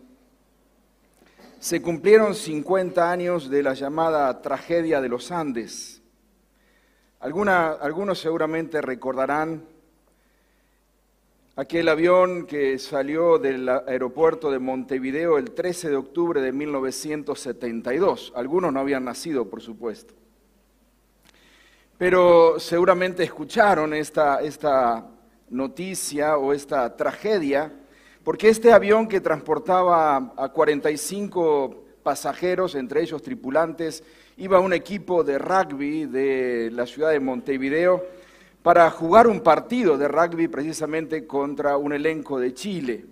se 1.58 1.80
cumplieron 1.80 2.34
50 2.34 3.10
años 3.10 3.48
de 3.48 3.62
la 3.62 3.72
llamada 3.72 4.42
tragedia 4.42 5.00
de 5.00 5.08
los 5.08 5.32
Andes 5.32 6.01
algunos 7.22 8.18
seguramente 8.18 8.82
recordarán 8.82 9.62
aquel 11.54 11.88
avión 11.88 12.46
que 12.46 12.80
salió 12.80 13.38
del 13.38 13.68
aeropuerto 13.68 14.50
de 14.50 14.58
Montevideo 14.58 15.38
el 15.38 15.52
13 15.52 15.90
de 15.90 15.96
octubre 15.96 16.40
de 16.40 16.50
1972. 16.50 18.32
Algunos 18.34 18.72
no 18.72 18.80
habían 18.80 19.04
nacido, 19.04 19.48
por 19.48 19.62
supuesto. 19.62 20.14
Pero 21.96 22.58
seguramente 22.58 23.22
escucharon 23.22 23.94
esta, 23.94 25.06
noticia 25.48 26.38
o 26.38 26.52
esta 26.52 26.96
tragedia, 26.96 27.72
porque 28.24 28.48
este 28.48 28.72
avión 28.72 29.06
que 29.06 29.20
transportaba 29.20 30.32
a 30.36 30.48
45 30.48 31.84
pasajeros, 32.02 32.74
entre 32.74 33.02
ellos 33.02 33.22
tripulantes, 33.22 34.02
iba 34.36 34.60
un 34.60 34.72
equipo 34.72 35.24
de 35.24 35.38
rugby 35.38 36.06
de 36.06 36.70
la 36.72 36.86
ciudad 36.86 37.10
de 37.10 37.20
Montevideo 37.20 38.04
para 38.62 38.90
jugar 38.90 39.26
un 39.26 39.40
partido 39.40 39.98
de 39.98 40.08
rugby 40.08 40.48
precisamente 40.48 41.26
contra 41.26 41.76
un 41.76 41.92
elenco 41.92 42.38
de 42.38 42.54
Chile. 42.54 43.04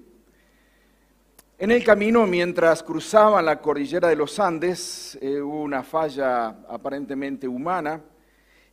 En 1.58 1.70
el 1.70 1.84
camino, 1.84 2.26
mientras 2.26 2.82
cruzaban 2.82 3.44
la 3.44 3.60
cordillera 3.60 4.08
de 4.08 4.16
los 4.16 4.38
Andes, 4.38 5.18
eh, 5.20 5.40
hubo 5.42 5.62
una 5.62 5.82
falla 5.82 6.48
aparentemente 6.68 7.46
humana 7.46 8.00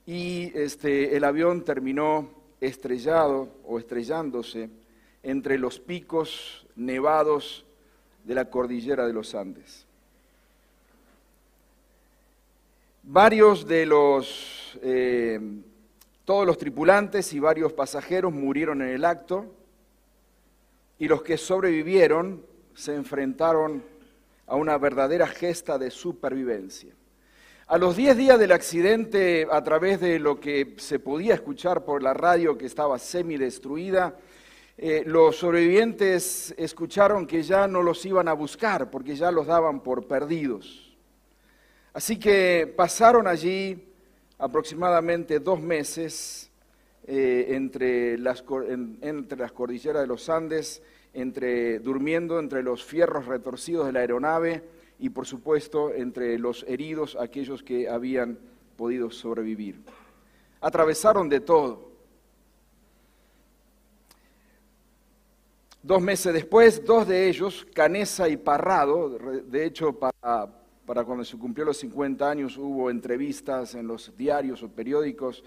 y 0.05 0.51
este, 0.55 1.17
el 1.17 1.25
avión 1.25 1.65
terminó 1.65 2.29
estrellado 2.61 3.49
o 3.65 3.77
estrellándose 3.77 4.69
entre 5.21 5.57
los 5.57 5.79
picos 5.79 6.65
nevados 6.75 7.65
de 8.23 8.35
la 8.35 8.49
cordillera 8.49 9.05
de 9.05 9.13
los 9.13 9.35
Andes. 9.35 9.86
Varios 13.09 13.65
de 13.65 13.85
los, 13.85 14.77
eh, 14.81 15.39
todos 16.25 16.45
los 16.45 16.57
tripulantes 16.57 17.31
y 17.31 17.39
varios 17.39 17.71
pasajeros 17.71 18.33
murieron 18.33 18.81
en 18.81 18.89
el 18.89 19.05
acto 19.05 19.45
y 20.99 21.07
los 21.07 21.23
que 21.23 21.37
sobrevivieron 21.37 22.43
se 22.75 22.95
enfrentaron 22.95 23.81
a 24.45 24.57
una 24.57 24.77
verdadera 24.77 25.25
gesta 25.25 25.77
de 25.77 25.89
supervivencia. 25.89 26.93
A 27.67 27.77
los 27.77 27.95
10 27.95 28.17
días 28.17 28.39
del 28.39 28.51
accidente, 28.51 29.47
a 29.49 29.63
través 29.63 30.01
de 30.01 30.19
lo 30.19 30.41
que 30.41 30.75
se 30.75 30.99
podía 30.99 31.33
escuchar 31.33 31.85
por 31.85 32.03
la 32.03 32.13
radio 32.13 32.57
que 32.57 32.65
estaba 32.65 32.99
semidestruida, 32.99 34.17
eh, 34.77 35.03
los 35.05 35.37
sobrevivientes 35.37 36.53
escucharon 36.57 37.25
que 37.25 37.41
ya 37.41 37.69
no 37.69 37.83
los 37.83 38.05
iban 38.05 38.27
a 38.27 38.33
buscar 38.33 38.91
porque 38.91 39.15
ya 39.15 39.31
los 39.31 39.47
daban 39.47 39.79
por 39.79 40.07
perdidos. 40.07 40.86
Así 41.97 42.19
que 42.19 42.71
pasaron 42.77 43.25
allí 43.25 43.91
aproximadamente 44.37 45.39
dos 45.39 45.59
meses 45.59 46.51
eh, 47.07 47.47
entre, 47.55 48.19
las, 48.19 48.43
entre 49.01 49.39
las 49.39 49.51
cordilleras 49.51 50.03
de 50.03 50.07
los 50.07 50.29
Andes, 50.29 50.83
entre, 51.15 51.79
durmiendo 51.79 52.37
entre 52.37 52.61
los 52.61 52.83
fierros 52.83 53.25
retorcidos 53.25 53.87
de 53.87 53.93
la 53.93 54.01
aeronave 54.01 54.63
y 54.99 55.09
por 55.09 55.25
supuesto 55.25 55.91
entre 55.91 56.37
los 56.37 56.63
heridos, 56.67 57.17
aquellos 57.19 57.63
que 57.63 57.89
habían 57.89 58.37
podido 58.75 59.09
sobrevivir. 59.09 59.81
Atravesaron 60.61 61.27
de 61.27 61.39
todo. 61.39 61.93
Dos 65.81 66.01
meses 66.03 66.31
después, 66.31 66.85
dos 66.85 67.07
de 67.07 67.27
ellos, 67.27 67.65
Canesa 67.73 68.29
y 68.29 68.37
Parrado, 68.37 69.17
de 69.17 69.65
hecho 69.65 69.93
para 69.93 70.56
para 70.87 71.03
cuando 71.03 71.25
se 71.25 71.37
cumplió 71.37 71.65
los 71.65 71.77
50 71.79 72.29
años 72.29 72.57
hubo 72.57 72.89
entrevistas 72.89 73.75
en 73.75 73.87
los 73.87 74.15
diarios 74.15 74.63
o 74.63 74.69
periódicos. 74.69 75.43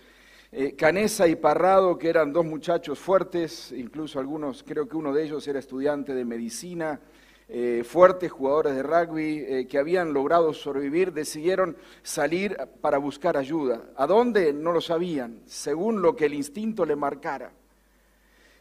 Eh, 0.52 0.76
Canesa 0.76 1.26
y 1.28 1.34
Parrado, 1.34 1.96
que 1.96 2.10
eran 2.10 2.30
dos 2.30 2.44
muchachos 2.44 2.98
fuertes, 2.98 3.72
incluso 3.72 4.20
algunos, 4.20 4.62
creo 4.62 4.86
que 4.86 4.98
uno 4.98 5.14
de 5.14 5.24
ellos 5.24 5.48
era 5.48 5.58
estudiante 5.58 6.12
de 6.12 6.26
medicina, 6.26 7.00
eh, 7.48 7.82
fuertes 7.86 8.30
jugadores 8.30 8.74
de 8.74 8.82
rugby 8.82 9.38
eh, 9.38 9.66
que 9.66 9.78
habían 9.78 10.12
logrado 10.12 10.52
sobrevivir, 10.52 11.14
decidieron 11.14 11.74
salir 12.02 12.58
para 12.82 12.98
buscar 12.98 13.38
ayuda. 13.38 13.80
¿A 13.96 14.06
dónde? 14.06 14.52
No 14.52 14.72
lo 14.72 14.82
sabían, 14.82 15.40
según 15.46 16.02
lo 16.02 16.16
que 16.16 16.26
el 16.26 16.34
instinto 16.34 16.84
le 16.84 16.96
marcara. 16.96 17.50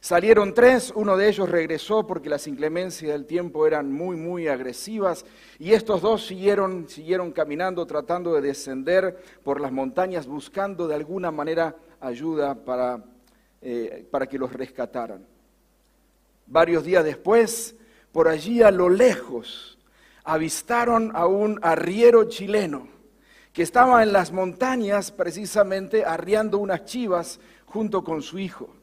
Salieron 0.01 0.53
tres, 0.53 0.93
uno 0.95 1.17
de 1.17 1.27
ellos 1.27 1.49
regresó 1.49 2.07
porque 2.07 2.29
las 2.29 2.47
inclemencias 2.47 3.11
del 3.11 3.25
tiempo 3.25 3.67
eran 3.67 3.91
muy, 3.91 4.15
muy 4.15 4.47
agresivas 4.47 5.25
y 5.59 5.73
estos 5.73 6.01
dos 6.01 6.25
siguieron, 6.25 6.87
siguieron 6.87 7.33
caminando 7.33 7.85
tratando 7.85 8.33
de 8.33 8.39
descender 8.41 9.21
por 9.43 9.59
las 9.59 9.73
montañas 9.73 10.25
buscando 10.25 10.87
de 10.87 10.95
alguna 10.95 11.31
manera 11.31 11.75
ayuda 11.99 12.55
para, 12.55 13.03
eh, 13.61 14.07
para 14.09 14.25
que 14.25 14.39
los 14.39 14.53
rescataran. 14.53 15.25
Varios 16.47 16.85
días 16.85 17.03
después, 17.03 17.75
por 18.13 18.29
allí 18.29 18.63
a 18.63 18.71
lo 18.71 18.87
lejos, 18.87 19.77
avistaron 20.23 21.11
a 21.13 21.25
un 21.27 21.59
arriero 21.61 22.23
chileno 22.23 22.87
que 23.51 23.63
estaba 23.63 24.01
en 24.01 24.13
las 24.13 24.31
montañas 24.31 25.11
precisamente 25.11 26.05
arriando 26.05 26.57
unas 26.57 26.85
chivas 26.85 27.41
junto 27.65 28.01
con 28.05 28.21
su 28.21 28.39
hijo. 28.39 28.78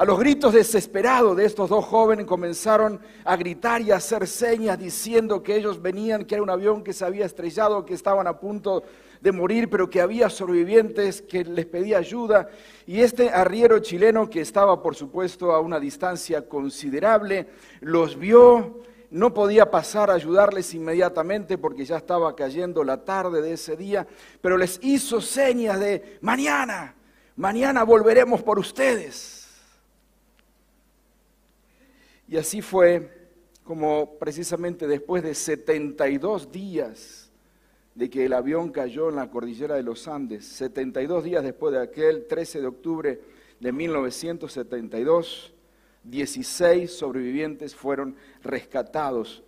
A 0.00 0.04
los 0.04 0.16
gritos 0.16 0.54
desesperados 0.54 1.36
de 1.36 1.44
estos 1.44 1.68
dos 1.68 1.84
jóvenes 1.84 2.24
comenzaron 2.24 3.00
a 3.24 3.36
gritar 3.36 3.82
y 3.82 3.90
a 3.90 3.96
hacer 3.96 4.28
señas 4.28 4.78
diciendo 4.78 5.42
que 5.42 5.56
ellos 5.56 5.82
venían, 5.82 6.24
que 6.24 6.36
era 6.36 6.44
un 6.44 6.50
avión 6.50 6.84
que 6.84 6.92
se 6.92 7.04
había 7.04 7.26
estrellado, 7.26 7.84
que 7.84 7.94
estaban 7.94 8.28
a 8.28 8.38
punto 8.38 8.84
de 9.20 9.32
morir, 9.32 9.68
pero 9.68 9.90
que 9.90 10.00
había 10.00 10.30
sobrevivientes 10.30 11.20
que 11.20 11.42
les 11.42 11.66
pedía 11.66 11.98
ayuda. 11.98 12.48
Y 12.86 13.00
este 13.00 13.30
arriero 13.30 13.80
chileno, 13.80 14.30
que 14.30 14.40
estaba 14.40 14.80
por 14.80 14.94
supuesto 14.94 15.50
a 15.50 15.58
una 15.58 15.80
distancia 15.80 16.48
considerable, 16.48 17.48
los 17.80 18.16
vio, 18.16 18.82
no 19.10 19.34
podía 19.34 19.68
pasar 19.68 20.12
a 20.12 20.14
ayudarles 20.14 20.74
inmediatamente 20.74 21.58
porque 21.58 21.84
ya 21.84 21.96
estaba 21.96 22.36
cayendo 22.36 22.84
la 22.84 23.04
tarde 23.04 23.42
de 23.42 23.54
ese 23.54 23.76
día, 23.76 24.06
pero 24.40 24.58
les 24.58 24.78
hizo 24.80 25.20
señas 25.20 25.80
de 25.80 26.18
mañana, 26.20 26.94
mañana 27.34 27.82
volveremos 27.82 28.44
por 28.44 28.60
ustedes. 28.60 29.37
Y 32.28 32.36
así 32.36 32.60
fue 32.60 33.10
como 33.64 34.18
precisamente 34.18 34.86
después 34.86 35.22
de 35.22 35.34
72 35.34 36.52
días 36.52 37.30
de 37.94 38.10
que 38.10 38.26
el 38.26 38.34
avión 38.34 38.70
cayó 38.70 39.08
en 39.08 39.16
la 39.16 39.30
cordillera 39.30 39.76
de 39.76 39.82
los 39.82 40.06
Andes, 40.06 40.46
72 40.46 41.24
días 41.24 41.42
después 41.42 41.72
de 41.72 41.80
aquel 41.80 42.26
13 42.26 42.60
de 42.60 42.66
octubre 42.66 43.20
de 43.58 43.72
1972, 43.72 45.54
16 46.04 46.92
sobrevivientes 46.92 47.74
fueron 47.74 48.14
rescatados. 48.42 49.42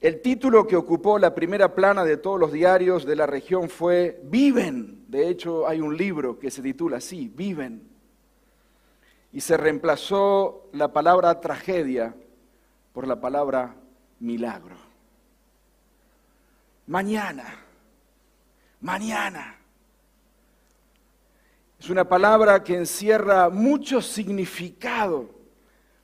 El 0.00 0.20
título 0.22 0.68
que 0.68 0.76
ocupó 0.76 1.18
la 1.18 1.34
primera 1.34 1.74
plana 1.74 2.04
de 2.04 2.16
todos 2.16 2.38
los 2.38 2.52
diarios 2.52 3.04
de 3.04 3.16
la 3.16 3.26
región 3.26 3.68
fue 3.68 4.20
Viven. 4.22 5.04
De 5.08 5.28
hecho, 5.28 5.66
hay 5.66 5.80
un 5.80 5.96
libro 5.96 6.38
que 6.38 6.52
se 6.52 6.62
titula 6.62 6.98
así, 6.98 7.28
Viven 7.34 7.87
y 9.32 9.40
se 9.40 9.56
reemplazó 9.56 10.68
la 10.72 10.92
palabra 10.92 11.40
tragedia 11.40 12.14
por 12.92 13.06
la 13.06 13.20
palabra 13.20 13.74
milagro. 14.20 14.76
Mañana, 16.86 17.44
mañana. 18.80 19.56
Es 21.78 21.90
una 21.90 22.08
palabra 22.08 22.64
que 22.64 22.76
encierra 22.76 23.50
mucho 23.50 24.00
significado 24.00 25.28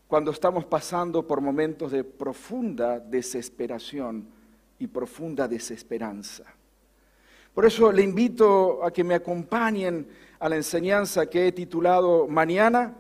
cuando 0.07 0.31
estamos 0.31 0.65
pasando 0.67 1.27
por 1.27 1.41
momentos 1.41 1.91
de 1.91 2.05
profunda 2.05 3.01
desesperación 3.01 4.29
y 4.79 4.87
profunda 4.87 5.49
desesperanza. 5.49 6.45
Por 7.55 7.65
eso 7.65 7.91
le 7.91 8.03
invito 8.03 8.85
a 8.85 8.93
que 8.93 9.03
me 9.03 9.15
acompañen 9.15 10.07
a 10.39 10.49
la 10.49 10.57
enseñanza 10.57 11.27
que 11.27 11.49
he 11.49 11.53
titulado 11.53 12.29
Mañana 12.29 12.95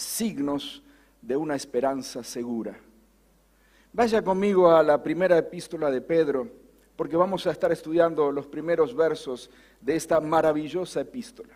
signos 0.00 0.82
de 1.20 1.36
una 1.36 1.56
esperanza 1.56 2.22
segura. 2.22 2.78
Vaya 3.92 4.22
conmigo 4.22 4.70
a 4.70 4.82
la 4.82 5.02
primera 5.02 5.36
epístola 5.36 5.90
de 5.90 6.00
Pedro, 6.00 6.48
porque 6.96 7.16
vamos 7.16 7.46
a 7.46 7.52
estar 7.52 7.72
estudiando 7.72 8.30
los 8.30 8.46
primeros 8.46 8.94
versos 8.94 9.50
de 9.80 9.96
esta 9.96 10.20
maravillosa 10.20 11.00
epístola. 11.00 11.54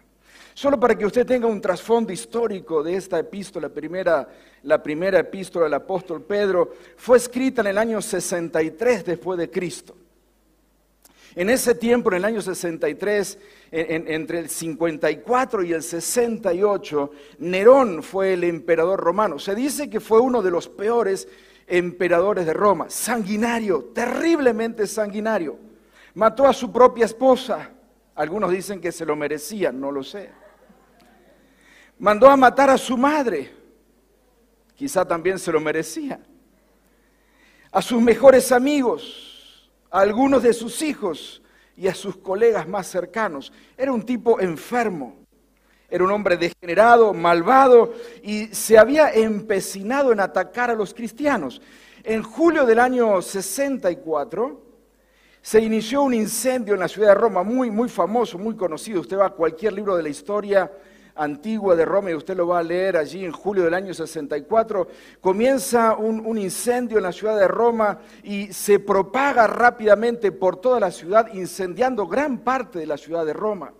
Solo 0.54 0.78
para 0.78 0.96
que 0.96 1.06
usted 1.06 1.26
tenga 1.26 1.46
un 1.46 1.60
trasfondo 1.60 2.12
histórico 2.12 2.82
de 2.82 2.96
esta 2.96 3.18
epístola, 3.18 3.68
primera, 3.68 4.28
la 4.62 4.82
primera 4.82 5.18
epístola 5.18 5.64
del 5.64 5.74
apóstol 5.74 6.22
Pedro, 6.22 6.72
fue 6.96 7.16
escrita 7.16 7.62
en 7.62 7.68
el 7.68 7.78
año 7.78 8.02
63 8.02 9.04
después 9.04 9.38
de 9.38 9.50
Cristo. 9.50 9.96
En 11.34 11.48
ese 11.48 11.74
tiempo, 11.74 12.10
en 12.10 12.16
el 12.16 12.24
año 12.26 12.42
63, 12.42 13.38
entre 13.70 14.38
el 14.40 14.50
54 14.50 15.62
y 15.64 15.72
el 15.72 15.82
68, 15.82 17.10
Nerón 17.38 18.02
fue 18.02 18.34
el 18.34 18.44
emperador 18.44 19.00
romano. 19.00 19.38
Se 19.38 19.54
dice 19.54 19.88
que 19.88 20.00
fue 20.00 20.20
uno 20.20 20.42
de 20.42 20.50
los 20.50 20.68
peores 20.68 21.26
emperadores 21.66 22.44
de 22.44 22.52
Roma, 22.52 22.90
sanguinario, 22.90 23.90
terriblemente 23.94 24.86
sanguinario. 24.86 25.58
Mató 26.14 26.46
a 26.46 26.52
su 26.52 26.70
propia 26.70 27.06
esposa. 27.06 27.70
Algunos 28.14 28.50
dicen 28.50 28.78
que 28.78 28.92
se 28.92 29.06
lo 29.06 29.16
merecía, 29.16 29.72
no 29.72 29.90
lo 29.90 30.02
sé. 30.02 30.30
Mandó 31.98 32.28
a 32.28 32.36
matar 32.36 32.68
a 32.68 32.76
su 32.76 32.98
madre. 32.98 33.50
Quizá 34.74 35.06
también 35.06 35.38
se 35.38 35.50
lo 35.50 35.60
merecía. 35.60 36.20
A 37.70 37.80
sus 37.80 38.02
mejores 38.02 38.52
amigos 38.52 39.31
a 39.92 40.00
algunos 40.00 40.42
de 40.42 40.54
sus 40.54 40.80
hijos 40.82 41.42
y 41.76 41.86
a 41.86 41.94
sus 41.94 42.16
colegas 42.16 42.66
más 42.66 42.88
cercanos. 42.88 43.52
Era 43.76 43.92
un 43.92 44.02
tipo 44.02 44.40
enfermo, 44.40 45.16
era 45.88 46.02
un 46.02 46.10
hombre 46.10 46.36
degenerado, 46.38 47.12
malvado 47.12 47.92
y 48.22 48.46
se 48.46 48.78
había 48.78 49.12
empecinado 49.12 50.10
en 50.10 50.20
atacar 50.20 50.70
a 50.70 50.74
los 50.74 50.94
cristianos. 50.94 51.60
En 52.02 52.22
julio 52.22 52.64
del 52.64 52.78
año 52.78 53.20
64 53.20 54.60
se 55.42 55.60
inició 55.60 56.02
un 56.02 56.14
incendio 56.14 56.74
en 56.74 56.80
la 56.80 56.88
ciudad 56.88 57.08
de 57.08 57.14
Roma, 57.14 57.42
muy, 57.42 57.70
muy 57.70 57.88
famoso, 57.88 58.38
muy 58.38 58.56
conocido. 58.56 59.02
Usted 59.02 59.18
va 59.18 59.26
a 59.26 59.30
cualquier 59.30 59.74
libro 59.74 59.94
de 59.94 60.02
la 60.02 60.08
historia 60.08 60.72
antigua 61.14 61.76
de 61.76 61.84
Roma, 61.84 62.10
y 62.10 62.14
usted 62.14 62.36
lo 62.36 62.46
va 62.46 62.60
a 62.60 62.62
leer 62.62 62.96
allí 62.96 63.24
en 63.24 63.32
julio 63.32 63.64
del 63.64 63.74
año 63.74 63.92
64, 63.94 64.88
comienza 65.20 65.94
un, 65.96 66.38
incendio 66.38 66.98
en 66.98 67.04
la 67.04 67.12
ciudad 67.12 67.38
de 67.38 67.48
Roma 67.48 67.98
y 68.22 68.52
se 68.52 68.78
propaga 68.78 69.46
rápidamente 69.46 70.32
por 70.32 70.56
toda 70.56 70.80
la 70.80 70.90
ciudad, 70.90 71.32
incendiando 71.34 72.06
gran 72.06 72.38
parte 72.38 72.78
de 72.78 72.86
la 72.86 72.96
ciudad 72.96 73.26
de 73.26 73.32
Roma. 73.32 73.72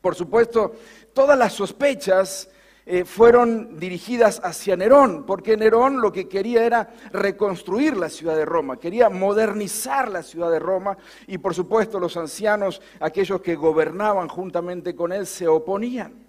Por 0.00 0.14
supuesto, 0.14 0.72
todas 1.12 1.36
las 1.36 1.52
sospechas 1.52 2.48
eh, 2.86 3.04
fueron 3.04 3.78
dirigidas 3.78 4.40
hacia 4.42 4.76
Nerón, 4.76 5.26
porque 5.26 5.56
Nerón 5.56 6.00
lo 6.00 6.10
que 6.12 6.28
quería 6.28 6.64
era 6.64 6.88
reconstruir 7.12 7.96
la 7.96 8.08
ciudad 8.08 8.36
de 8.36 8.46
Roma, 8.46 8.78
quería 8.78 9.10
modernizar 9.10 10.08
la 10.08 10.22
ciudad 10.22 10.50
de 10.50 10.58
Roma 10.58 10.96
y 11.26 11.36
por 11.36 11.54
supuesto 11.54 12.00
los 12.00 12.16
ancianos, 12.16 12.80
aquellos 13.00 13.42
que 13.42 13.56
gobernaban 13.56 14.28
juntamente 14.28 14.94
con 14.94 15.12
él, 15.12 15.26
se 15.26 15.46
oponían. 15.46 16.27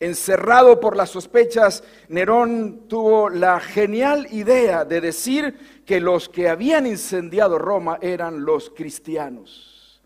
Encerrado 0.00 0.78
por 0.78 0.96
las 0.96 1.10
sospechas, 1.10 1.82
Nerón 2.08 2.86
tuvo 2.88 3.28
la 3.28 3.58
genial 3.58 4.28
idea 4.30 4.84
de 4.84 5.00
decir 5.00 5.82
que 5.84 6.00
los 6.00 6.28
que 6.28 6.48
habían 6.48 6.86
incendiado 6.86 7.58
Roma 7.58 7.98
eran 8.00 8.44
los 8.44 8.70
cristianos. 8.70 10.00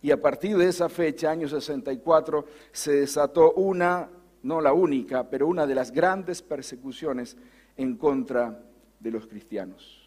Y 0.00 0.12
a 0.12 0.20
partir 0.20 0.56
de 0.56 0.68
esa 0.68 0.88
fecha, 0.88 1.30
año 1.30 1.48
64, 1.48 2.46
se 2.72 2.92
desató 2.92 3.52
una, 3.52 4.08
no 4.44 4.60
la 4.60 4.72
única, 4.72 5.28
pero 5.28 5.48
una 5.48 5.66
de 5.66 5.74
las 5.74 5.90
grandes 5.90 6.40
persecuciones 6.40 7.36
en 7.76 7.96
contra 7.96 8.62
de 9.00 9.10
los 9.10 9.26
cristianos. 9.26 9.99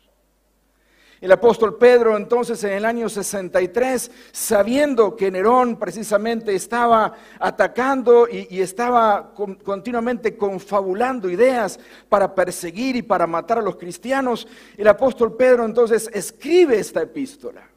El 1.23 1.31
apóstol 1.31 1.77
Pedro 1.77 2.17
entonces 2.17 2.61
en 2.65 2.73
el 2.73 2.83
año 2.83 3.07
63, 3.07 4.11
sabiendo 4.33 5.15
que 5.15 5.31
Nerón 5.31 5.79
precisamente 5.79 6.53
estaba 6.53 7.13
atacando 7.39 8.27
y, 8.29 8.59
estaba 8.59 9.33
continuamente 9.63 10.35
confabulando 10.35 11.29
ideas 11.29 11.79
para 12.09 12.35
perseguir 12.35 12.97
y 12.97 13.03
para 13.03 13.25
matar 13.25 13.59
a 13.59 13.61
los 13.61 13.77
cristianos, 13.77 14.45
el 14.75 14.85
apóstol 14.85 15.37
Pedro 15.37 15.63
entonces 15.63 16.09
escribe 16.11 16.77
esta 16.77 17.03
epístola. 17.03 17.69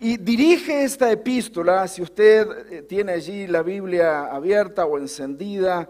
Y 0.00 0.16
dirige 0.16 0.84
esta 0.84 1.12
epístola, 1.12 1.86
si 1.86 2.00
usted 2.00 2.48
eh, 2.70 2.82
tiene 2.88 3.12
allí 3.12 3.46
la 3.46 3.60
Biblia 3.60 4.28
abierta 4.28 4.86
o 4.86 4.96
encendida, 4.96 5.86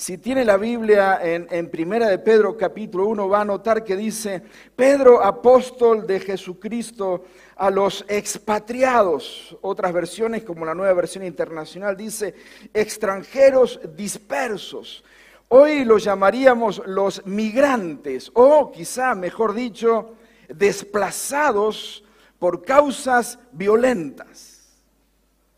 si 0.00 0.16
tiene 0.16 0.46
la 0.46 0.56
Biblia 0.56 1.20
en, 1.22 1.46
en, 1.50 1.68
Primera 1.68 2.08
de 2.08 2.18
Pedro 2.18 2.56
capítulo 2.56 3.04
1 3.08 3.28
va 3.28 3.42
a 3.42 3.44
notar 3.44 3.84
que 3.84 3.98
dice, 3.98 4.42
Pedro 4.74 5.22
apóstol 5.22 6.06
de 6.06 6.20
Jesucristo 6.20 7.24
a 7.56 7.68
los 7.68 8.06
expatriados. 8.08 9.58
Otras 9.60 9.92
versiones 9.92 10.42
como 10.42 10.64
la 10.64 10.74
nueva 10.74 10.94
versión 10.94 11.22
internacional 11.22 11.98
dice, 11.98 12.34
extranjeros 12.72 13.78
dispersos. 13.94 15.04
Hoy 15.48 15.84
los 15.84 16.02
llamaríamos 16.02 16.80
los 16.86 17.26
migrantes 17.26 18.30
o 18.32 18.72
quizá, 18.72 19.14
mejor 19.14 19.52
dicho, 19.52 20.14
desplazados 20.48 22.04
por 22.38 22.64
causas 22.64 23.38
violentas. 23.52 24.78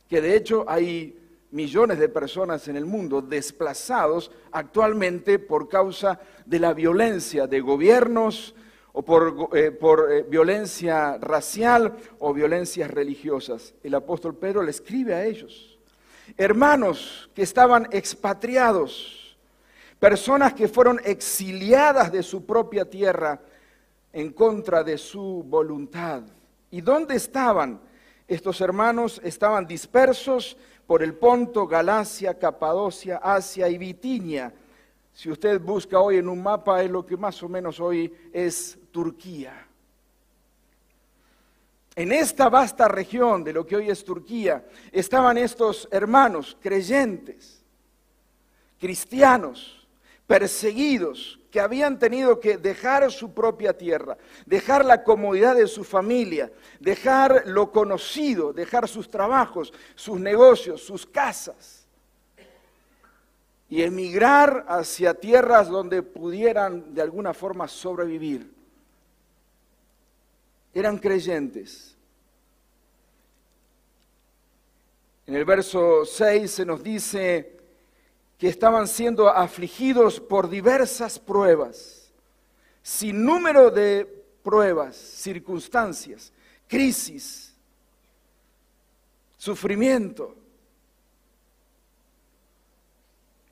Que 0.09 0.21
de 0.21 0.35
hecho 0.35 0.65
hay 0.67 1.22
millones 1.53 1.99
de 1.99 2.09
personas 2.09 2.67
en 2.69 2.77
el 2.77 2.87
mundo 2.87 3.23
desplazados 3.23 4.31
actualmente 4.51 5.39
por 5.39 5.69
causa 5.69 6.19
de 6.45 6.59
la 6.59 6.73
violencia 6.73 7.47
de 7.47 7.61
gobiernos 7.61 8.55
o 8.93 9.03
por, 9.03 9.51
eh, 9.55 9.79
eh, 9.79 10.27
violencia 10.29 11.19
racial 11.19 11.97
o 12.19 12.33
violencias 12.33 12.91
religiosas. 12.91 13.75
El 13.83 13.95
apóstol 13.95 14.37
Pedro 14.37 14.63
le 14.63 14.71
escribe 14.71 15.15
a 15.15 15.25
ellos, 15.25 15.79
hermanos 16.37 17.31
que 17.35 17.43
estaban 17.43 17.87
expatriados, 17.91 19.37
personas 19.99 20.55
que 20.55 20.69
fueron 20.69 21.01
exiliadas 21.05 22.11
de 22.11 22.23
su 22.23 22.45
propia 22.47 22.89
tierra 22.89 23.41
en 24.13 24.33
contra 24.33 24.83
de 24.83 24.97
su 24.97 25.45
voluntad. 25.47 26.23
¿Y 26.71 26.81
dónde 26.81 27.15
estaban? 27.15 27.81
Estos 28.27 28.61
hermanos 28.63 29.21
estaban 29.23 29.67
dispersos 29.67 30.57
por 30.93 31.03
el 31.03 31.15
Ponto, 31.15 31.67
Galacia, 31.67 32.39
Capadocia, 32.39 33.17
Asia 33.17 33.67
y 33.67 33.79
Bitinia. 33.79 34.53
Si 35.15 35.31
usted 35.31 35.59
busca 35.59 35.99
hoy 35.99 36.19
en 36.19 36.29
un 36.29 36.43
mapa, 36.43 36.83
es 36.83 36.91
lo 36.91 37.07
que 37.07 37.17
más 37.17 37.43
o 37.43 37.49
menos 37.49 37.81
hoy 37.81 38.15
es 38.31 38.79
Turquía. 38.91 39.67
En 41.97 42.13
esta 42.13 42.51
vasta 42.51 42.89
región 42.89 43.43
de 43.43 43.55
lo 43.55 43.65
que 43.65 43.77
hoy 43.77 43.89
es 43.89 44.05
Turquía 44.05 44.67
estaban 44.93 45.39
estos 45.39 45.89
hermanos 45.91 46.59
creyentes, 46.61 47.65
cristianos, 48.79 49.89
perseguidos, 50.27 51.41
que 51.53 51.61
habían 51.61 51.99
tenido 51.99 52.41
que 52.41 52.57
dejar 52.57 53.13
su 53.13 53.35
propia 53.35 53.77
tierra, 53.77 54.17
dejar 54.47 54.87
la 54.87 55.05
comodidad 55.05 55.55
de 55.55 55.67
su 55.67 55.85
familia, 55.85 56.51
dejar 56.81 57.43
lo 57.45 57.71
conocido, 57.71 58.55
dejar 58.55 58.89
sus 58.89 59.11
trabajos, 59.11 59.71
sus 59.95 60.19
negocios, 60.19 60.83
sus 60.83 61.05
casas 61.05 61.87
y 63.69 63.83
emigrar 63.83 64.65
hacia 64.67 65.13
tierras 65.13 65.69
donde 65.69 66.03
pudieran 66.03 66.95
de 66.95 67.03
alguna 67.03 67.35
forma 67.35 67.69
sobrevivir. 67.69 68.51
Eran 70.73 70.97
creyentes. 70.97 71.95
En 75.27 75.35
el 75.35 75.45
verso 75.45 76.07
6 76.07 76.51
se 76.51 76.65
nos 76.65 76.83
dice, 76.83 77.62
que 78.43 78.49
estaban 78.49 78.89
siendo 78.89 79.29
afligidos 79.29 80.19
por 80.19 80.51
diversas 80.51 81.17
pruebas, 81.17 82.13
sin 82.83 83.25
número 83.25 83.71
de 83.71 84.05
pruebas, 84.43 84.97
circunstancias, 84.97 86.33
crisis, 86.67 87.55
sufrimiento. 89.37 90.35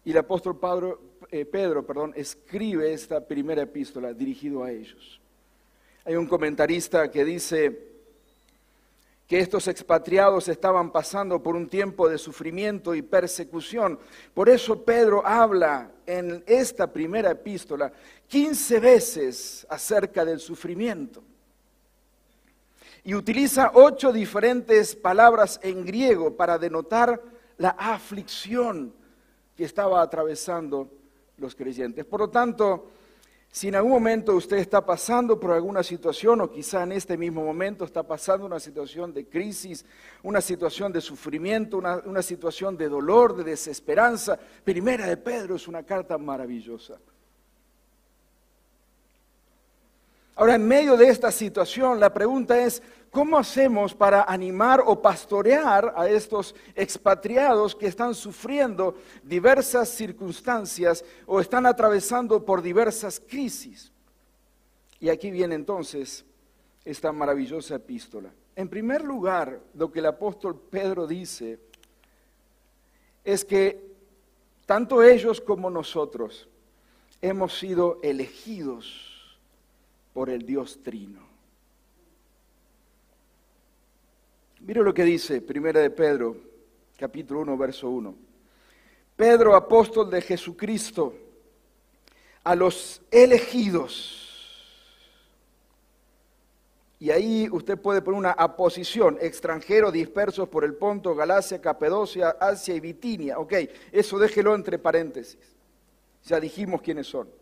Y 0.04 0.10
el 0.10 0.18
apóstol 0.18 0.58
Pedro, 0.58 1.00
eh, 1.30 1.44
Pedro 1.44 1.86
perdón, 1.86 2.12
escribe 2.16 2.92
esta 2.92 3.24
primera 3.24 3.62
epístola 3.62 4.12
dirigido 4.12 4.64
a 4.64 4.72
ellos. 4.72 5.20
Hay 6.04 6.16
un 6.16 6.26
comentarista 6.26 7.08
que 7.12 7.24
dice, 7.24 7.89
que 9.30 9.38
estos 9.38 9.68
expatriados 9.68 10.48
estaban 10.48 10.90
pasando 10.90 11.40
por 11.40 11.54
un 11.54 11.68
tiempo 11.68 12.08
de 12.08 12.18
sufrimiento 12.18 12.96
y 12.96 13.02
persecución. 13.02 13.96
Por 14.34 14.48
eso 14.48 14.82
Pedro 14.82 15.24
habla 15.24 15.92
en 16.04 16.42
esta 16.48 16.92
primera 16.92 17.30
epístola 17.30 17.92
15 18.26 18.80
veces 18.80 19.64
acerca 19.70 20.24
del 20.24 20.40
sufrimiento. 20.40 21.22
Y 23.04 23.14
utiliza 23.14 23.70
ocho 23.74 24.12
diferentes 24.12 24.96
palabras 24.96 25.60
en 25.62 25.86
griego 25.86 26.34
para 26.34 26.58
denotar 26.58 27.22
la 27.56 27.70
aflicción 27.78 28.92
que 29.56 29.62
estaba 29.62 30.02
atravesando 30.02 30.90
los 31.36 31.54
creyentes. 31.54 32.04
Por 32.04 32.18
lo 32.18 32.30
tanto, 32.30 32.90
Si 33.52 33.66
en 33.66 33.74
algún 33.74 33.90
momento 33.90 34.36
usted 34.36 34.58
está 34.58 34.86
pasando 34.86 35.40
por 35.40 35.50
alguna 35.50 35.82
situación 35.82 36.40
o 36.40 36.50
quizá 36.50 36.84
en 36.84 36.92
este 36.92 37.16
mismo 37.16 37.44
momento 37.44 37.84
está 37.84 38.04
pasando 38.04 38.46
una 38.46 38.60
situación 38.60 39.12
de 39.12 39.26
crisis, 39.26 39.84
una 40.22 40.40
situación 40.40 40.92
de 40.92 41.00
sufrimiento, 41.00 41.78
una, 41.78 41.96
una, 42.06 42.22
situación 42.22 42.76
de 42.76 42.88
dolor, 42.88 43.34
de 43.34 43.42
desesperanza, 43.42 44.38
Primera 44.62 45.06
de 45.06 45.16
Pedro 45.16 45.56
es 45.56 45.66
una 45.66 45.82
carta 45.82 46.16
maravillosa. 46.16 47.00
Ahora, 50.40 50.54
en 50.54 50.66
medio 50.66 50.96
de 50.96 51.06
esta 51.10 51.30
situación, 51.30 52.00
la 52.00 52.14
pregunta 52.14 52.58
es, 52.58 52.82
¿cómo 53.10 53.36
hacemos 53.36 53.92
para 53.94 54.22
animar 54.22 54.82
o 54.86 55.02
pastorear 55.02 55.92
a 55.94 56.08
estos 56.08 56.54
expatriados 56.74 57.74
que 57.76 57.86
están 57.86 58.14
sufriendo 58.14 58.94
diversas 59.22 59.90
circunstancias 59.90 61.04
o 61.26 61.40
están 61.42 61.66
atravesando 61.66 62.42
por 62.42 62.62
diversas 62.62 63.20
crisis? 63.20 63.92
Y 64.98 65.10
aquí 65.10 65.30
viene 65.30 65.56
entonces 65.56 66.24
esta 66.86 67.12
maravillosa 67.12 67.74
epístola. 67.74 68.32
En 68.56 68.70
primer 68.70 69.04
lugar, 69.04 69.60
lo 69.74 69.92
que 69.92 69.98
el 69.98 70.06
apóstol 70.06 70.58
Pedro 70.70 71.06
dice 71.06 71.58
es 73.24 73.44
que 73.44 73.92
tanto 74.64 75.02
ellos 75.02 75.38
como 75.38 75.68
nosotros 75.68 76.48
hemos 77.20 77.58
sido 77.58 77.98
elegidos 78.02 79.09
por 80.12 80.30
el 80.30 80.44
Dios 80.44 80.80
Trino. 80.82 81.20
Mire 84.60 84.82
lo 84.82 84.92
que 84.92 85.04
dice 85.04 85.40
Primera 85.40 85.80
de 85.80 85.90
Pedro, 85.90 86.36
capítulo 86.98 87.40
1, 87.40 87.56
verso 87.56 87.88
1. 87.88 88.14
Pedro, 89.16 89.54
apóstol 89.54 90.10
de 90.10 90.20
Jesucristo, 90.20 91.14
a 92.44 92.54
los 92.54 93.02
elegidos. 93.10 94.26
Y 96.98 97.10
ahí 97.10 97.48
usted 97.50 97.78
puede 97.78 98.02
poner 98.02 98.18
una 98.18 98.32
aposición, 98.32 99.16
extranjeros 99.22 99.92
dispersos 99.92 100.48
por 100.50 100.64
el 100.64 100.74
Ponto, 100.74 101.14
Galacia, 101.14 101.60
Capedocia, 101.60 102.30
Asia 102.38 102.74
y 102.74 102.80
Bitinia. 102.80 103.38
Ok, 103.38 103.54
eso 103.90 104.18
déjelo 104.18 104.54
entre 104.54 104.78
paréntesis. 104.78 105.38
Ya 106.24 106.38
dijimos 106.38 106.82
quiénes 106.82 107.06
son. 107.06 107.39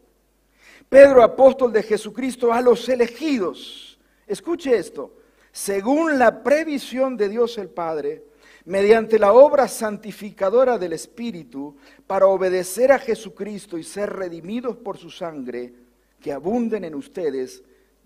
Pedro, 0.89 1.23
apóstol 1.23 1.73
de 1.73 1.83
Jesucristo, 1.83 2.53
a 2.53 2.61
los 2.61 2.89
elegidos. 2.89 3.99
Escuche 4.27 4.77
esto. 4.77 5.15
Según 5.53 6.19
la 6.19 6.43
previsión 6.43 7.17
de 7.17 7.29
Dios 7.29 7.59
el 7.59 7.69
Padre, 7.69 8.25
mediante 8.65 9.19
la 9.19 9.33
obra 9.33 9.67
santificadora 9.67 10.79
del 10.79 10.93
Espíritu, 10.93 11.77
para 12.07 12.27
obedecer 12.27 12.93
a 12.93 12.99
Jesucristo 12.99 13.79
y 13.79 13.83
ser 13.83 14.11
redimidos 14.11 14.77
por 14.77 14.99
su 14.99 15.11
sangre, 15.11 15.73
que 16.21 16.33
abunden 16.33 16.85
en 16.85 16.95
ustedes 16.95 17.63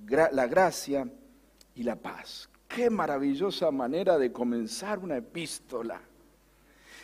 la 0.06 0.46
gracia 0.46 1.08
y 1.74 1.82
la 1.82 1.96
paz. 1.96 2.48
Qué 2.68 2.90
maravillosa 2.90 3.70
manera 3.70 4.18
de 4.18 4.32
comenzar 4.32 4.98
una 4.98 5.16
epístola. 5.16 6.00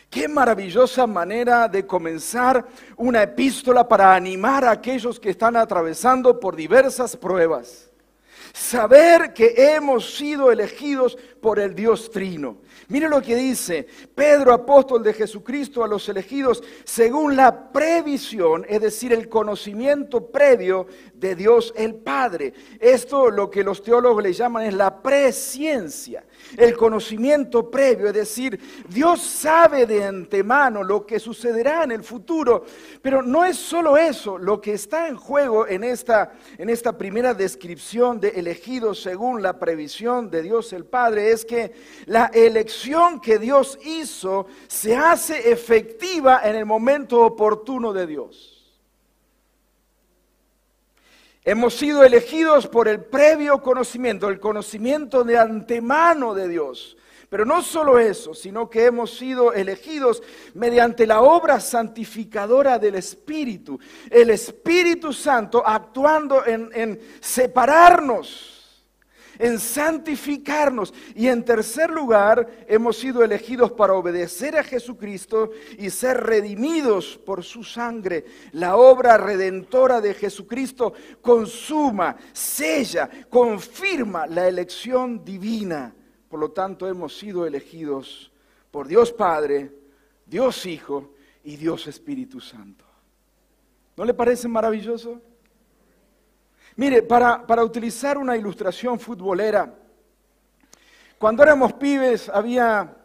Qué 0.09 0.27
maravillosa 0.27 1.05
manera 1.05 1.67
de 1.67 1.85
comenzar 1.85 2.65
una 2.97 3.21
epístola 3.21 3.87
para 3.87 4.15
animar 4.15 4.65
a 4.65 4.71
aquellos 4.71 5.19
que 5.19 5.29
están 5.29 5.55
atravesando 5.55 6.39
por 6.39 6.55
diversas 6.55 7.15
pruebas. 7.15 7.91
Saber 8.51 9.33
que 9.33 9.53
hemos 9.55 10.15
sido 10.17 10.51
elegidos 10.51 11.15
por 11.41 11.59
el 11.59 11.75
Dios 11.75 12.09
Trino. 12.11 12.57
Mire 12.87 13.09
lo 13.09 13.21
que 13.21 13.35
dice 13.35 13.87
Pedro, 14.15 14.53
apóstol 14.53 15.03
de 15.03 15.13
Jesucristo, 15.13 15.83
a 15.83 15.87
los 15.87 16.07
elegidos 16.09 16.63
según 16.83 17.35
la 17.35 17.71
previsión, 17.71 18.65
es 18.67 18.81
decir, 18.81 19.13
el 19.13 19.29
conocimiento 19.29 20.27
previo 20.27 20.87
de 21.13 21.35
Dios 21.35 21.73
el 21.75 21.95
Padre. 21.95 22.53
Esto 22.79 23.29
lo 23.29 23.49
que 23.49 23.63
los 23.63 23.83
teólogos 23.83 24.23
le 24.23 24.33
llaman 24.33 24.65
es 24.65 24.73
la 24.73 25.01
presciencia 25.01 26.23
el 26.57 26.75
conocimiento 26.75 27.69
previo, 27.69 28.07
es 28.07 28.13
decir, 28.13 28.59
Dios 28.87 29.21
sabe 29.21 29.85
de 29.85 30.03
antemano 30.03 30.83
lo 30.83 31.05
que 31.05 31.19
sucederá 31.19 31.83
en 31.83 31.91
el 31.91 32.03
futuro, 32.03 32.65
pero 33.01 33.21
no 33.21 33.45
es 33.45 33.57
solo 33.57 33.97
eso, 33.97 34.37
lo 34.37 34.59
que 34.59 34.73
está 34.73 35.07
en 35.07 35.15
juego 35.15 35.67
en 35.67 35.83
esta, 35.83 36.33
en 36.57 36.69
esta 36.69 36.97
primera 36.97 37.33
descripción 37.33 38.19
de 38.19 38.29
elegidos 38.29 39.01
según 39.01 39.41
la 39.41 39.59
previsión 39.59 40.29
de 40.29 40.41
Dios 40.41 40.73
el 40.73 40.85
Padre, 40.85 41.28
es 41.31 41.45
que 41.45 41.73
la 42.05 42.27
elección 42.33 43.19
que 43.19 43.39
Dios 43.39 43.77
hizo 43.83 44.47
se 44.67 44.95
hace 44.95 45.51
efectiva 45.51 46.41
en 46.43 46.55
el 46.55 46.65
momento 46.65 47.21
oportuno 47.21 47.93
de 47.93 48.07
Dios. 48.07 48.59
Hemos 51.43 51.73
sido 51.73 52.03
elegidos 52.03 52.67
por 52.67 52.87
el 52.87 53.03
previo 53.05 53.61
conocimiento, 53.61 54.29
el 54.29 54.39
conocimiento 54.39 55.23
de 55.23 55.37
antemano 55.37 56.33
de 56.33 56.47
Dios. 56.47 56.97
Pero 57.29 57.45
no 57.45 57.61
solo 57.61 57.99
eso, 57.99 58.33
sino 58.33 58.69
que 58.69 58.85
hemos 58.85 59.15
sido 59.15 59.53
elegidos 59.53 60.23
mediante 60.55 61.05
la 61.05 61.21
obra 61.21 61.59
santificadora 61.59 62.79
del 62.79 62.95
Espíritu. 62.95 63.79
El 64.09 64.31
Espíritu 64.31 65.13
Santo 65.13 65.63
actuando 65.65 66.45
en, 66.45 66.69
en 66.73 66.99
separarnos 67.21 68.58
en 69.39 69.57
santificarnos. 69.57 70.93
Y 71.15 71.27
en 71.27 71.43
tercer 71.43 71.89
lugar, 71.89 72.47
hemos 72.67 72.97
sido 72.97 73.23
elegidos 73.23 73.71
para 73.71 73.93
obedecer 73.93 74.57
a 74.57 74.63
Jesucristo 74.63 75.49
y 75.77 75.89
ser 75.89 76.17
redimidos 76.17 77.17
por 77.17 77.43
su 77.43 77.63
sangre. 77.63 78.25
La 78.51 78.75
obra 78.75 79.17
redentora 79.17 80.01
de 80.01 80.13
Jesucristo 80.13 80.93
consuma, 81.21 82.17
sella, 82.33 83.09
confirma 83.29 84.27
la 84.27 84.47
elección 84.47 85.23
divina. 85.23 85.95
Por 86.27 86.39
lo 86.39 86.51
tanto, 86.51 86.87
hemos 86.87 87.17
sido 87.17 87.47
elegidos 87.47 88.31
por 88.69 88.87
Dios 88.87 89.11
Padre, 89.11 89.71
Dios 90.25 90.65
Hijo 90.65 91.13
y 91.43 91.55
Dios 91.55 91.87
Espíritu 91.87 92.39
Santo. 92.39 92.85
¿No 93.97 94.05
le 94.05 94.13
parece 94.13 94.47
maravilloso? 94.47 95.21
Mire, 96.79 97.01
para, 97.01 97.45
para 97.45 97.61
utilizar 97.61 98.17
una 98.17 98.37
ilustración 98.37 98.97
futbolera, 99.01 99.69
cuando 101.17 101.43
éramos 101.43 101.73
pibes 101.73 102.29
había 102.29 102.95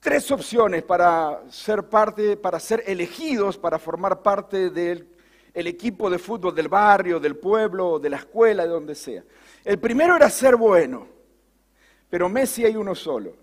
tres 0.00 0.30
opciones 0.30 0.82
para 0.82 1.40
ser 1.48 1.88
parte, 1.88 2.36
para 2.36 2.60
ser 2.60 2.84
elegidos, 2.86 3.56
para 3.56 3.78
formar 3.78 4.20
parte 4.20 4.68
del 4.68 5.08
el 5.54 5.66
equipo 5.66 6.10
de 6.10 6.18
fútbol 6.18 6.54
del 6.54 6.68
barrio, 6.68 7.18
del 7.18 7.36
pueblo, 7.36 7.98
de 7.98 8.10
la 8.10 8.18
escuela, 8.18 8.64
de 8.64 8.68
donde 8.68 8.94
sea. 8.94 9.24
El 9.64 9.78
primero 9.78 10.14
era 10.14 10.28
ser 10.28 10.56
bueno, 10.56 11.06
pero 12.10 12.28
Messi 12.28 12.66
hay 12.66 12.76
uno 12.76 12.94
solo. 12.94 13.34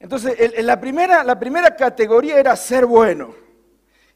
Entonces, 0.00 0.34
en 0.36 0.66
la, 0.66 0.80
primera, 0.80 1.22
la 1.22 1.38
primera 1.38 1.76
categoría 1.76 2.40
era 2.40 2.56
ser 2.56 2.84
bueno, 2.84 3.32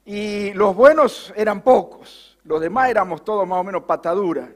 y 0.04 0.52
los 0.54 0.74
buenos 0.74 1.32
eran 1.36 1.62
pocos. 1.62 2.33
Los 2.44 2.60
demás 2.60 2.90
éramos 2.90 3.24
todos 3.24 3.46
más 3.46 3.58
o 3.58 3.64
menos 3.64 3.84
patadura. 3.84 4.52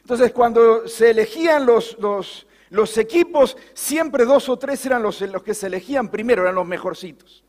Entonces, 0.00 0.32
cuando 0.32 0.86
se 0.86 1.10
elegían 1.10 1.64
los, 1.64 1.96
los, 1.98 2.98
equipos, 2.98 3.56
siempre 3.72 4.24
dos 4.24 4.48
o 4.48 4.58
tres 4.58 4.84
eran 4.84 5.02
los, 5.02 5.20
los 5.22 5.42
que 5.42 5.54
se 5.54 5.68
elegían 5.68 6.10
primero, 6.10 6.42
eran 6.42 6.56
los 6.56 6.66
mejorcitos. 6.66 7.44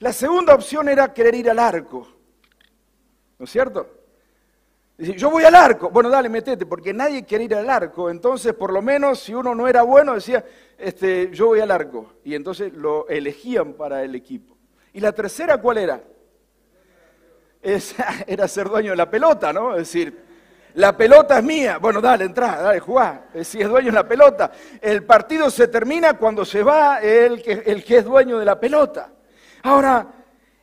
La 0.00 0.12
segunda 0.12 0.54
opción 0.54 0.88
era 0.88 1.12
querer 1.12 1.34
ir 1.34 1.50
al 1.50 1.58
arco. 1.58 2.08
¿No 3.38 3.44
es 3.44 3.50
cierto? 3.50 3.86
Decir, 4.96 5.16
yo 5.16 5.30
voy 5.30 5.44
al 5.44 5.54
arco. 5.54 5.90
Bueno, 5.90 6.08
dale, 6.08 6.28
metete, 6.28 6.66
porque 6.66 6.92
nadie 6.92 7.24
quiere 7.24 7.44
ir 7.44 7.54
al 7.54 7.70
arco. 7.70 8.10
Entonces, 8.10 8.54
por 8.54 8.72
lo 8.72 8.82
menos, 8.82 9.20
si 9.20 9.34
uno 9.34 9.54
no 9.54 9.68
era 9.68 9.82
bueno, 9.82 10.14
decía, 10.14 10.44
este, 10.76 11.30
yo 11.32 11.46
voy 11.48 11.60
al 11.60 11.70
arco. 11.70 12.14
Y 12.24 12.34
entonces 12.34 12.72
lo 12.72 13.06
elegían 13.08 13.74
para 13.74 14.02
el 14.02 14.14
equipo. 14.14 14.56
¿Y 14.92 15.00
la 15.00 15.12
tercera 15.12 15.60
cuál 15.60 15.78
era? 15.78 16.02
era 18.26 18.48
ser 18.48 18.68
dueño 18.68 18.90
de 18.92 18.96
la 18.96 19.10
pelota, 19.10 19.52
¿no? 19.52 19.72
Es 19.72 19.92
decir, 19.92 20.24
la 20.74 20.96
pelota 20.96 21.38
es 21.38 21.44
mía. 21.44 21.78
Bueno, 21.78 22.00
dale, 22.00 22.24
entra, 22.24 22.62
dale, 22.62 22.80
jugá. 22.80 23.26
Si 23.42 23.60
es 23.60 23.68
dueño 23.68 23.86
de 23.86 23.96
la 23.96 24.08
pelota. 24.08 24.52
El 24.80 25.04
partido 25.04 25.50
se 25.50 25.68
termina 25.68 26.14
cuando 26.14 26.44
se 26.44 26.62
va 26.62 27.00
el 27.00 27.42
el 27.66 27.84
que 27.84 27.98
es 27.98 28.04
dueño 28.04 28.38
de 28.38 28.44
la 28.44 28.58
pelota. 28.58 29.10
Ahora, 29.62 30.06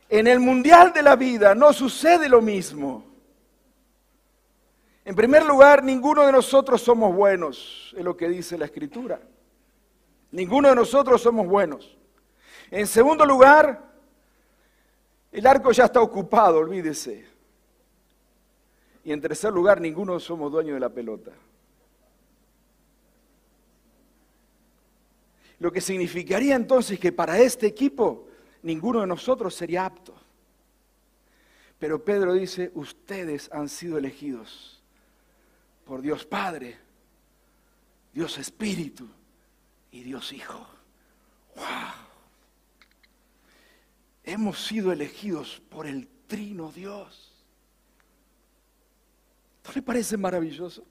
en 0.08 0.26
el 0.26 0.40
mundial 0.40 0.92
de 0.92 1.02
la 1.02 1.16
vida 1.16 1.54
no 1.54 1.72
sucede 1.72 2.28
lo 2.28 2.40
mismo. 2.40 3.04
En 5.04 5.14
primer 5.14 5.44
lugar, 5.44 5.82
ninguno 5.82 6.26
de 6.26 6.32
nosotros 6.32 6.82
somos 6.82 7.14
buenos, 7.14 7.94
es 7.96 8.04
lo 8.04 8.16
que 8.16 8.28
dice 8.28 8.58
la 8.58 8.66
Escritura. 8.66 9.20
Ninguno 10.30 10.68
de 10.68 10.74
nosotros 10.74 11.22
somos 11.22 11.46
buenos. 11.46 11.96
En 12.70 12.86
segundo 12.86 13.24
lugar, 13.24 13.87
el 15.32 15.46
arco 15.46 15.72
ya 15.72 15.84
está 15.84 16.00
ocupado, 16.00 16.58
olvídese. 16.58 17.26
Y 19.04 19.12
en 19.12 19.20
tercer 19.20 19.52
lugar, 19.52 19.80
ninguno 19.80 20.18
somos 20.20 20.50
dueños 20.50 20.74
de 20.74 20.80
la 20.80 20.88
pelota. 20.88 21.32
Lo 25.60 25.72
que 25.72 25.80
significaría 25.80 26.54
entonces 26.54 26.98
que 27.00 27.12
para 27.12 27.38
este 27.38 27.66
equipo 27.66 28.28
ninguno 28.62 29.00
de 29.00 29.06
nosotros 29.06 29.54
sería 29.54 29.84
apto. 29.84 30.14
Pero 31.78 32.04
Pedro 32.04 32.34
dice, 32.34 32.70
ustedes 32.74 33.50
han 33.52 33.68
sido 33.68 33.98
elegidos 33.98 34.82
por 35.84 36.02
Dios 36.02 36.24
Padre, 36.24 36.76
Dios 38.12 38.38
Espíritu 38.38 39.08
y 39.92 40.02
Dios 40.02 40.32
Hijo. 40.32 40.66
¡Wow! 41.56 42.07
Hemos 44.28 44.62
sido 44.66 44.92
elegidos 44.92 45.62
por 45.70 45.86
el 45.86 46.06
Trino 46.26 46.70
Dios. 46.70 47.32
¿No 49.64 49.72
le 49.74 49.80
parece 49.80 50.18
maravilloso? 50.18 50.84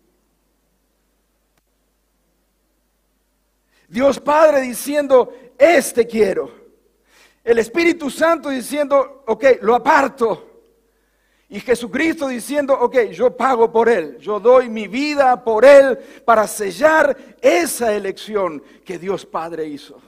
Dios 3.88 4.20
Padre 4.20 4.62
diciendo, 4.62 5.32
este 5.56 6.08
quiero. 6.08 6.52
El 7.44 7.60
Espíritu 7.60 8.10
Santo 8.10 8.50
diciendo, 8.50 9.24
ok, 9.28 9.46
lo 9.62 9.76
aparto. 9.76 10.62
Y 11.48 11.60
Jesucristo 11.60 12.30
diciendo, 12.30 12.74
ok, 12.74 13.12
yo 13.12 13.38
pago 13.38 13.72
por 13.72 13.88
Él, 13.88 14.18
yo 14.18 14.40
doy 14.40 14.68
mi 14.68 14.88
vida 14.88 15.44
por 15.44 15.64
Él 15.64 15.96
para 16.26 16.48
sellar 16.48 17.16
esa 17.40 17.94
elección 17.94 18.64
que 18.84 18.98
Dios 18.98 19.28
Padre 19.28 19.68
hizo. 19.68 20.02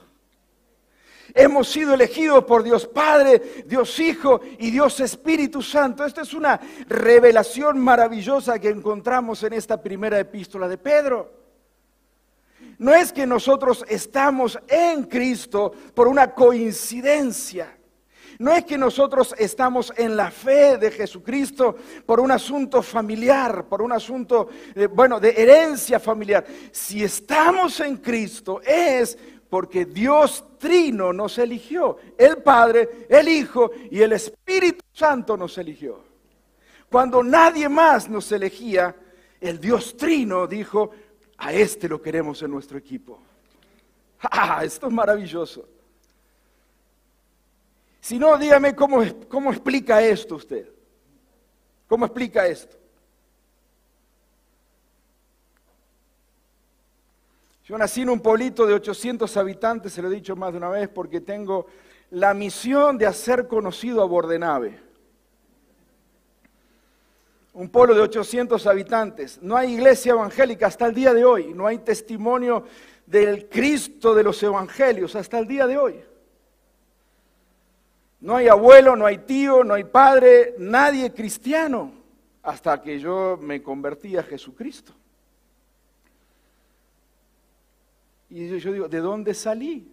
Hemos 1.34 1.68
sido 1.68 1.94
elegidos 1.94 2.44
por 2.44 2.62
Dios 2.62 2.86
Padre, 2.86 3.64
Dios 3.66 3.98
Hijo 3.98 4.40
y 4.58 4.70
Dios 4.70 5.00
Espíritu 5.00 5.62
Santo. 5.62 6.04
Esta 6.04 6.22
es 6.22 6.34
una 6.34 6.60
revelación 6.88 7.78
maravillosa 7.78 8.58
que 8.58 8.68
encontramos 8.68 9.42
en 9.42 9.52
esta 9.52 9.80
primera 9.80 10.18
epístola 10.18 10.68
de 10.68 10.78
Pedro. 10.78 11.40
No 12.78 12.94
es 12.94 13.12
que 13.12 13.26
nosotros 13.26 13.84
estamos 13.88 14.58
en 14.66 15.04
Cristo 15.04 15.72
por 15.94 16.08
una 16.08 16.34
coincidencia. 16.34 17.76
No 18.38 18.54
es 18.54 18.64
que 18.64 18.78
nosotros 18.78 19.34
estamos 19.36 19.92
en 19.98 20.16
la 20.16 20.30
fe 20.30 20.78
de 20.78 20.90
Jesucristo 20.90 21.76
por 22.06 22.20
un 22.20 22.30
asunto 22.30 22.80
familiar, 22.80 23.66
por 23.66 23.82
un 23.82 23.92
asunto, 23.92 24.48
eh, 24.74 24.86
bueno, 24.86 25.20
de 25.20 25.34
herencia 25.36 26.00
familiar. 26.00 26.46
Si 26.72 27.04
estamos 27.04 27.80
en 27.80 27.98
Cristo 27.98 28.62
es 28.62 29.18
porque 29.50 29.84
Dios 29.84 30.44
Trino 30.58 31.12
nos 31.12 31.36
eligió. 31.38 31.98
El 32.16 32.38
Padre, 32.38 33.06
el 33.08 33.28
Hijo 33.28 33.72
y 33.90 34.00
el 34.00 34.12
Espíritu 34.12 34.84
Santo 34.92 35.36
nos 35.36 35.58
eligió. 35.58 36.02
Cuando 36.88 37.22
nadie 37.22 37.68
más 37.68 38.08
nos 38.08 38.30
elegía, 38.30 38.94
el 39.40 39.60
Dios 39.60 39.96
Trino 39.96 40.46
dijo, 40.46 40.92
a 41.38 41.52
este 41.52 41.88
lo 41.88 42.00
queremos 42.00 42.40
en 42.42 42.52
nuestro 42.52 42.78
equipo. 42.78 43.20
¡Ah! 44.22 44.62
Esto 44.64 44.86
es 44.86 44.92
maravilloso. 44.92 45.68
Si 48.00 48.18
no, 48.18 48.38
dígame 48.38 48.74
cómo, 48.74 49.02
cómo 49.28 49.50
explica 49.50 50.00
esto 50.00 50.36
usted. 50.36 50.68
¿Cómo 51.88 52.06
explica 52.06 52.46
esto? 52.46 52.79
Yo 57.70 57.78
nací 57.78 58.02
en 58.02 58.10
un 58.10 58.18
pueblito 58.18 58.66
de 58.66 58.74
800 58.74 59.36
habitantes, 59.36 59.92
se 59.92 60.02
lo 60.02 60.10
he 60.10 60.14
dicho 60.16 60.34
más 60.34 60.50
de 60.50 60.58
una 60.58 60.70
vez, 60.70 60.88
porque 60.88 61.20
tengo 61.20 61.66
la 62.10 62.34
misión 62.34 62.98
de 62.98 63.06
hacer 63.06 63.46
conocido 63.46 64.02
a 64.02 64.06
Bordenave 64.06 64.76
un 67.52 67.68
pueblo 67.68 67.94
de 67.94 68.00
800 68.00 68.66
habitantes. 68.66 69.40
No 69.40 69.56
hay 69.56 69.74
iglesia 69.74 70.14
evangélica 70.14 70.66
hasta 70.66 70.86
el 70.86 70.94
día 70.94 71.14
de 71.14 71.24
hoy, 71.24 71.54
no 71.54 71.68
hay 71.68 71.78
testimonio 71.78 72.64
del 73.06 73.48
Cristo 73.48 74.16
de 74.16 74.24
los 74.24 74.42
evangelios 74.42 75.14
hasta 75.14 75.38
el 75.38 75.46
día 75.46 75.68
de 75.68 75.78
hoy. 75.78 76.04
No 78.18 78.34
hay 78.34 78.48
abuelo, 78.48 78.96
no 78.96 79.06
hay 79.06 79.18
tío, 79.18 79.62
no 79.62 79.74
hay 79.74 79.84
padre, 79.84 80.56
nadie 80.58 81.14
cristiano, 81.14 81.92
hasta 82.42 82.82
que 82.82 82.98
yo 82.98 83.38
me 83.40 83.62
convertí 83.62 84.16
a 84.16 84.24
Jesucristo. 84.24 84.92
Y 88.30 88.58
yo 88.58 88.72
digo, 88.72 88.88
¿de 88.88 88.98
dónde 89.00 89.34
salí? 89.34 89.92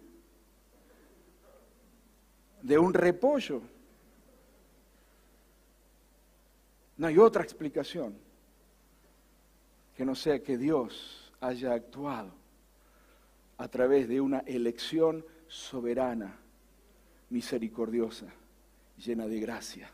De 2.62 2.78
un 2.78 2.94
repollo. 2.94 3.60
No 6.96 7.08
hay 7.08 7.18
otra 7.18 7.42
explicación 7.42 8.16
que 9.96 10.04
no 10.04 10.14
sea 10.14 10.42
que 10.42 10.56
Dios 10.56 11.32
haya 11.40 11.74
actuado 11.74 12.32
a 13.56 13.66
través 13.66 14.08
de 14.08 14.20
una 14.20 14.40
elección 14.40 15.24
soberana, 15.48 16.38
misericordiosa, 17.30 18.26
llena 18.96 19.26
de 19.26 19.40
gracia. 19.40 19.90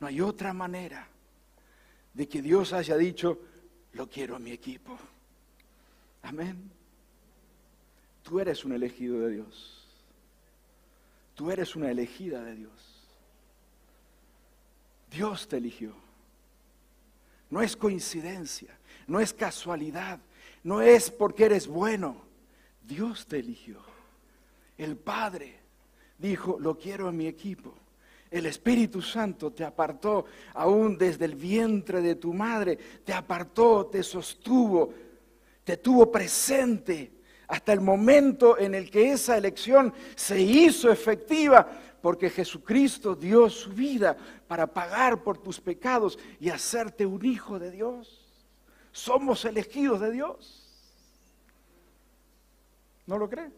No 0.00 0.08
hay 0.08 0.20
otra 0.20 0.52
manera 0.52 1.06
de 2.14 2.28
que 2.28 2.42
Dios 2.42 2.72
haya 2.72 2.96
dicho, 2.96 3.38
lo 3.92 4.08
quiero 4.08 4.34
a 4.34 4.40
mi 4.40 4.50
equipo. 4.50 4.98
Amén. 6.22 6.79
Tú 8.22 8.40
eres 8.40 8.64
un 8.64 8.72
elegido 8.72 9.20
de 9.20 9.30
Dios. 9.30 9.86
Tú 11.34 11.50
eres 11.50 11.74
una 11.74 11.90
elegida 11.90 12.42
de 12.42 12.54
Dios. 12.54 12.72
Dios 15.10 15.48
te 15.48 15.56
eligió. 15.56 15.92
No 17.48 17.62
es 17.62 17.76
coincidencia, 17.76 18.78
no 19.06 19.20
es 19.20 19.32
casualidad, 19.32 20.20
no 20.62 20.80
es 20.80 21.10
porque 21.10 21.46
eres 21.46 21.66
bueno. 21.66 22.22
Dios 22.82 23.26
te 23.26 23.38
eligió. 23.38 23.80
El 24.78 24.96
Padre 24.96 25.58
dijo, 26.18 26.58
lo 26.60 26.78
quiero 26.78 27.08
en 27.08 27.16
mi 27.16 27.26
equipo. 27.26 27.74
El 28.30 28.46
Espíritu 28.46 29.02
Santo 29.02 29.52
te 29.52 29.64
apartó 29.64 30.26
aún 30.54 30.96
desde 30.96 31.24
el 31.24 31.34
vientre 31.34 32.00
de 32.00 32.14
tu 32.14 32.32
madre, 32.32 32.78
te 33.04 33.12
apartó, 33.12 33.86
te 33.86 34.04
sostuvo, 34.04 34.94
te 35.64 35.78
tuvo 35.78 36.12
presente 36.12 37.19
hasta 37.50 37.72
el 37.72 37.80
momento 37.80 38.56
en 38.58 38.76
el 38.76 38.90
que 38.90 39.10
esa 39.10 39.36
elección 39.36 39.92
se 40.14 40.40
hizo 40.40 40.90
efectiva 40.90 41.68
porque 42.00 42.30
Jesucristo 42.30 43.16
dio 43.16 43.50
su 43.50 43.70
vida 43.70 44.16
para 44.46 44.68
pagar 44.68 45.24
por 45.24 45.36
tus 45.36 45.60
pecados 45.60 46.16
y 46.38 46.48
hacerte 46.48 47.04
un 47.04 47.24
hijo 47.24 47.58
de 47.58 47.72
Dios. 47.72 48.20
Somos 48.92 49.44
elegidos 49.44 50.00
de 50.00 50.12
Dios. 50.12 50.64
¿No 53.06 53.18
lo 53.18 53.28
cree? 53.28 53.50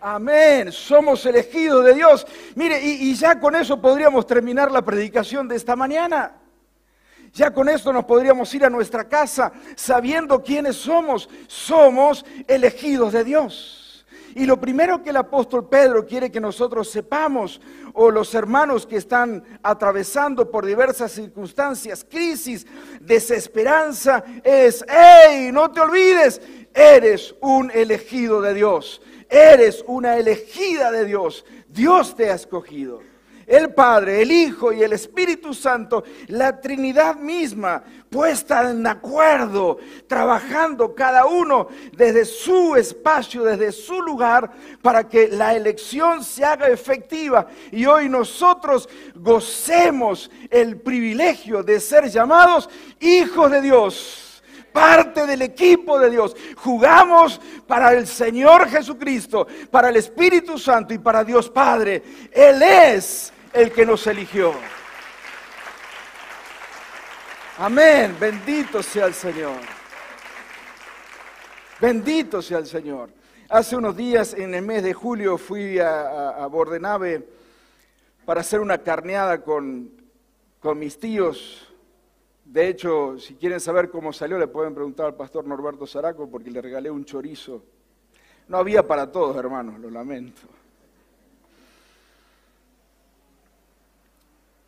Amén, 0.00 0.72
somos 0.72 1.26
elegidos 1.26 1.84
de 1.84 1.92
Dios. 1.92 2.26
Mire, 2.54 2.82
y, 2.82 3.10
y, 3.10 3.14
ya 3.14 3.38
con 3.38 3.54
eso 3.54 3.78
podríamos 3.78 4.26
terminar 4.26 4.72
la 4.72 4.82
predicación 4.82 5.46
de 5.46 5.56
esta 5.56 5.76
mañana. 5.76 6.39
Ya 7.32 7.52
con 7.52 7.68
esto 7.68 7.92
nos 7.92 8.04
podríamos 8.04 8.52
ir 8.54 8.64
a 8.64 8.70
nuestra 8.70 9.08
casa 9.08 9.52
sabiendo 9.76 10.42
quiénes 10.42 10.76
somos. 10.76 11.28
Somos 11.46 12.24
elegidos 12.48 13.12
de 13.12 13.24
Dios. 13.24 14.06
Y 14.34 14.46
lo 14.46 14.60
primero 14.60 15.02
que 15.02 15.10
el 15.10 15.16
apóstol 15.16 15.68
Pedro 15.68 16.06
quiere 16.06 16.30
que 16.30 16.40
nosotros 16.40 16.88
sepamos, 16.88 17.60
o 17.94 18.12
los 18.12 18.32
hermanos 18.34 18.86
que 18.86 18.96
están 18.96 19.42
atravesando 19.62 20.50
por 20.50 20.64
diversas 20.64 21.10
circunstancias, 21.10 22.06
crisis, 22.08 22.64
desesperanza, 23.00 24.22
es, 24.44 24.84
hey, 24.88 25.50
no 25.52 25.72
te 25.72 25.80
olvides, 25.80 26.40
eres 26.72 27.34
un 27.40 27.72
elegido 27.72 28.40
de 28.40 28.54
Dios, 28.54 29.02
eres 29.28 29.82
una 29.88 30.16
elegida 30.16 30.92
de 30.92 31.06
Dios, 31.06 31.44
Dios 31.68 32.14
te 32.14 32.30
ha 32.30 32.34
escogido 32.34 33.09
el 33.50 33.74
Padre, 33.74 34.22
el 34.22 34.30
Hijo 34.30 34.72
y 34.72 34.84
el 34.84 34.92
Espíritu 34.92 35.52
Santo, 35.52 36.04
la 36.28 36.60
Trinidad 36.60 37.16
misma, 37.16 37.82
puesta 38.08 38.70
en 38.70 38.86
acuerdo, 38.86 39.78
trabajando 40.06 40.94
cada 40.94 41.26
uno 41.26 41.66
desde 41.92 42.24
su 42.24 42.76
espacio, 42.76 43.42
desde 43.42 43.72
su 43.72 44.00
lugar, 44.02 44.52
para 44.80 45.08
que 45.08 45.26
la 45.26 45.56
elección 45.56 46.22
se 46.22 46.44
haga 46.44 46.68
efectiva 46.68 47.48
y 47.72 47.86
hoy 47.86 48.08
nosotros 48.08 48.88
gocemos 49.16 50.30
el 50.48 50.80
privilegio 50.80 51.64
de 51.64 51.80
ser 51.80 52.08
llamados 52.08 52.70
hijos 53.00 53.50
de 53.50 53.62
Dios 53.62 54.26
parte 54.72 55.26
del 55.26 55.42
equipo 55.42 55.98
de 55.98 56.10
Dios. 56.10 56.36
Jugamos 56.54 57.40
para 57.66 57.92
el 57.92 58.06
Señor 58.06 58.68
Jesucristo, 58.68 59.48
para 59.68 59.88
el 59.88 59.96
Espíritu 59.96 60.56
Santo 60.56 60.94
y 60.94 60.98
para 60.98 61.24
Dios 61.24 61.50
Padre. 61.50 62.00
Él 62.32 62.62
es 62.62 63.32
el 63.52 63.72
que 63.72 63.84
nos 63.84 64.06
eligió. 64.06 64.52
Amén, 67.58 68.16
bendito 68.18 68.82
sea 68.82 69.06
el 69.06 69.14
Señor. 69.14 69.58
Bendito 71.80 72.40
sea 72.40 72.58
el 72.58 72.66
Señor. 72.66 73.10
Hace 73.48 73.76
unos 73.76 73.96
días, 73.96 74.34
en 74.34 74.54
el 74.54 74.62
mes 74.62 74.82
de 74.82 74.94
julio, 74.94 75.36
fui 75.36 75.78
a, 75.78 76.46
Bordenave 76.46 77.26
para 78.24 78.42
hacer 78.42 78.60
una 78.60 78.78
carneada 78.78 79.42
con, 79.42 79.90
con 80.60 80.78
mis 80.78 80.98
tíos. 80.98 81.66
De 82.44 82.68
hecho, 82.68 83.18
si 83.18 83.34
quieren 83.34 83.60
saber 83.60 83.90
cómo 83.90 84.12
salió, 84.12 84.38
le 84.38 84.46
pueden 84.46 84.74
preguntar 84.74 85.06
al 85.06 85.14
pastor 85.14 85.44
Norberto 85.46 85.86
Zaraco, 85.86 86.30
porque 86.30 86.50
le 86.50 86.62
regalé 86.62 86.90
un 86.90 87.04
chorizo. 87.04 87.62
No 88.48 88.58
había 88.58 88.86
para 88.86 89.10
todos, 89.10 89.36
hermanos, 89.36 89.78
lo 89.80 89.90
lamento. 89.90 90.59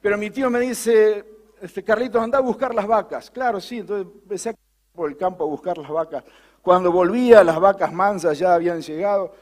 Pero 0.03 0.19
mi 0.19 0.31
tío 0.31 0.51
me 0.51 0.61
dice, 0.61 1.25
este, 1.61 1.85
Carlitos, 1.85 2.21
anda 2.21 2.39
a 2.39 2.43
buscar 2.43 2.75
las 2.75 2.87
vacas. 2.87 3.31
Claro, 3.31 3.61
sí, 3.61 3.79
entonces 3.79 4.13
empecé 4.13 4.51
a 4.51 4.55
por 4.93 5.09
el 5.09 5.17
campo 5.17 5.45
a 5.45 5.47
buscar 5.47 5.79
las 5.79 5.91
vacas. 5.91 6.25
Cuando 6.61 6.93
volvía, 6.93 7.43
las 7.43 7.59
vacas 7.59 7.93
mansas 7.93 8.39
ya 8.39 8.55
habían 8.55 8.83
llegado. 8.83 9.33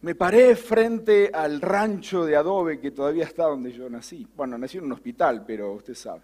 Me 0.00 0.14
paré 0.14 0.56
frente 0.56 1.30
al 1.32 1.60
rancho 1.60 2.24
de 2.24 2.36
adobe 2.36 2.80
que 2.80 2.90
todavía 2.90 3.24
está 3.24 3.44
donde 3.44 3.70
yo 3.72 3.88
nací. 3.90 4.26
Bueno, 4.34 4.56
nací 4.56 4.78
en 4.78 4.84
un 4.84 4.92
hospital, 4.92 5.44
pero 5.46 5.72
usted 5.72 5.94
sabe. 5.94 6.22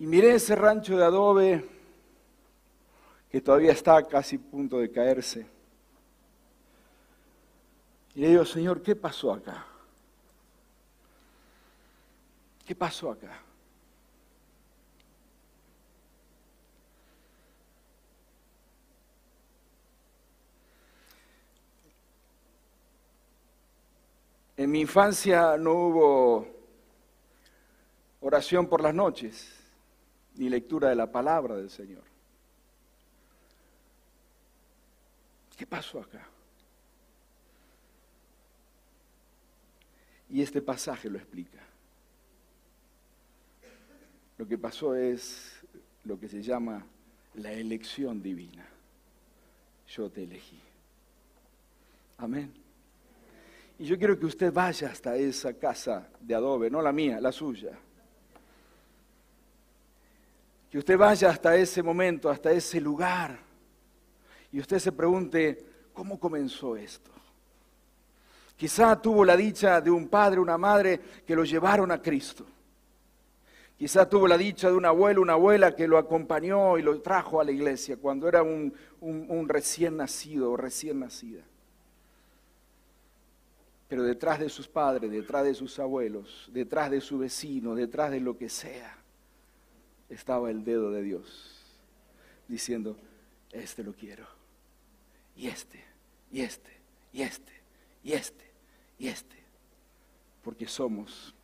Y 0.00 0.06
miré 0.06 0.34
ese 0.34 0.54
rancho 0.54 0.96
de 0.96 1.04
adobe 1.04 1.64
que 3.30 3.40
todavía 3.40 3.72
está 3.72 4.02
casi 4.04 4.36
a 4.36 4.50
punto 4.50 4.78
de 4.78 4.90
caerse. 4.90 5.57
Y 8.14 8.20
le 8.20 8.28
digo, 8.28 8.44
Señor, 8.44 8.82
¿qué 8.82 8.96
pasó 8.96 9.32
acá? 9.32 9.64
¿Qué 12.66 12.74
pasó 12.74 13.10
acá? 13.10 13.40
En 24.58 24.72
mi 24.72 24.80
infancia 24.80 25.56
no 25.56 25.72
hubo 25.72 26.48
oración 28.20 28.66
por 28.66 28.82
las 28.82 28.92
noches, 28.92 29.54
ni 30.34 30.48
lectura 30.48 30.88
de 30.88 30.96
la 30.96 31.10
palabra 31.10 31.54
del 31.54 31.70
Señor. 31.70 32.02
¿Qué 35.56 35.64
pasó 35.64 36.00
acá? 36.00 36.26
Y 40.30 40.42
este 40.42 40.60
pasaje 40.60 41.08
lo 41.08 41.18
explica. 41.18 41.58
Lo 44.36 44.46
que 44.46 44.58
pasó 44.58 44.94
es 44.94 45.52
lo 46.04 46.18
que 46.18 46.28
se 46.28 46.42
llama 46.42 46.84
la 47.34 47.52
elección 47.52 48.22
divina. 48.22 48.66
Yo 49.88 50.10
te 50.10 50.24
elegí. 50.24 50.60
Amén. 52.18 52.52
Y 53.78 53.84
yo 53.84 53.96
quiero 53.96 54.18
que 54.18 54.26
usted 54.26 54.52
vaya 54.52 54.90
hasta 54.90 55.16
esa 55.16 55.54
casa 55.54 56.08
de 56.20 56.34
adobe, 56.34 56.68
no 56.68 56.82
la 56.82 56.92
mía, 56.92 57.20
la 57.20 57.32
suya. 57.32 57.78
Que 60.70 60.78
usted 60.78 60.98
vaya 60.98 61.30
hasta 61.30 61.56
ese 61.56 61.82
momento, 61.82 62.28
hasta 62.28 62.50
ese 62.50 62.80
lugar. 62.80 63.38
Y 64.52 64.60
usted 64.60 64.78
se 64.78 64.92
pregunte, 64.92 65.64
¿cómo 65.92 66.18
comenzó 66.18 66.76
esto? 66.76 67.10
Quizá 68.58 69.00
tuvo 69.00 69.24
la 69.24 69.36
dicha 69.36 69.80
de 69.80 69.88
un 69.88 70.08
padre, 70.08 70.40
una 70.40 70.58
madre 70.58 71.00
que 71.24 71.36
lo 71.36 71.44
llevaron 71.44 71.92
a 71.92 72.02
Cristo. 72.02 72.44
Quizá 73.78 74.08
tuvo 74.08 74.26
la 74.26 74.36
dicha 74.36 74.68
de 74.68 74.74
un 74.74 74.84
abuelo, 74.84 75.22
una 75.22 75.34
abuela 75.34 75.76
que 75.76 75.86
lo 75.86 75.96
acompañó 75.96 76.76
y 76.76 76.82
lo 76.82 77.00
trajo 77.00 77.40
a 77.40 77.44
la 77.44 77.52
iglesia 77.52 77.96
cuando 77.96 78.26
era 78.26 78.42
un, 78.42 78.74
un 79.00 79.48
recién 79.48 79.96
nacido 79.96 80.50
o 80.50 80.56
recién 80.56 80.98
nacida. 80.98 81.44
Pero 83.86 84.02
detrás 84.02 84.40
de 84.40 84.48
sus 84.48 84.66
padres, 84.66 85.08
detrás 85.08 85.44
de 85.44 85.54
sus 85.54 85.78
abuelos, 85.78 86.50
detrás 86.52 86.90
de 86.90 87.00
su 87.00 87.16
vecino, 87.16 87.76
detrás 87.76 88.10
de 88.10 88.18
lo 88.18 88.36
que 88.36 88.48
sea, 88.48 88.98
estaba 90.08 90.50
el 90.50 90.64
dedo 90.64 90.90
de 90.90 91.02
Dios 91.02 91.54
diciendo, 92.48 92.96
este 93.52 93.84
lo 93.84 93.92
quiero, 93.92 94.26
y 95.36 95.46
este, 95.46 95.84
y 96.32 96.40
este, 96.40 96.72
y 97.12 97.22
este, 97.22 97.52
y 98.02 98.12
este, 98.12 98.47
y 98.98 99.08
este, 99.08 99.36
porque 100.42 100.66
somos 100.66 101.34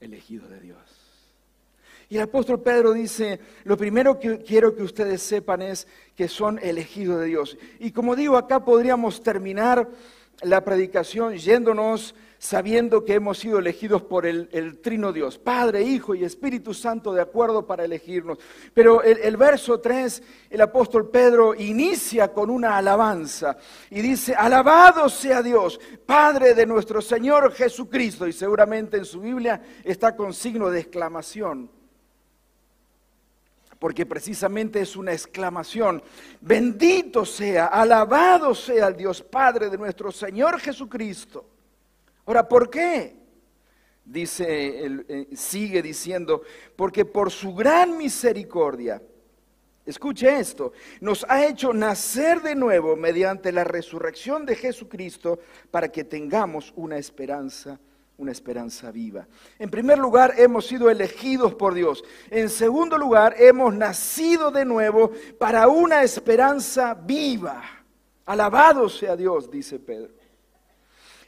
elegidos 0.00 0.50
de 0.50 0.60
Dios. 0.60 0.80
Y 2.08 2.16
el 2.16 2.22
apóstol 2.22 2.60
Pedro 2.60 2.92
dice, 2.92 3.40
lo 3.64 3.76
primero 3.76 4.18
que 4.18 4.38
quiero 4.38 4.74
que 4.74 4.82
ustedes 4.82 5.22
sepan 5.22 5.62
es 5.62 5.86
que 6.14 6.28
son 6.28 6.58
elegidos 6.58 7.20
de 7.20 7.26
Dios. 7.26 7.56
Y 7.78 7.92
como 7.92 8.16
digo, 8.16 8.36
acá 8.36 8.64
podríamos 8.64 9.22
terminar 9.22 9.88
la 10.42 10.62
predicación 10.62 11.36
yéndonos 11.36 12.14
sabiendo 12.42 13.04
que 13.04 13.14
hemos 13.14 13.38
sido 13.38 13.60
elegidos 13.60 14.02
por 14.02 14.26
el, 14.26 14.80
trino 14.80 15.12
Dios, 15.12 15.38
Padre, 15.38 15.84
Hijo 15.84 16.12
y 16.12 16.24
Espíritu 16.24 16.74
Santo 16.74 17.14
de 17.14 17.22
acuerdo 17.22 17.64
para 17.64 17.84
elegirnos. 17.84 18.36
Pero 18.74 19.00
el, 19.00 19.36
verso 19.36 19.78
3, 19.78 20.20
el 20.50 20.60
apóstol 20.60 21.08
Pedro 21.08 21.54
inicia 21.54 22.32
con 22.32 22.50
una 22.50 22.76
alabanza 22.76 23.56
y 23.90 24.02
dice, 24.02 24.34
alabado 24.34 25.08
sea 25.08 25.40
Dios, 25.40 25.78
Padre 26.04 26.52
de 26.52 26.66
nuestro 26.66 27.00
Señor 27.00 27.52
Jesucristo. 27.52 28.26
Y 28.26 28.32
seguramente 28.32 28.96
en 28.96 29.04
su 29.04 29.20
Biblia 29.20 29.62
está 29.84 30.16
con 30.16 30.34
signo 30.34 30.68
de 30.68 30.80
exclamación 30.80 31.70
porque 33.78 34.06
precisamente 34.06 34.80
es 34.80 34.94
una 34.94 35.12
exclamación. 35.12 36.02
Bendito 36.40 37.24
sea, 37.24 37.66
alabado 37.66 38.54
sea 38.54 38.86
el 38.86 38.96
Dios 38.96 39.22
Padre 39.22 39.70
de 39.70 39.78
nuestro 39.78 40.12
Señor 40.12 40.60
Jesucristo. 40.60 41.51
Ahora, 42.26 42.48
¿por 42.48 42.70
qué? 42.70 43.16
Dice, 44.04 44.86
eh, 44.86 45.28
sigue 45.34 45.82
diciendo, 45.82 46.42
porque 46.76 47.04
por 47.04 47.30
su 47.30 47.54
gran 47.54 47.96
misericordia, 47.96 49.00
escuche 49.86 50.38
esto, 50.38 50.72
nos 51.00 51.24
ha 51.28 51.46
hecho 51.46 51.72
nacer 51.72 52.42
de 52.42 52.54
nuevo 52.54 52.96
mediante 52.96 53.52
la 53.52 53.64
resurrección 53.64 54.44
de 54.44 54.56
Jesucristo 54.56 55.38
para 55.70 55.90
que 55.90 56.04
tengamos 56.04 56.72
una 56.76 56.98
esperanza 56.98 57.78
una 58.18 58.30
esperanza 58.30 58.92
viva. 58.92 59.26
En 59.58 59.68
primer 59.68 59.98
lugar, 59.98 60.34
hemos 60.36 60.66
sido 60.66 60.88
elegidos 60.90 61.54
por 61.54 61.74
Dios. 61.74 62.04
En 62.30 62.48
segundo 62.48 62.96
lugar, 62.96 63.34
hemos 63.38 63.74
nacido 63.74 64.50
de 64.50 64.64
nuevo 64.64 65.10
para 65.38 65.66
una 65.66 66.02
esperanza 66.02 66.94
viva. 66.94 67.62
Alabado 68.24 68.88
sea 68.88 69.16
Dios, 69.16 69.50
dice 69.50 69.80
Pedro. 69.80 70.12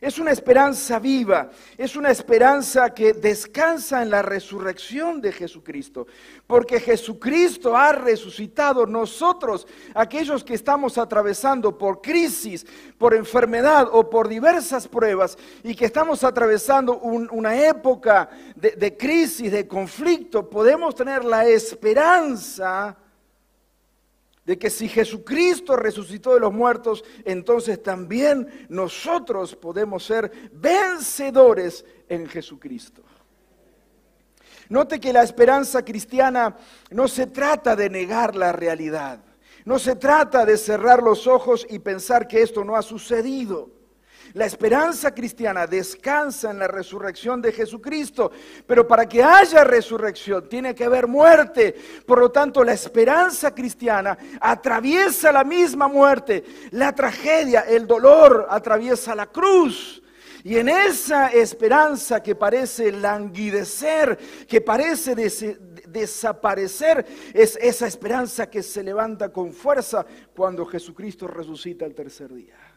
Es 0.04 0.18
una 0.18 0.32
esperanza 0.32 0.98
viva, 0.98 1.48
es 1.78 1.96
una 1.96 2.10
esperanza 2.10 2.92
que 2.92 3.14
descansa 3.14 4.02
en 4.02 4.10
la 4.10 4.20
resurrección 4.20 5.18
de 5.22 5.32
Jesucristo, 5.32 6.06
porque 6.46 6.78
Jesucristo 6.78 7.74
ha 7.74 7.90
resucitado. 7.92 8.84
Nosotros, 8.84 9.66
aquellos 9.94 10.44
que 10.44 10.52
estamos 10.52 10.98
atravesando 10.98 11.78
por 11.78 12.02
crisis, 12.02 12.66
por 12.98 13.14
enfermedad 13.14 13.88
o 13.92 14.10
por 14.10 14.28
diversas 14.28 14.86
pruebas 14.86 15.38
y 15.62 15.74
que 15.74 15.86
estamos 15.86 16.22
atravesando 16.22 16.98
una 16.98 17.58
época 17.66 18.28
de, 18.54 18.72
de 18.72 18.98
crisis, 18.98 19.50
de 19.50 19.66
conflicto, 19.66 20.50
podemos 20.50 20.94
tener 20.94 21.24
la 21.24 21.46
esperanza 21.46 22.94
de 24.44 24.58
que 24.58 24.70
si 24.70 24.88
Jesucristo 24.88 25.76
resucitó 25.76 26.34
de 26.34 26.40
los 26.40 26.52
muertos, 26.52 27.04
entonces 27.24 27.82
también 27.82 28.66
nosotros 28.68 29.56
podemos 29.56 30.04
ser 30.04 30.30
vencedores 30.52 31.84
en 32.08 32.26
Jesucristo. 32.26 33.02
Note 34.68 35.00
que 35.00 35.12
la 35.12 35.22
esperanza 35.22 35.84
cristiana 35.84 36.56
no 36.90 37.08
se 37.08 37.26
trata 37.26 37.76
de 37.76 37.90
negar 37.90 38.34
la 38.34 38.52
realidad, 38.52 39.20
no 39.64 39.78
se 39.78 39.96
trata 39.96 40.44
de 40.44 40.58
cerrar 40.58 41.02
los 41.02 41.26
ojos 41.26 41.66
y 41.68 41.78
pensar 41.78 42.28
que 42.28 42.42
esto 42.42 42.64
no 42.64 42.76
ha 42.76 42.82
sucedido. 42.82 43.73
La 44.34 44.46
esperanza 44.46 45.14
cristiana 45.14 45.64
descansa 45.64 46.50
en 46.50 46.58
la 46.58 46.66
resurrección 46.66 47.40
de 47.40 47.52
Jesucristo, 47.52 48.32
pero 48.66 48.86
para 48.86 49.08
que 49.08 49.22
haya 49.22 49.62
resurrección 49.62 50.48
tiene 50.48 50.74
que 50.74 50.82
haber 50.82 51.06
muerte. 51.06 51.72
Por 52.04 52.18
lo 52.18 52.32
tanto, 52.32 52.64
la 52.64 52.72
esperanza 52.72 53.54
cristiana 53.54 54.18
atraviesa 54.40 55.30
la 55.30 55.44
misma 55.44 55.86
muerte. 55.86 56.42
La 56.72 56.92
tragedia, 56.92 57.60
el 57.60 57.86
dolor 57.86 58.48
atraviesa 58.50 59.14
la 59.14 59.26
cruz. 59.26 60.02
Y 60.42 60.58
en 60.58 60.68
esa 60.68 61.28
esperanza 61.28 62.20
que 62.20 62.34
parece 62.34 62.90
languidecer, 62.90 64.18
que 64.48 64.60
parece 64.60 65.14
desaparecer, 65.86 67.06
es 67.32 67.56
esa 67.62 67.86
esperanza 67.86 68.50
que 68.50 68.64
se 68.64 68.82
levanta 68.82 69.28
con 69.28 69.52
fuerza 69.52 70.04
cuando 70.34 70.66
Jesucristo 70.66 71.28
resucita 71.28 71.86
el 71.86 71.94
tercer 71.94 72.34
día. 72.34 72.73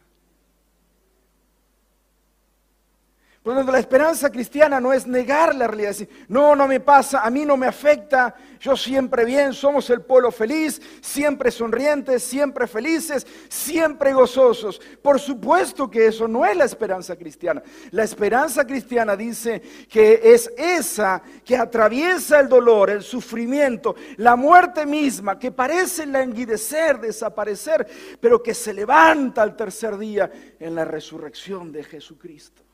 Por 3.48 3.54
lo 3.54 3.60
tanto, 3.60 3.72
la 3.72 3.78
esperanza 3.78 4.30
cristiana 4.30 4.78
no 4.78 4.92
es 4.92 5.06
negar 5.06 5.54
la 5.54 5.66
realidad, 5.66 5.88
decir, 5.88 6.26
no, 6.28 6.54
no 6.54 6.68
me 6.68 6.80
pasa, 6.80 7.20
a 7.20 7.30
mí 7.30 7.46
no 7.46 7.56
me 7.56 7.66
afecta, 7.66 8.34
yo 8.60 8.76
siempre 8.76 9.24
bien, 9.24 9.54
somos 9.54 9.88
el 9.88 10.02
pueblo 10.02 10.30
feliz, 10.30 10.82
siempre 11.00 11.50
sonrientes, 11.50 12.22
siempre 12.22 12.66
felices, 12.66 13.26
siempre 13.48 14.12
gozosos. 14.12 14.78
Por 15.00 15.18
supuesto 15.18 15.88
que 15.90 16.08
eso 16.08 16.28
no 16.28 16.44
es 16.44 16.58
la 16.58 16.66
esperanza 16.66 17.16
cristiana. 17.16 17.62
La 17.90 18.04
esperanza 18.04 18.66
cristiana 18.66 19.16
dice 19.16 19.62
que 19.88 20.20
es 20.22 20.52
esa 20.58 21.22
que 21.42 21.56
atraviesa 21.56 22.40
el 22.40 22.50
dolor, 22.50 22.90
el 22.90 23.02
sufrimiento, 23.02 23.96
la 24.18 24.36
muerte 24.36 24.84
misma, 24.84 25.38
que 25.38 25.52
parece 25.52 26.04
languidecer, 26.04 27.00
desaparecer, 27.00 27.86
pero 28.20 28.42
que 28.42 28.52
se 28.52 28.74
levanta 28.74 29.40
al 29.40 29.56
tercer 29.56 29.96
día 29.96 30.30
en 30.60 30.74
la 30.74 30.84
resurrección 30.84 31.72
de 31.72 31.82
Jesucristo. 31.82 32.67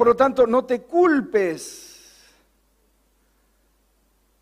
Por 0.00 0.06
lo 0.06 0.16
tanto, 0.16 0.46
no 0.46 0.64
te 0.64 0.80
culpes 0.80 2.00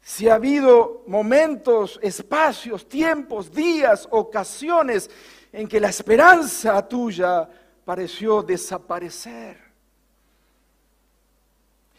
si 0.01 0.29
ha 0.29 0.37
habido 0.37 1.03
momentos, 1.09 1.99
espacios, 2.01 2.88
tiempos, 2.88 3.53
días, 3.53 4.07
ocasiones 4.12 5.11
en 5.51 5.66
que 5.66 5.81
la 5.81 5.88
esperanza 5.88 6.87
tuya 6.87 7.51
pareció 7.85 8.40
desaparecer. 8.44 9.59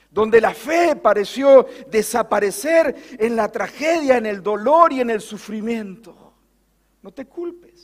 Donde 0.09 0.39
la 0.39 0.53
fe 0.53 0.95
pareció 0.95 1.67
desaparecer 1.89 2.95
en 3.19 3.35
la 3.35 3.51
tragedia, 3.51 4.15
en 4.15 4.25
el 4.25 4.41
dolor 4.41 4.93
y 4.93 5.01
en 5.01 5.09
el 5.09 5.19
sufrimiento. 5.19 6.33
No 7.01 7.11
te 7.11 7.25
culpes. 7.25 7.78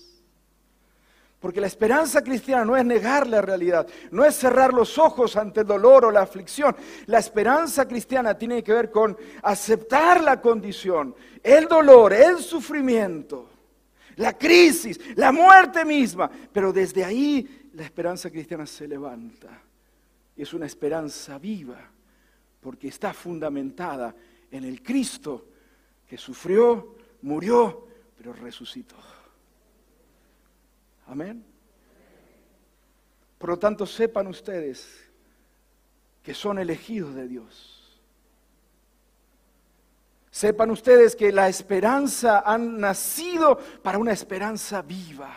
Porque 1.45 1.61
la 1.61 1.67
esperanza 1.67 2.23
cristiana 2.23 2.65
no 2.65 2.75
es 2.75 2.83
negar 2.83 3.27
la 3.27 3.39
realidad, 3.39 3.85
no 4.09 4.25
es 4.25 4.33
cerrar 4.33 4.73
los 4.73 4.97
ojos 4.97 5.37
ante 5.37 5.59
el 5.59 5.67
dolor 5.67 6.05
o 6.05 6.09
la 6.09 6.21
aflicción. 6.23 6.75
La 7.05 7.19
esperanza 7.19 7.87
cristiana 7.87 8.35
tiene 8.35 8.63
que 8.63 8.73
ver 8.73 8.89
con 8.89 9.15
aceptar 9.43 10.23
la 10.23 10.41
condición, 10.41 11.13
el 11.43 11.67
dolor, 11.67 12.13
el 12.13 12.39
sufrimiento, 12.39 13.47
la 14.15 14.35
crisis, 14.35 14.99
la 15.15 15.31
muerte 15.31 15.85
misma. 15.85 16.31
Pero 16.51 16.73
desde 16.73 17.05
ahí 17.05 17.69
la 17.73 17.83
esperanza 17.83 18.31
cristiana 18.31 18.65
se 18.65 18.87
levanta. 18.87 19.61
Y 20.35 20.41
es 20.41 20.51
una 20.51 20.65
esperanza 20.65 21.37
viva, 21.37 21.77
porque 22.59 22.87
está 22.87 23.13
fundamentada 23.13 24.15
en 24.49 24.63
el 24.63 24.81
Cristo 24.81 25.45
que 26.07 26.17
sufrió, 26.17 26.95
murió, 27.21 27.85
pero 28.17 28.33
resucitó. 28.33 28.95
Amén. 31.07 31.43
Por 33.37 33.49
lo 33.49 33.59
tanto, 33.59 33.85
sepan 33.85 34.27
ustedes 34.27 35.05
que 36.23 36.33
son 36.33 36.57
elegidos 36.57 37.13
de 37.13 37.27
Dios. 37.27 38.01
Sepan 40.31 40.71
ustedes 40.71 41.15
que 41.15 41.31
la 41.31 41.47
esperanza 41.47 42.39
han 42.45 42.79
nacido 42.79 43.57
para 43.83 43.97
una 43.97 44.11
esperanza 44.11 44.81
viva 44.81 45.33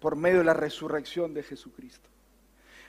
por 0.00 0.16
medio 0.16 0.38
de 0.38 0.44
la 0.44 0.54
resurrección 0.54 1.34
de 1.34 1.42
Jesucristo. 1.42 2.08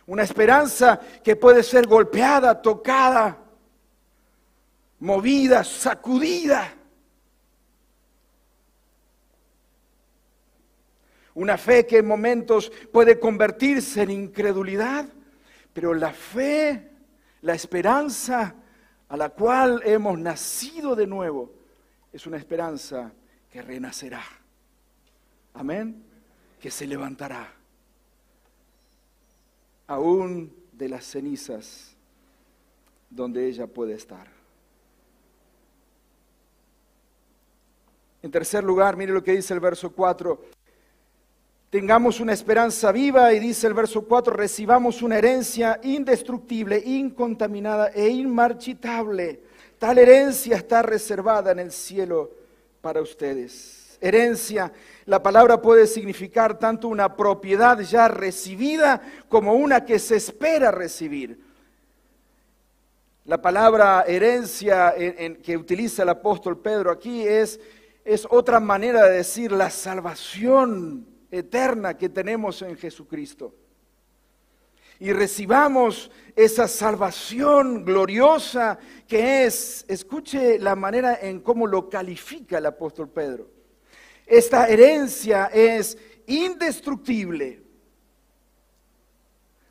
Una 0.06 0.24
esperanza 0.24 1.00
que 1.24 1.36
puede 1.36 1.64
ser 1.64 1.88
golpeada, 1.88 2.62
tocada, 2.62 3.38
movida, 5.00 5.64
sacudida 5.64 6.74
Una 11.36 11.58
fe 11.58 11.86
que 11.86 11.98
en 11.98 12.08
momentos 12.08 12.72
puede 12.92 13.20
convertirse 13.20 14.04
en 14.04 14.12
incredulidad, 14.12 15.08
pero 15.74 15.94
la 15.94 16.14
fe, 16.14 16.92
la 17.42 17.56
esperanza 17.56 18.56
a 19.10 19.18
la 19.18 19.30
cual 19.30 19.82
hemos 19.84 20.18
nacido 20.20 20.96
de 20.96 21.08
nuevo, 21.08 21.52
es 22.12 22.28
una 22.28 22.38
esperanza 22.38 23.12
que 23.50 23.62
renacerá. 23.62 24.24
Amén. 25.56 26.04
Que 26.60 26.70
se 26.70 26.86
levantará. 26.86 27.52
Aún 29.88 30.56
de 30.72 30.90
las 30.90 31.06
cenizas 31.06 31.96
donde 33.10 33.48
ella 33.48 33.68
puede 33.68 33.94
estar. 33.94 34.28
En 38.22 38.32
tercer 38.32 38.64
lugar, 38.64 38.96
mire 38.96 39.12
lo 39.12 39.24
que 39.24 39.34
dice 39.34 39.54
el 39.54 39.60
verso 39.60 39.92
4 39.92 40.63
tengamos 41.74 42.20
una 42.20 42.34
esperanza 42.34 42.92
viva 42.92 43.34
y 43.34 43.40
dice 43.40 43.66
el 43.66 43.74
verso 43.74 44.04
4, 44.04 44.36
recibamos 44.36 45.02
una 45.02 45.18
herencia 45.18 45.80
indestructible, 45.82 46.78
incontaminada 46.78 47.88
e 47.96 48.10
inmarchitable. 48.10 49.42
Tal 49.80 49.98
herencia 49.98 50.58
está 50.58 50.84
reservada 50.84 51.52
en 51.52 51.58
el 51.58 51.72
cielo 51.72 52.30
para 52.80 53.02
ustedes. 53.02 53.98
Herencia, 54.00 54.72
la 55.06 55.24
palabra 55.24 55.60
puede 55.64 55.88
significar 55.88 56.60
tanto 56.60 56.90
una 56.90 57.16
propiedad 57.16 57.80
ya 57.80 58.08
recibida 58.08 59.02
como 59.28 59.56
una 59.56 59.84
que 59.84 59.98
se 59.98 60.18
espera 60.18 60.70
recibir. 60.70 61.44
La 63.26 63.42
palabra 63.42 64.06
herencia 64.08 64.94
que 65.42 65.58
utiliza 65.58 66.04
el 66.04 66.10
apóstol 66.10 66.60
Pedro 66.60 66.92
aquí 66.92 67.28
es, 67.28 67.60
es 68.06 68.28
otra 68.30 68.60
manera 68.60 69.06
de 69.06 69.18
decir 69.18 69.52
la 69.52 69.72
salvación 69.72 71.13
eterna 71.34 71.98
que 71.98 72.10
tenemos 72.10 72.62
en 72.62 72.78
Jesucristo. 72.78 73.56
Y 75.00 75.12
recibamos 75.12 76.12
esa 76.36 76.68
salvación 76.68 77.84
gloriosa 77.84 78.78
que 79.08 79.46
es, 79.46 79.84
escuche 79.88 80.60
la 80.60 80.76
manera 80.76 81.20
en 81.20 81.42
cómo 81.42 81.68
lo 81.68 81.90
califica 81.90 82.60
el 82.60 82.68
apóstol 82.68 83.10
Pedro. 83.10 83.50
Esta 84.26 84.68
herencia 84.68 85.48
es 85.48 85.98
indestructible. 86.28 87.64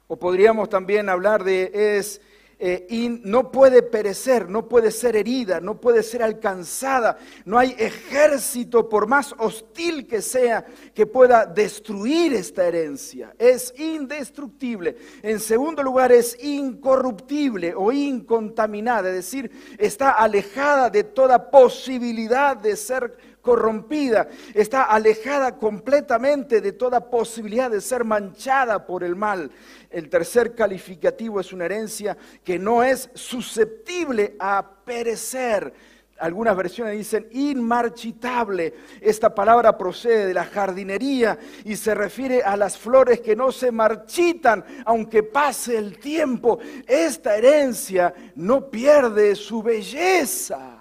O 0.09 0.19
podríamos 0.19 0.69
también 0.69 1.09
hablar 1.09 1.45
de 1.45 1.97
es 1.97 2.21
eh, 2.65 2.87
y 2.91 3.09
no 3.09 3.51
puede 3.51 3.83
perecer, 3.83 4.49
no 4.49 4.69
puede 4.69 4.93
ser 4.93 5.17
herida, 5.17 5.59
no 5.59 5.81
puede 5.81 6.05
ser 6.05 6.23
alcanzada. 6.23 7.19
No 7.45 7.59
hay 7.59 7.75
ejército, 7.77 8.89
por 8.89 9.09
más 9.09 9.35
hostil 9.39 10.07
que 10.07 10.23
sea, 10.23 10.65
que 10.95 11.05
pueda 11.05 11.45
destruir 11.45 12.35
esta 12.35 12.65
herencia. 12.65 13.35
Es 13.37 13.75
indestructible. 13.77 14.97
En 15.25 15.41
segundo 15.41 15.83
lugar, 15.83 16.13
es 16.13 16.39
incorruptible 16.41 17.75
o 17.77 17.91
incontaminada, 17.91 19.09
es 19.09 19.17
decir, 19.17 19.51
está 19.77 20.13
alejada 20.13 20.89
de 20.89 21.03
toda 21.03 21.51
posibilidad 21.51 22.57
de 22.57 22.77
ser 22.77 23.17
corrompida, 23.43 24.29
está 24.55 24.85
alejada 24.85 25.59
completamente 25.59 26.61
de 26.61 26.73
toda 26.73 27.11
posibilidad 27.11 27.71
de 27.71 27.81
ser 27.81 28.05
manchada 28.05 28.87
por 28.87 29.05
el 29.05 29.17
mal. 29.17 29.51
El 29.91 30.09
tercer 30.09 30.55
calificativo 30.55 31.41
es 31.41 31.53
una 31.53 31.67
herencia 31.67 32.17
que 32.43 32.59
no 32.59 32.83
es 32.83 33.11
susceptible 33.15 34.37
a 34.39 34.65
perecer. 34.85 35.75
Algunas 36.19 36.57
versiones 36.57 36.97
dicen 36.97 37.27
inmarchitable. 37.33 38.75
Esta 39.01 39.35
palabra 39.35 39.77
procede 39.77 40.27
de 40.27 40.35
la 40.35 40.45
jardinería 40.45 41.37
y 41.65 41.75
se 41.75 41.97
refiere 41.97 42.43
a 42.45 42.57
las 42.57 42.79
flores 42.79 43.21
que 43.21 43.35
no 43.35 43.51
se 43.51 43.73
marchitan 43.73 44.65
aunque 44.85 45.25
pase 45.25 45.77
el 45.77 45.99
tiempo. 45.99 46.61
Esta 46.87 47.37
herencia 47.37 48.15
no 48.37 48.71
pierde 48.71 49.35
su 49.35 49.65
belleza. 49.65 50.72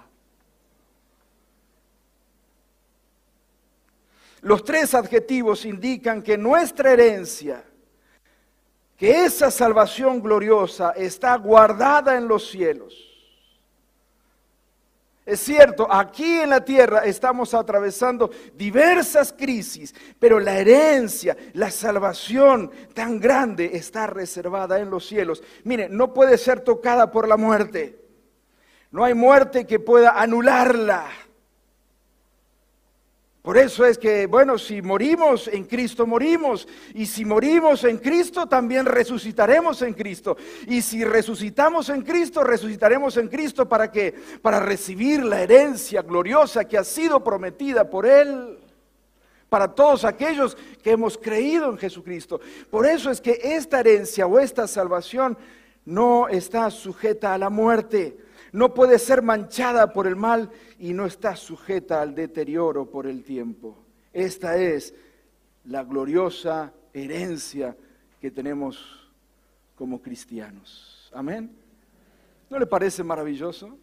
Los 4.42 4.64
tres 4.64 4.92
adjetivos 4.94 5.64
indican 5.64 6.20
que 6.20 6.36
nuestra 6.36 6.92
herencia, 6.92 7.64
que 8.96 9.24
esa 9.24 9.50
salvación 9.50 10.20
gloriosa 10.20 10.90
está 10.90 11.36
guardada 11.36 12.16
en 12.16 12.28
los 12.28 12.50
cielos. 12.50 13.08
Es 15.24 15.38
cierto, 15.38 15.86
aquí 15.88 16.40
en 16.40 16.50
la 16.50 16.64
tierra 16.64 17.04
estamos 17.04 17.54
atravesando 17.54 18.30
diversas 18.54 19.32
crisis, 19.32 19.94
pero 20.18 20.40
la 20.40 20.58
herencia, 20.58 21.36
la 21.52 21.70
salvación 21.70 22.72
tan 22.92 23.20
grande 23.20 23.70
está 23.74 24.08
reservada 24.08 24.80
en 24.80 24.90
los 24.90 25.06
cielos. 25.06 25.40
Mire, 25.62 25.88
no 25.88 26.12
puede 26.12 26.36
ser 26.36 26.60
tocada 26.60 27.12
por 27.12 27.28
la 27.28 27.36
muerte. 27.36 28.00
No 28.90 29.04
hay 29.04 29.14
muerte 29.14 29.64
que 29.64 29.78
pueda 29.78 30.20
anularla. 30.20 31.06
Por 33.42 33.58
eso 33.58 33.84
es 33.84 33.98
que, 33.98 34.26
bueno, 34.26 34.56
si 34.56 34.80
morimos 34.82 35.48
en 35.48 35.64
Cristo, 35.64 36.06
morimos. 36.06 36.68
Y 36.94 37.06
si 37.06 37.24
morimos 37.24 37.82
en 37.82 37.98
Cristo, 37.98 38.46
también 38.46 38.86
resucitaremos 38.86 39.82
en 39.82 39.94
Cristo. 39.94 40.36
Y 40.68 40.80
si 40.80 41.04
resucitamos 41.04 41.88
en 41.88 42.02
Cristo, 42.02 42.44
resucitaremos 42.44 43.16
en 43.16 43.26
Cristo 43.26 43.68
para 43.68 43.90
qué? 43.90 44.14
Para 44.40 44.60
recibir 44.60 45.24
la 45.24 45.42
herencia 45.42 46.02
gloriosa 46.02 46.66
que 46.66 46.78
ha 46.78 46.84
sido 46.84 47.24
prometida 47.24 47.90
por 47.90 48.06
Él. 48.06 48.58
para 49.48 49.68
todos 49.68 50.06
aquellos 50.06 50.56
que 50.82 50.92
hemos 50.92 51.18
creído 51.18 51.68
en 51.68 51.76
Jesucristo. 51.76 52.40
Por 52.70 52.86
eso 52.86 53.10
es 53.10 53.20
que 53.20 53.38
esta 53.42 53.80
herencia 53.80 54.26
o 54.26 54.38
esta 54.38 54.66
salvación 54.66 55.36
no 55.84 56.26
está 56.26 56.70
sujeta 56.70 57.34
a 57.34 57.38
la 57.38 57.50
muerte, 57.50 58.16
no 58.52 58.74
puede 58.74 58.98
ser 58.98 59.22
manchada 59.22 59.92
por 59.92 60.06
el 60.06 60.16
mal 60.16 60.50
y 60.78 60.92
no 60.92 61.06
está 61.06 61.36
sujeta 61.36 62.02
al 62.02 62.14
deterioro 62.14 62.88
por 62.90 63.06
el 63.06 63.24
tiempo. 63.24 63.78
Esta 64.12 64.58
es 64.58 64.94
la 65.64 65.82
gloriosa 65.84 66.72
herencia 66.92 67.74
que 68.20 68.30
tenemos 68.30 69.10
como 69.74 70.00
cristianos. 70.00 71.10
Amén. 71.14 71.50
¿No 72.50 72.58
le 72.58 72.66
parece 72.66 73.02
maravilloso? 73.02 73.76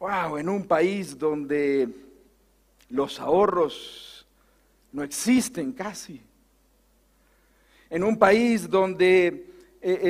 Wow, 0.00 0.38
en 0.38 0.48
un 0.48 0.66
país 0.66 1.16
donde 1.16 1.88
los 2.88 3.20
ahorros 3.20 4.26
no 4.92 5.02
existen 5.02 5.72
casi. 5.72 6.20
En 7.90 8.02
un 8.02 8.18
país 8.18 8.68
donde 8.68 9.47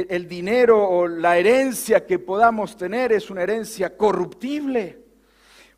el 0.09 0.29
dinero 0.29 0.89
o 0.89 1.07
la 1.07 1.39
herencia 1.39 2.07
que 2.07 2.19
podamos 2.19 2.77
tener 2.77 3.13
es 3.13 3.31
una 3.31 3.43
herencia 3.43 3.97
corruptible, 3.97 4.99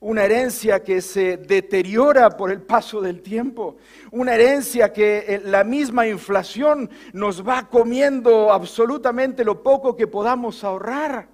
una 0.00 0.24
herencia 0.24 0.82
que 0.82 1.02
se 1.02 1.36
deteriora 1.36 2.30
por 2.30 2.50
el 2.50 2.62
paso 2.62 3.02
del 3.02 3.20
tiempo, 3.20 3.76
una 4.10 4.34
herencia 4.34 4.92
que 4.92 5.24
eh, 5.28 5.42
la 5.44 5.62
misma 5.62 6.06
inflación 6.06 6.88
nos 7.12 7.46
va 7.46 7.68
comiendo 7.68 8.50
absolutamente 8.50 9.44
lo 9.44 9.62
poco 9.62 9.94
que 9.94 10.06
podamos 10.06 10.64
ahorrar. 10.64 11.28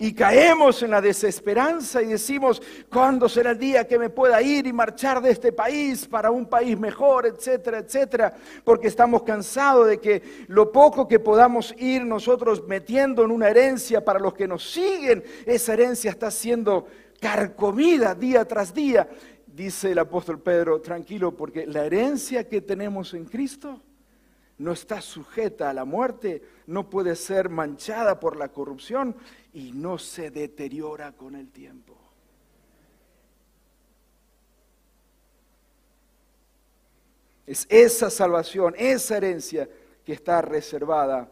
Y 0.00 0.14
caemos 0.14 0.80
en 0.84 0.92
la 0.92 1.00
desesperanza 1.00 2.00
y 2.00 2.06
decimos, 2.06 2.62
¿cuándo 2.88 3.28
será 3.28 3.50
el 3.50 3.58
día 3.58 3.88
que 3.88 3.98
me 3.98 4.10
pueda 4.10 4.40
ir 4.40 4.68
y 4.68 4.72
marchar 4.72 5.20
de 5.20 5.32
este 5.32 5.50
país 5.50 6.06
para 6.06 6.30
un 6.30 6.46
país 6.46 6.78
mejor, 6.78 7.26
etcétera, 7.26 7.78
etcétera? 7.78 8.32
Porque 8.62 8.86
estamos 8.86 9.24
cansados 9.24 9.88
de 9.88 9.98
que 9.98 10.44
lo 10.46 10.70
poco 10.70 11.08
que 11.08 11.18
podamos 11.18 11.74
ir 11.78 12.04
nosotros 12.04 12.62
metiendo 12.68 13.24
en 13.24 13.32
una 13.32 13.48
herencia 13.48 14.04
para 14.04 14.20
los 14.20 14.34
que 14.34 14.46
nos 14.46 14.70
siguen, 14.70 15.24
esa 15.44 15.72
herencia 15.72 16.12
está 16.12 16.30
siendo 16.30 16.86
carcomida 17.20 18.14
día 18.14 18.46
tras 18.46 18.72
día. 18.72 19.08
Dice 19.48 19.90
el 19.90 19.98
apóstol 19.98 20.40
Pedro, 20.40 20.80
tranquilo, 20.80 21.36
porque 21.36 21.66
la 21.66 21.84
herencia 21.84 22.48
que 22.48 22.60
tenemos 22.60 23.14
en 23.14 23.24
Cristo 23.24 23.82
no 24.58 24.72
está 24.72 25.00
sujeta 25.00 25.70
a 25.70 25.72
la 25.72 25.84
muerte, 25.84 26.42
no 26.66 26.90
puede 26.90 27.14
ser 27.14 27.48
manchada 27.48 28.18
por 28.18 28.36
la 28.36 28.48
corrupción 28.48 29.16
y 29.52 29.72
no 29.72 29.98
se 29.98 30.30
deteriora 30.30 31.12
con 31.12 31.36
el 31.36 31.50
tiempo. 31.50 31.96
Es 37.46 37.66
esa 37.70 38.10
salvación, 38.10 38.74
esa 38.76 39.16
herencia 39.16 39.68
que 40.04 40.12
está 40.12 40.42
reservada 40.42 41.30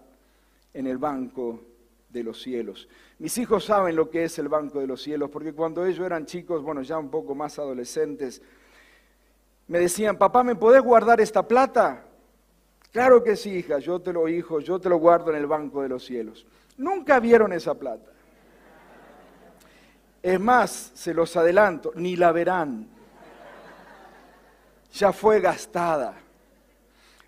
en 0.73 0.87
el 0.87 0.97
banco 0.97 1.61
de 2.09 2.23
los 2.23 2.41
cielos. 2.41 2.89
Mis 3.19 3.37
hijos 3.37 3.65
saben 3.65 3.97
lo 3.97 4.09
que 4.09 4.25
es 4.25 4.39
el 4.39 4.49
banco 4.49 4.81
de 4.81 4.87
los 4.87 5.03
cielos, 5.03 5.29
porque 5.31 5.53
cuando 5.53 5.85
ellos 5.85 6.07
eran 6.07 6.25
chicos, 6.25 6.63
bueno, 6.63 6.81
ya 6.83 6.97
un 6.97 7.11
poco 7.11 7.35
más 7.35 7.59
adolescentes, 7.59 8.41
me 9.67 9.81
decían, 9.81 10.17
papá, 10.17 10.45
¿me 10.45 10.55
podés 10.55 10.81
guardar 10.81 11.21
esta 11.21 11.47
plata? 11.47 12.06
Claro 12.97 13.23
que 13.23 13.37
sí, 13.37 13.51
hija, 13.51 13.79
yo 13.79 14.01
te 14.01 14.11
lo 14.11 14.27
hijo, 14.27 14.59
yo 14.59 14.79
te 14.79 14.89
lo 14.89 14.97
guardo 14.97 15.29
en 15.29 15.37
el 15.37 15.47
banco 15.47 15.83
de 15.83 15.89
los 15.91 16.03
cielos. 16.03 16.47
Nunca 16.79 17.21
vieron 17.21 17.53
esa 17.53 17.75
plata. 17.75 18.11
Es 20.23 20.41
más, 20.41 20.93
se 20.95 21.13
los 21.13 21.37
adelanto, 21.37 21.93
ni 21.95 22.17
la 22.17 22.33
verán. 22.33 22.89
Ya 24.95 25.13
fue 25.13 25.41
gastada. 25.41 26.15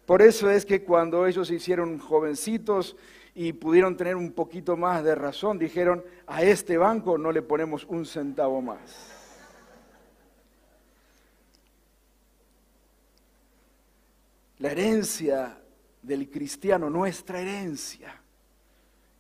Por 0.07 0.23
eso 0.23 0.49
es 0.49 0.65
que 0.65 0.83
cuando 0.85 1.27
ellos 1.27 1.49
se 1.49 1.57
hicieron 1.57 1.99
jovencitos 1.99 2.97
y 3.35 3.53
pudieron 3.53 3.95
tener 3.95 4.17
un 4.17 4.33
poquito 4.33 4.75
más 4.75 5.05
de 5.05 5.17
razón, 5.17 5.59
dijeron, 5.59 6.03
a 6.27 6.43
este 6.43 6.79
banco 6.79 7.19
no 7.19 7.31
le 7.31 7.43
ponemos 7.43 7.85
un 7.85 8.07
centavo 8.07 8.63
más. 8.63 9.18
La 14.59 14.73
herencia 14.73 15.61
del 16.03 16.31
cristiano, 16.31 16.91
nuestra 16.91 17.41
herencia, 17.41 18.21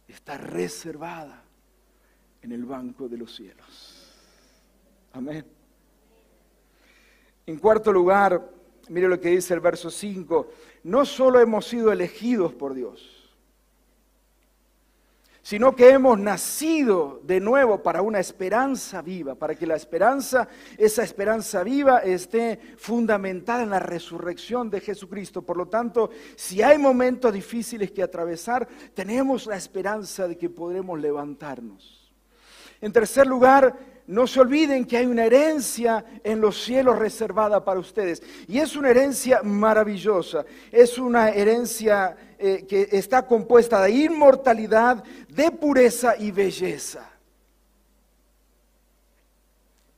está 0.07 0.37
reservada 0.38 1.44
en 2.42 2.53
el 2.53 2.64
banco 2.64 3.09
de 3.09 3.18
los 3.18 3.35
cielos. 3.35 4.12
Amén. 5.12 5.44
En 7.46 7.59
cuarto 7.59 7.92
lugar, 7.92 8.51
mire 8.88 9.09
lo 9.09 9.20
que 9.20 9.31
dice 9.31 9.55
el 9.55 9.61
verso 9.61 9.90
5, 9.90 10.51
no 10.85 11.05
solo 11.05 11.40
hemos 11.40 11.66
sido 11.66 11.92
elegidos 11.92 12.53
por 12.53 12.74
Dios, 12.74 13.18
sino 15.49 15.75
que 15.75 15.89
hemos 15.89 16.19
nacido 16.19 17.23
de 17.25 17.41
nuevo 17.41 17.83
para 17.83 18.03
una 18.03 18.21
esperanza 18.21 19.01
viva, 19.01 19.35
para 19.35 19.55
que 19.55 19.67
la 19.67 19.77
esperanza, 19.77 20.47
esa 20.77 21.03
esperanza 21.03 21.63
viva 21.63 22.01
esté 22.01 22.61
fundamentada 22.77 23.63
en 23.63 23.71
la 23.71 23.79
resurrección 23.79 24.69
de 24.69 24.83
Jesucristo. 24.83 25.41
Por 25.41 25.57
lo 25.57 25.67
tanto, 25.67 26.11
si 26.37 26.61
hay 26.61 26.77
momentos 26.77 27.33
difíciles 27.33 27.93
que 27.93 28.03
atravesar, 28.03 28.69
tenemos 28.93 29.47
la 29.47 29.57
esperanza 29.57 30.29
de 30.29 30.37
que 30.37 30.51
podremos 30.51 31.01
levantarnos. 31.01 32.13
En 32.83 32.93
tercer 32.93 33.27
lugar, 33.27 33.75
no 34.07 34.27
se 34.27 34.41
olviden 34.41 34.85
que 34.85 34.99
hay 34.99 35.07
una 35.07 35.25
herencia 35.25 36.05
en 36.25 36.43
los 36.43 36.63
cielos 36.63 36.99
reservada 36.99 37.65
para 37.65 37.81
ustedes. 37.81 38.23
Y 38.49 38.59
es 38.59 38.77
una 38.77 38.91
herencia 38.91 39.43
maravillosa. 39.43 40.45
Es 40.71 40.99
una 40.99 41.31
herencia 41.31 42.17
eh, 42.38 42.64
que 42.66 42.88
está 42.92 43.27
compuesta 43.27 43.83
de 43.83 43.90
inmortalidad, 43.90 45.03
de 45.29 45.51
pureza 45.51 46.16
y 46.16 46.31
belleza. 46.31 47.11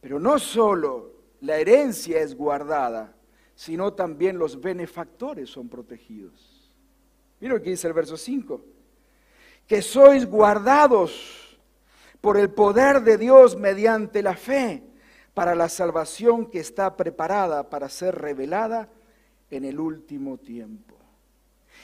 Pero 0.01 0.19
no 0.19 0.39
solo 0.39 1.13
la 1.41 1.57
herencia 1.57 2.21
es 2.21 2.35
guardada, 2.35 3.15
sino 3.55 3.93
también 3.93 4.39
los 4.39 4.61
benefactores 4.61 5.51
son 5.51 5.69
protegidos. 5.69 6.71
Mira 7.41 7.55
lo 7.55 7.63
que 7.63 7.71
dice 7.71 7.89
el 7.89 7.93
verso 7.93 8.17
5. 8.17 8.65
Que 9.67 9.83
sois 9.83 10.27
guardados 10.27 11.59
por 12.21 12.37
el 12.39 12.51
poder 12.51 13.03
de 13.03 13.19
Dios 13.19 13.57
mediante 13.57 14.23
la 14.23 14.35
fe 14.35 14.83
para 15.35 15.55
la 15.55 15.69
salvación 15.69 16.47
que 16.47 16.61
está 16.61 16.97
preparada 16.97 17.69
para 17.69 17.89
ser 17.89 18.15
revelada 18.15 18.89
en 19.51 19.65
el 19.65 19.81
último 19.81 20.39
tiempo. 20.39 20.90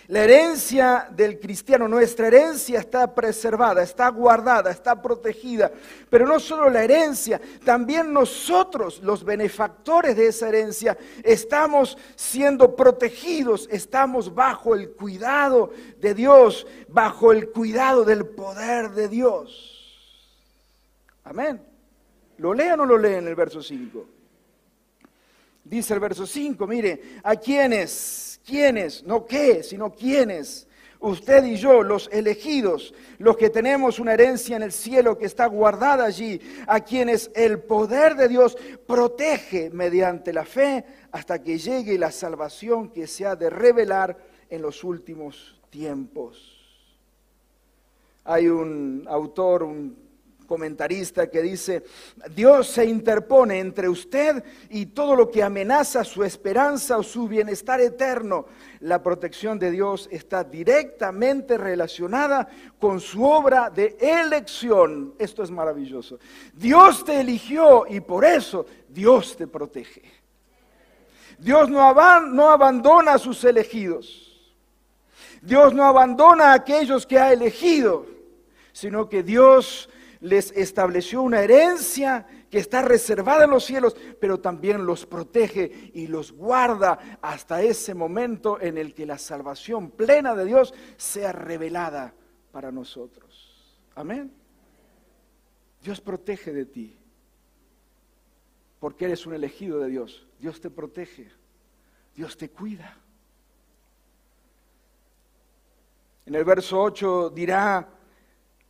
La 0.08 0.22
herencia 0.22 1.08
del 1.10 1.40
cristiano, 1.40 1.88
nuestra 1.88 2.28
herencia 2.28 2.78
está 2.78 3.12
preservada, 3.12 3.82
está 3.82 4.08
guardada, 4.08 4.70
está 4.70 5.02
protegida. 5.02 5.72
Pero 6.08 6.26
no 6.26 6.38
solo 6.38 6.70
la 6.70 6.84
herencia, 6.84 7.40
también 7.64 8.12
nosotros, 8.12 9.00
los 9.02 9.24
benefactores 9.24 10.16
de 10.16 10.28
esa 10.28 10.48
herencia, 10.48 10.96
estamos 11.24 11.98
siendo 12.14 12.76
protegidos, 12.76 13.68
estamos 13.70 14.32
bajo 14.32 14.76
el 14.76 14.90
cuidado 14.90 15.72
de 15.98 16.14
Dios, 16.14 16.66
bajo 16.88 17.32
el 17.32 17.50
cuidado 17.50 18.04
del 18.04 18.26
poder 18.26 18.90
de 18.90 19.08
Dios. 19.08 19.76
Amén. 21.24 21.60
¿Lo 22.38 22.54
lee 22.54 22.68
o 22.68 22.76
no 22.76 22.86
lo 22.86 22.96
lee 22.96 23.14
en 23.14 23.26
el 23.26 23.34
verso 23.34 23.60
5? 23.60 24.06
Dice 25.64 25.94
el 25.94 26.00
verso 26.00 26.24
5, 26.24 26.64
mire, 26.68 27.18
a 27.24 27.34
quienes, 27.34 28.25
quienes, 28.46 29.02
no 29.02 29.26
qué, 29.26 29.62
sino 29.62 29.92
quienes, 29.92 30.68
usted 31.00 31.44
y 31.44 31.56
yo, 31.56 31.82
los 31.82 32.08
elegidos, 32.12 32.94
los 33.18 33.36
que 33.36 33.50
tenemos 33.50 33.98
una 33.98 34.14
herencia 34.14 34.56
en 34.56 34.62
el 34.62 34.72
cielo 34.72 35.18
que 35.18 35.26
está 35.26 35.46
guardada 35.46 36.04
allí, 36.04 36.40
a 36.66 36.80
quienes 36.80 37.30
el 37.34 37.58
poder 37.58 38.14
de 38.14 38.28
Dios 38.28 38.56
protege 38.86 39.70
mediante 39.70 40.32
la 40.32 40.44
fe 40.44 40.84
hasta 41.10 41.42
que 41.42 41.58
llegue 41.58 41.98
la 41.98 42.12
salvación 42.12 42.90
que 42.90 43.06
se 43.06 43.26
ha 43.26 43.36
de 43.36 43.50
revelar 43.50 44.16
en 44.48 44.62
los 44.62 44.84
últimos 44.84 45.60
tiempos. 45.68 46.52
Hay 48.24 48.48
un 48.48 49.04
autor, 49.08 49.64
un 49.64 50.05
comentarista 50.46 51.28
que 51.28 51.42
dice, 51.42 51.84
Dios 52.34 52.68
se 52.68 52.84
interpone 52.84 53.58
entre 53.58 53.88
usted 53.88 54.42
y 54.70 54.86
todo 54.86 55.16
lo 55.16 55.30
que 55.30 55.42
amenaza 55.42 56.04
su 56.04 56.24
esperanza 56.24 56.98
o 56.98 57.02
su 57.02 57.28
bienestar 57.28 57.80
eterno. 57.80 58.46
La 58.80 59.02
protección 59.02 59.58
de 59.58 59.70
Dios 59.70 60.08
está 60.10 60.44
directamente 60.44 61.58
relacionada 61.58 62.48
con 62.78 63.00
su 63.00 63.24
obra 63.24 63.70
de 63.70 63.96
elección. 64.00 65.14
Esto 65.18 65.42
es 65.42 65.50
maravilloso. 65.50 66.18
Dios 66.54 67.04
te 67.04 67.20
eligió 67.20 67.86
y 67.88 68.00
por 68.00 68.24
eso 68.24 68.66
Dios 68.88 69.36
te 69.36 69.46
protege. 69.46 70.02
Dios 71.38 71.68
no, 71.68 71.82
abandona 71.82 73.14
a 73.14 73.18
sus 73.18 73.44
elegidos. 73.44 74.22
Dios 75.42 75.74
no 75.74 75.84
abandona 75.84 76.52
a 76.52 76.54
aquellos 76.54 77.06
que 77.06 77.18
ha 77.18 77.32
elegido, 77.32 78.06
sino 78.72 79.08
que 79.08 79.22
Dios 79.22 79.88
les 80.20 80.50
estableció 80.52 81.22
una 81.22 81.40
herencia 81.40 82.26
que 82.50 82.58
está 82.58 82.82
reservada 82.82 83.44
en 83.44 83.50
los 83.50 83.64
cielos, 83.64 83.96
pero 84.20 84.40
también 84.40 84.86
los 84.86 85.06
protege 85.06 85.90
y 85.94 86.06
los 86.06 86.32
guarda 86.32 87.18
hasta 87.20 87.62
ese 87.62 87.94
momento 87.94 88.60
en 88.60 88.78
el 88.78 88.94
que 88.94 89.06
la 89.06 89.18
salvación 89.18 89.90
plena 89.90 90.34
de 90.34 90.44
Dios 90.44 90.74
sea 90.96 91.32
revelada 91.32 92.14
para 92.52 92.72
nosotros. 92.72 93.78
Amén. 93.94 94.32
Dios 95.82 96.00
protege 96.00 96.52
de 96.52 96.66
ti, 96.66 96.98
porque 98.80 99.04
eres 99.04 99.26
un 99.26 99.34
elegido 99.34 99.78
de 99.80 99.88
Dios. 99.88 100.26
Dios 100.38 100.60
te 100.60 100.70
protege, 100.70 101.30
Dios 102.14 102.36
te 102.36 102.50
cuida. 102.50 102.98
En 106.26 106.34
el 106.34 106.44
verso 106.44 106.80
8 106.80 107.30
dirá, 107.30 107.88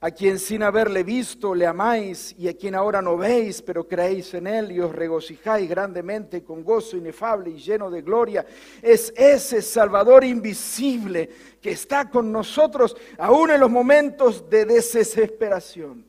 a 0.00 0.10
quien 0.10 0.38
sin 0.38 0.62
haberle 0.62 1.02
visto 1.02 1.54
le 1.54 1.66
amáis 1.66 2.34
y 2.38 2.48
a 2.48 2.56
quien 2.56 2.74
ahora 2.74 3.00
no 3.00 3.16
veis, 3.16 3.62
pero 3.62 3.88
creéis 3.88 4.34
en 4.34 4.46
él 4.46 4.72
y 4.72 4.80
os 4.80 4.94
regocijáis 4.94 5.68
grandemente 5.68 6.44
con 6.44 6.62
gozo 6.62 6.96
inefable 6.96 7.50
y 7.50 7.58
lleno 7.58 7.90
de 7.90 8.02
gloria, 8.02 8.44
es 8.82 9.12
ese 9.16 9.62
Salvador 9.62 10.22
invisible 10.22 11.30
que 11.62 11.70
está 11.70 12.10
con 12.10 12.30
nosotros 12.30 12.94
aún 13.18 13.50
en 13.50 13.60
los 13.60 13.70
momentos 13.70 14.48
de 14.50 14.66
desesperación, 14.66 16.04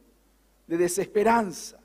de 0.68 0.78
desesperanza. 0.78 1.80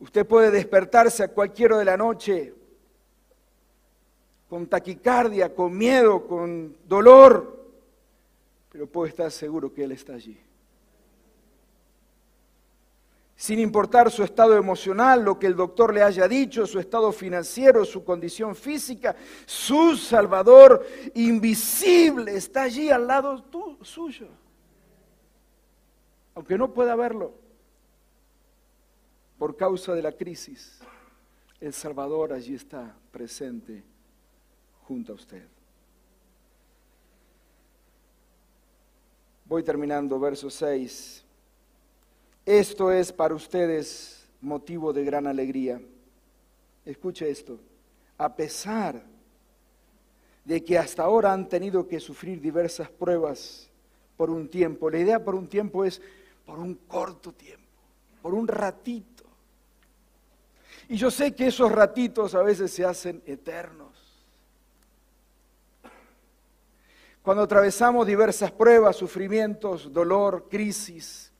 Usted 0.00 0.26
puede 0.26 0.50
despertarse 0.50 1.22
a 1.22 1.28
cualquier 1.28 1.72
hora 1.72 1.78
de 1.78 1.84
la 1.84 1.96
noche 1.96 2.52
con 4.48 4.66
taquicardia, 4.66 5.54
con 5.54 5.78
miedo, 5.78 6.26
con 6.26 6.76
dolor, 6.88 7.61
pero 8.72 8.86
puede 8.86 9.10
estar 9.10 9.30
seguro 9.30 9.70
que 9.70 9.84
Él 9.84 9.92
está 9.92 10.14
allí. 10.14 10.40
Sin 13.36 13.58
importar 13.58 14.10
su 14.10 14.22
estado 14.22 14.56
emocional, 14.56 15.22
lo 15.22 15.38
que 15.38 15.46
el 15.46 15.54
doctor 15.54 15.92
le 15.92 16.02
haya 16.02 16.26
dicho, 16.26 16.66
su 16.66 16.78
estado 16.78 17.12
financiero, 17.12 17.84
su 17.84 18.02
condición 18.02 18.56
física, 18.56 19.14
su 19.44 19.96
Salvador 19.96 20.86
invisible 21.14 22.34
está 22.34 22.62
allí 22.62 22.88
al 22.88 23.06
lado 23.06 23.44
suyo. 23.82 24.28
Aunque 26.34 26.56
no 26.56 26.72
pueda 26.72 26.96
verlo 26.96 27.34
por 29.36 29.54
causa 29.54 29.92
de 29.92 30.00
la 30.00 30.12
crisis, 30.12 30.80
el 31.60 31.74
Salvador 31.74 32.32
allí 32.32 32.54
está 32.54 32.96
presente 33.10 33.84
junto 34.86 35.12
a 35.12 35.16
usted. 35.16 35.46
Voy 39.52 39.62
terminando, 39.62 40.18
verso 40.18 40.48
6. 40.48 41.22
Esto 42.46 42.90
es 42.90 43.12
para 43.12 43.34
ustedes 43.34 44.26
motivo 44.40 44.94
de 44.94 45.04
gran 45.04 45.26
alegría. 45.26 45.78
Escuche 46.86 47.28
esto. 47.28 47.58
A 48.16 48.34
pesar 48.34 49.02
de 50.42 50.64
que 50.64 50.78
hasta 50.78 51.02
ahora 51.02 51.34
han 51.34 51.50
tenido 51.50 51.86
que 51.86 52.00
sufrir 52.00 52.40
diversas 52.40 52.88
pruebas 52.88 53.68
por 54.16 54.30
un 54.30 54.48
tiempo, 54.48 54.88
la 54.88 55.00
idea 55.00 55.22
por 55.22 55.34
un 55.34 55.46
tiempo 55.46 55.84
es 55.84 56.00
por 56.46 56.58
un 56.58 56.74
corto 56.88 57.32
tiempo, 57.32 57.68
por 58.22 58.32
un 58.32 58.48
ratito. 58.48 59.24
Y 60.88 60.96
yo 60.96 61.10
sé 61.10 61.34
que 61.34 61.48
esos 61.48 61.70
ratitos 61.70 62.34
a 62.34 62.42
veces 62.42 62.72
se 62.72 62.86
hacen 62.86 63.22
eternos. 63.26 63.81
Cuando 67.22 67.44
atravesamos 67.44 68.06
diversas 68.06 68.50
pruebas, 68.50 68.96
sufrimientos, 68.96 69.92
dolor, 69.92 70.48
crisis, 70.48 71.32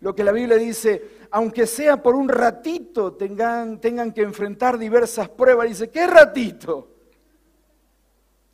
lo 0.00 0.14
que 0.14 0.24
la 0.24 0.32
Biblia 0.32 0.56
dice, 0.56 1.18
aunque 1.30 1.66
sea 1.66 2.02
por 2.02 2.16
un 2.16 2.28
ratito 2.28 3.12
tengan, 3.12 3.80
tengan 3.80 4.12
que 4.12 4.22
enfrentar 4.22 4.78
diversas 4.78 5.28
pruebas, 5.28 5.68
dice, 5.68 5.90
¿qué 5.90 6.06
ratito? 6.06 6.88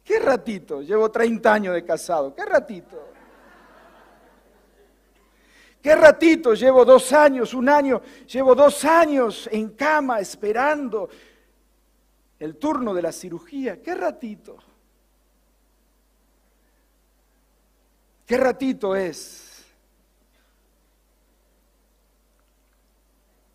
¿Qué 0.05 0.18
ratito? 0.18 0.82
Llevo 0.82 1.11
30 1.11 1.53
años 1.53 1.74
de 1.74 1.84
casado, 1.84 2.34
¿qué 2.34 2.45
ratito? 2.45 3.03
¿Qué 5.80 5.95
ratito? 5.95 6.53
Llevo 6.55 6.84
dos 6.84 7.12
años, 7.12 7.55
un 7.55 7.68
año, 7.68 8.03
llevo 8.26 8.55
dos 8.55 8.84
años 8.84 9.49
en 9.53 9.70
cama 9.70 10.18
esperando 10.18 11.09
el 12.41 12.57
turno 12.57 12.93
de 12.93 13.03
la 13.03 13.12
cirugía, 13.12 13.80
¿qué 13.80 13.95
ratito? 13.95 14.57
¿Qué 18.26 18.36
ratito 18.36 18.96
es? 18.96 19.64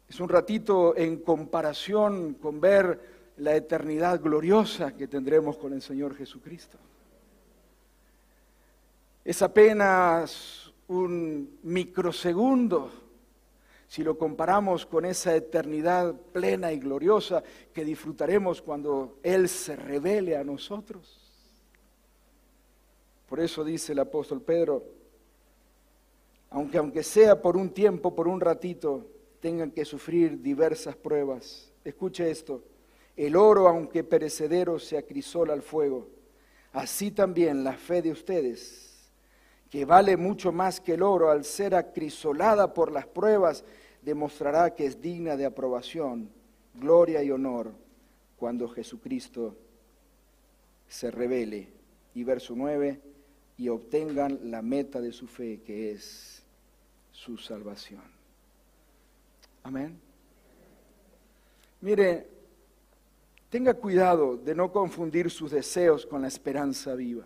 Es 0.08 0.20
un 0.22 0.30
ratito 0.30 0.96
en 0.96 1.18
comparación 1.18 2.36
con 2.36 2.62
ver 2.62 3.34
la 3.38 3.54
eternidad 3.56 4.22
gloriosa 4.22 4.96
que 4.96 5.08
tendremos 5.08 5.58
con 5.58 5.74
el 5.74 5.82
Señor 5.82 6.16
Jesucristo. 6.16 6.78
Es 9.26 9.42
apenas 9.42 10.72
un 10.88 11.60
microsegundo 11.64 12.92
si 13.90 14.04
lo 14.04 14.18
comparamos 14.18 14.86
con 14.86 15.04
esa 15.04 15.36
eternidad 15.36 16.16
plena 16.32 16.72
y 16.72 16.80
gloriosa 16.80 17.44
que 17.74 17.84
disfrutaremos 17.84 18.62
cuando 18.62 19.20
Él 19.22 19.50
se 19.50 19.76
revele 19.76 20.38
a 20.38 20.46
nosotros. 20.46 21.21
Por 23.32 23.40
eso 23.40 23.64
dice 23.64 23.94
el 23.94 24.00
apóstol 24.00 24.42
Pedro, 24.42 24.84
aunque 26.50 26.78
aunque 26.78 27.02
sea 27.02 27.42
por 27.42 27.56
un 27.56 27.70
tiempo, 27.70 28.14
por 28.14 28.28
un 28.28 28.42
ratito, 28.42 29.08
tengan 29.40 29.72
que 29.72 29.86
sufrir 29.86 30.42
diversas 30.42 30.98
pruebas. 30.98 31.72
Escuche 31.86 32.30
esto, 32.30 32.62
el 33.16 33.38
oro, 33.38 33.70
aunque 33.70 34.04
perecedero, 34.04 34.80
se 34.80 34.98
acrisola 34.98 35.54
al 35.54 35.62
fuego. 35.62 36.10
Así 36.74 37.10
también 37.10 37.64
la 37.64 37.72
fe 37.72 38.02
de 38.02 38.12
ustedes, 38.12 39.10
que 39.70 39.86
vale 39.86 40.18
mucho 40.18 40.52
más 40.52 40.82
que 40.82 40.96
el 40.96 41.02
oro, 41.02 41.30
al 41.30 41.46
ser 41.46 41.74
acrisolada 41.74 42.74
por 42.74 42.92
las 42.92 43.08
pruebas, 43.08 43.64
demostrará 44.02 44.76
que 44.76 44.86
es 44.86 45.00
digna 45.00 45.38
de 45.38 45.46
aprobación, 45.46 46.30
gloria 46.74 47.24
y 47.24 47.32
honor 47.32 47.72
cuando 48.36 48.68
Jesucristo 48.68 49.56
se 50.90 51.10
revele. 51.10 51.70
Y 52.14 52.26
verso 52.26 52.56
9, 52.58 53.00
y 53.62 53.70
obtengan 53.70 54.40
la 54.50 54.64
meta 54.64 55.00
de 55.00 55.12
su 55.12 55.28
fe, 55.28 55.62
que 55.64 55.92
es 55.92 56.42
su 57.12 57.38
salvación. 57.38 58.02
Amén. 59.62 60.02
Mire, 61.82 62.28
tenga 63.52 63.76
cuidado 63.76 64.36
de 64.36 64.56
no 64.56 64.72
confundir 64.72 65.30
sus 65.30 65.52
deseos 65.52 66.08
con 66.08 66.24
la 66.24 66.28
esperanza 66.28 66.96
viva. 66.96 67.24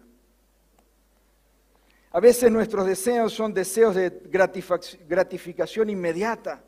A 2.12 2.20
veces 2.20 2.52
nuestros 2.52 2.86
deseos 2.86 3.32
son 3.32 3.54
deseos 3.54 3.96
de 3.96 4.10
gratificación 5.08 5.90
inmediata, 5.90 6.62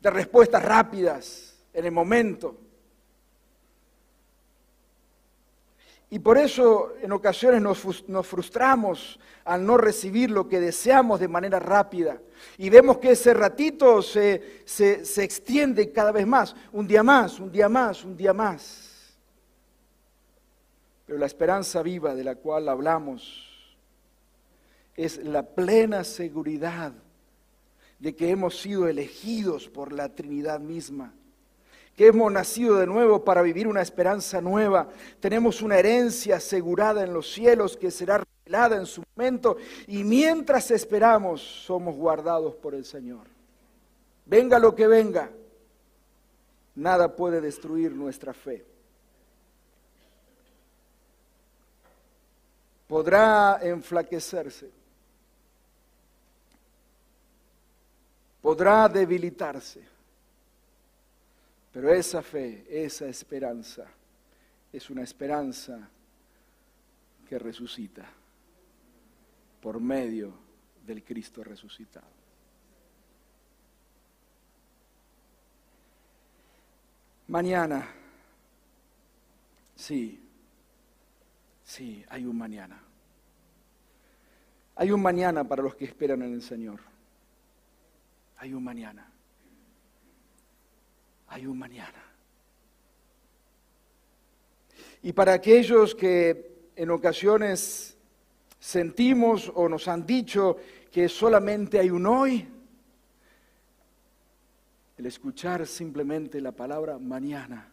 de 0.00 0.10
respuestas 0.10 0.64
rápidas 0.64 1.62
en 1.70 1.84
el 1.84 1.92
momento. 1.92 2.58
Y 6.08 6.20
por 6.20 6.38
eso 6.38 6.94
en 7.02 7.10
ocasiones 7.12 7.60
nos, 7.60 8.26
frustramos 8.26 9.18
al 9.44 9.66
no 9.66 9.76
recibir 9.76 10.30
lo 10.30 10.48
que 10.48 10.60
deseamos 10.60 11.18
de 11.18 11.28
manera 11.28 11.58
rápida. 11.58 12.20
Y 12.58 12.70
vemos 12.70 12.98
que 12.98 13.12
ese 13.12 13.34
ratito 13.34 14.02
se, 14.02 14.62
se 14.64 15.24
extiende 15.24 15.90
cada 15.90 16.12
vez 16.12 16.26
más, 16.26 16.54
un 16.72 16.86
día 16.86 17.02
más, 17.02 17.40
un 17.40 17.50
día 17.50 17.68
más, 17.68 18.04
un 18.04 18.16
día 18.16 18.32
más. 18.32 19.16
Pero 21.06 21.18
la 21.18 21.26
esperanza 21.26 21.82
viva 21.82 22.14
de 22.14 22.24
la 22.24 22.36
cual 22.36 22.68
hablamos 22.68 23.76
es 24.94 25.18
la 25.18 25.42
plena 25.42 26.04
seguridad 26.04 26.92
de 27.98 28.14
que 28.14 28.30
hemos 28.30 28.60
sido 28.60 28.88
elegidos 28.88 29.68
por 29.68 29.92
la 29.92 30.14
Trinidad 30.14 30.60
misma 30.60 31.12
que 31.96 32.08
hemos 32.08 32.30
nacido 32.30 32.76
de 32.76 32.86
nuevo 32.86 33.24
para 33.24 33.40
vivir 33.40 33.66
una 33.66 33.80
esperanza 33.80 34.42
nueva. 34.42 34.88
Tenemos 35.18 35.62
una 35.62 35.78
herencia 35.78 36.36
asegurada 36.36 37.02
en 37.02 37.14
los 37.14 37.32
cielos 37.32 37.76
que 37.76 37.90
será 37.90 38.18
revelada 38.18 38.76
en 38.76 38.84
su 38.84 39.02
momento 39.16 39.56
y 39.86 40.04
mientras 40.04 40.70
esperamos 40.70 41.40
somos 41.40 41.96
guardados 41.96 42.54
por 42.54 42.74
el 42.74 42.84
Señor. 42.84 43.26
Venga 44.26 44.58
lo 44.58 44.74
que 44.74 44.86
venga, 44.86 45.30
nada 46.74 47.16
puede 47.16 47.40
destruir 47.40 47.92
nuestra 47.92 48.34
fe. 48.34 48.62
Podrá 52.86 53.58
enflaquecerse, 53.62 54.70
podrá 58.42 58.88
debilitarse 58.88 59.95
pero 61.76 61.92
esa 61.92 62.22
fe, 62.22 62.64
esa 62.70 63.06
esperanza, 63.06 63.86
es 64.72 64.88
una 64.88 65.02
esperanza 65.02 65.90
que 67.28 67.38
resucita 67.38 68.08
por 69.60 69.78
medio 69.78 70.32
del 70.86 71.04
Cristo 71.04 71.44
resucitado. 71.44 72.06
Mañana, 77.28 77.86
sí, 79.74 80.18
sí, 81.62 82.02
hay 82.08 82.24
un 82.24 82.38
mañana. 82.38 82.80
Hay 84.76 84.92
un 84.92 85.02
mañana 85.02 85.44
para 85.44 85.62
los 85.62 85.74
que 85.74 85.84
esperan 85.84 86.22
en 86.22 86.32
el 86.32 86.40
Señor. 86.40 86.80
Hay 88.38 88.54
un 88.54 88.64
mañana. 88.64 89.12
Hay 91.28 91.46
un 91.46 91.58
mañana. 91.58 92.02
Y 95.02 95.12
para 95.12 95.34
aquellos 95.34 95.94
que 95.94 96.70
en 96.74 96.90
ocasiones 96.90 97.96
sentimos 98.58 99.52
o 99.54 99.68
nos 99.68 99.86
han 99.88 100.04
dicho 100.04 100.56
que 100.90 101.08
solamente 101.08 101.78
hay 101.78 101.90
un 101.90 102.06
hoy, 102.06 102.48
el 104.96 105.06
escuchar 105.06 105.66
simplemente 105.66 106.40
la 106.40 106.52
palabra 106.52 106.98
mañana 106.98 107.70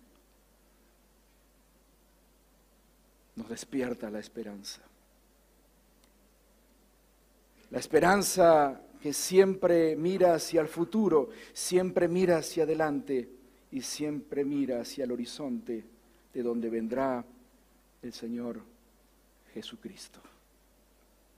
nos 3.35 3.49
despierta 3.49 4.09
la 4.09 4.19
esperanza. 4.19 4.81
La 7.71 7.79
esperanza 7.79 8.79
que 9.01 9.11
siempre 9.11 9.95
mira 9.95 10.35
hacia 10.35 10.61
el 10.61 10.67
futuro, 10.67 11.29
siempre 11.53 12.07
mira 12.07 12.37
hacia 12.37 12.63
adelante 12.63 13.27
y 13.73 13.81
siempre 13.81 14.45
mira 14.45 14.81
hacia 14.81 15.03
el 15.03 15.11
horizonte 15.11 15.83
de 16.31 16.43
donde 16.43 16.69
vendrá 16.69 17.25
el 18.03 18.13
Señor 18.13 18.61
Jesucristo. 19.51 20.19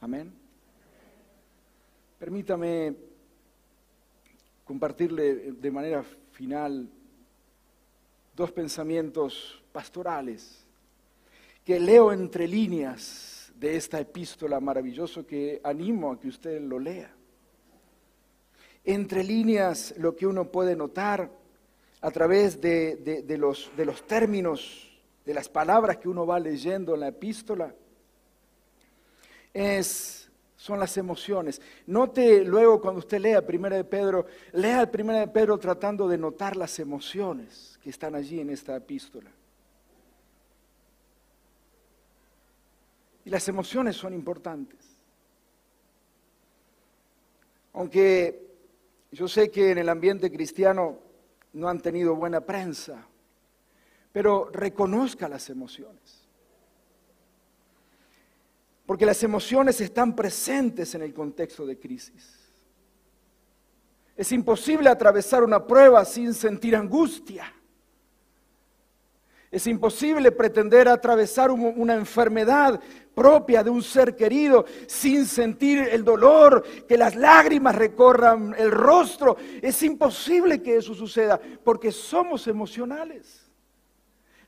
Amén. 0.02 0.34
Permítame 2.20 2.94
compartirle 4.66 5.54
de 5.54 5.72
manera 5.72 6.04
final 6.34 6.90
dos 8.36 8.52
pensamientos 8.52 9.64
pastorales 9.72 10.66
que 11.64 11.80
leo 11.80 12.12
entre 12.12 12.50
líneas 12.50 13.54
de 13.56 13.78
esta 13.78 13.98
epístola 13.98 14.60
maravilloso 14.60 15.26
que 15.26 15.62
animo 15.64 16.12
a 16.12 16.20
que 16.20 16.28
usted 16.28 16.62
lo 16.62 16.80
lea. 16.80 17.16
Entre 18.84 19.24
líneas 19.24 19.94
lo 19.98 20.18
que 20.18 20.28
uno 20.28 20.52
puede 20.52 20.76
notar 20.76 21.45
a 22.06 22.12
través 22.12 22.62
de, 22.62 23.26
los, 23.40 23.72
de 23.76 23.84
los 23.84 24.06
términos, 24.06 24.96
de 25.26 25.34
las 25.34 25.50
palabras 25.50 25.98
que 25.98 26.08
uno 26.08 26.24
va 26.24 26.40
leyendo 26.40 26.94
en 26.94 27.00
la 27.00 27.08
epístola, 27.08 27.74
es 29.52 30.30
son 30.56 30.80
las 30.80 30.98
emociones. 30.98 31.60
Note 31.88 32.44
luego 32.44 32.80
cuando 32.80 33.00
usted 33.00 33.20
lea 33.20 33.44
Primera 33.44 33.76
de 33.76 33.84
Pedro, 33.86 34.28
lea 34.52 34.92
Primera 34.92 35.22
de 35.22 35.30
Pedro 35.30 35.58
tratando 35.58 36.08
de 36.08 36.20
notar 36.20 36.56
las 36.56 36.78
emociones 36.78 37.80
que 37.82 37.90
están 37.90 38.14
allí 38.14 38.40
en 38.40 38.52
esta 38.52 38.76
epístola. 38.76 39.32
Y 43.26 43.32
las 43.32 43.48
emociones 43.48 43.96
son 43.96 44.14
importantes. 44.14 44.80
Aunque 47.74 48.46
yo 49.12 49.28
sé 49.28 49.50
que 49.50 49.72
en 49.72 49.80
el 49.80 49.90
ambiente 49.90 50.32
cristiano 50.32 51.05
no 51.56 51.70
han 51.70 51.80
tenido 51.80 52.16
buena 52.16 52.42
prensa, 52.42 53.08
pero 54.12 54.50
reconozca 54.52 55.30
las 55.30 55.50
emociones. 55.50 56.28
Porque 58.86 59.06
las 59.06 59.24
emociones 59.24 59.80
están 59.80 60.16
presentes 60.16 60.94
en 60.96 61.02
el 61.02 61.14
contexto 61.14 61.66
de 61.66 61.80
crisis. 61.80 62.52
Es 64.18 64.32
imposible 64.34 64.90
atravesar 64.90 65.44
una 65.44 65.66
prueba 65.66 66.04
sin 66.04 66.34
sentir 66.34 66.76
angustia. 66.76 67.52
Es 69.52 69.68
imposible 69.68 70.32
pretender 70.32 70.88
atravesar 70.88 71.52
una 71.52 71.94
enfermedad 71.94 72.80
propia 73.14 73.64
de 73.64 73.70
un 73.70 73.82
ser 73.82 74.16
querido 74.16 74.66
sin 74.88 75.26
sentir 75.26 75.88
el 75.92 76.04
dolor, 76.04 76.64
que 76.88 76.98
las 76.98 77.16
lágrimas 77.16 77.76
recorran 77.76 78.54
el 78.58 78.72
rostro. 78.72 79.38
Es 79.62 79.82
imposible 79.84 80.62
que 80.62 80.78
eso 80.78 80.94
suceda 80.94 81.40
porque 81.64 81.92
somos 81.92 82.48
emocionales. 82.48 83.45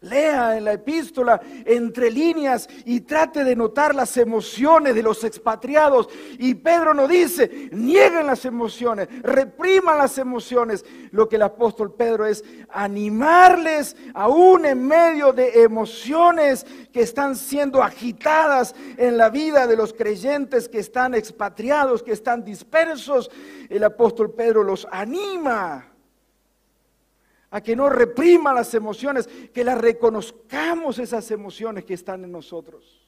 Lea 0.01 0.57
en 0.57 0.65
la 0.65 0.73
epístola 0.73 1.41
entre 1.65 2.11
líneas 2.11 2.69
y 2.85 3.01
trate 3.01 3.43
de 3.43 3.55
notar 3.55 3.95
las 3.95 4.15
emociones 4.17 4.93
de 4.93 5.03
los 5.03 5.23
expatriados. 5.23 6.07
Y 6.37 6.53
Pedro 6.55 6.93
nos 6.93 7.09
dice, 7.09 7.69
nieguen 7.71 8.27
las 8.27 8.45
emociones, 8.45 9.07
repriman 9.21 9.97
las 9.97 10.17
emociones. 10.17 10.85
Lo 11.11 11.27
que 11.27 11.37
el 11.37 11.41
apóstol 11.41 11.93
Pedro 11.93 12.25
es 12.25 12.43
animarles 12.69 13.95
aún 14.13 14.65
en 14.65 14.85
medio 14.85 15.33
de 15.33 15.63
emociones 15.63 16.65
que 16.91 17.01
están 17.01 17.35
siendo 17.35 17.81
agitadas 17.81 18.75
en 18.97 19.17
la 19.17 19.29
vida 19.29 19.67
de 19.67 19.75
los 19.75 19.93
creyentes 19.93 20.69
que 20.69 20.79
están 20.79 21.15
expatriados, 21.15 22.03
que 22.03 22.11
están 22.11 22.43
dispersos. 22.43 23.31
El 23.69 23.83
apóstol 23.83 24.33
Pedro 24.33 24.63
los 24.63 24.87
anima 24.91 25.96
a 27.51 27.61
que 27.61 27.75
no 27.75 27.89
reprima 27.89 28.53
las 28.53 28.73
emociones, 28.73 29.27
que 29.53 29.63
las 29.63 29.77
reconozcamos 29.77 30.99
esas 30.99 31.31
emociones 31.31 31.85
que 31.85 31.93
están 31.93 32.23
en 32.23 32.31
nosotros. 32.31 33.05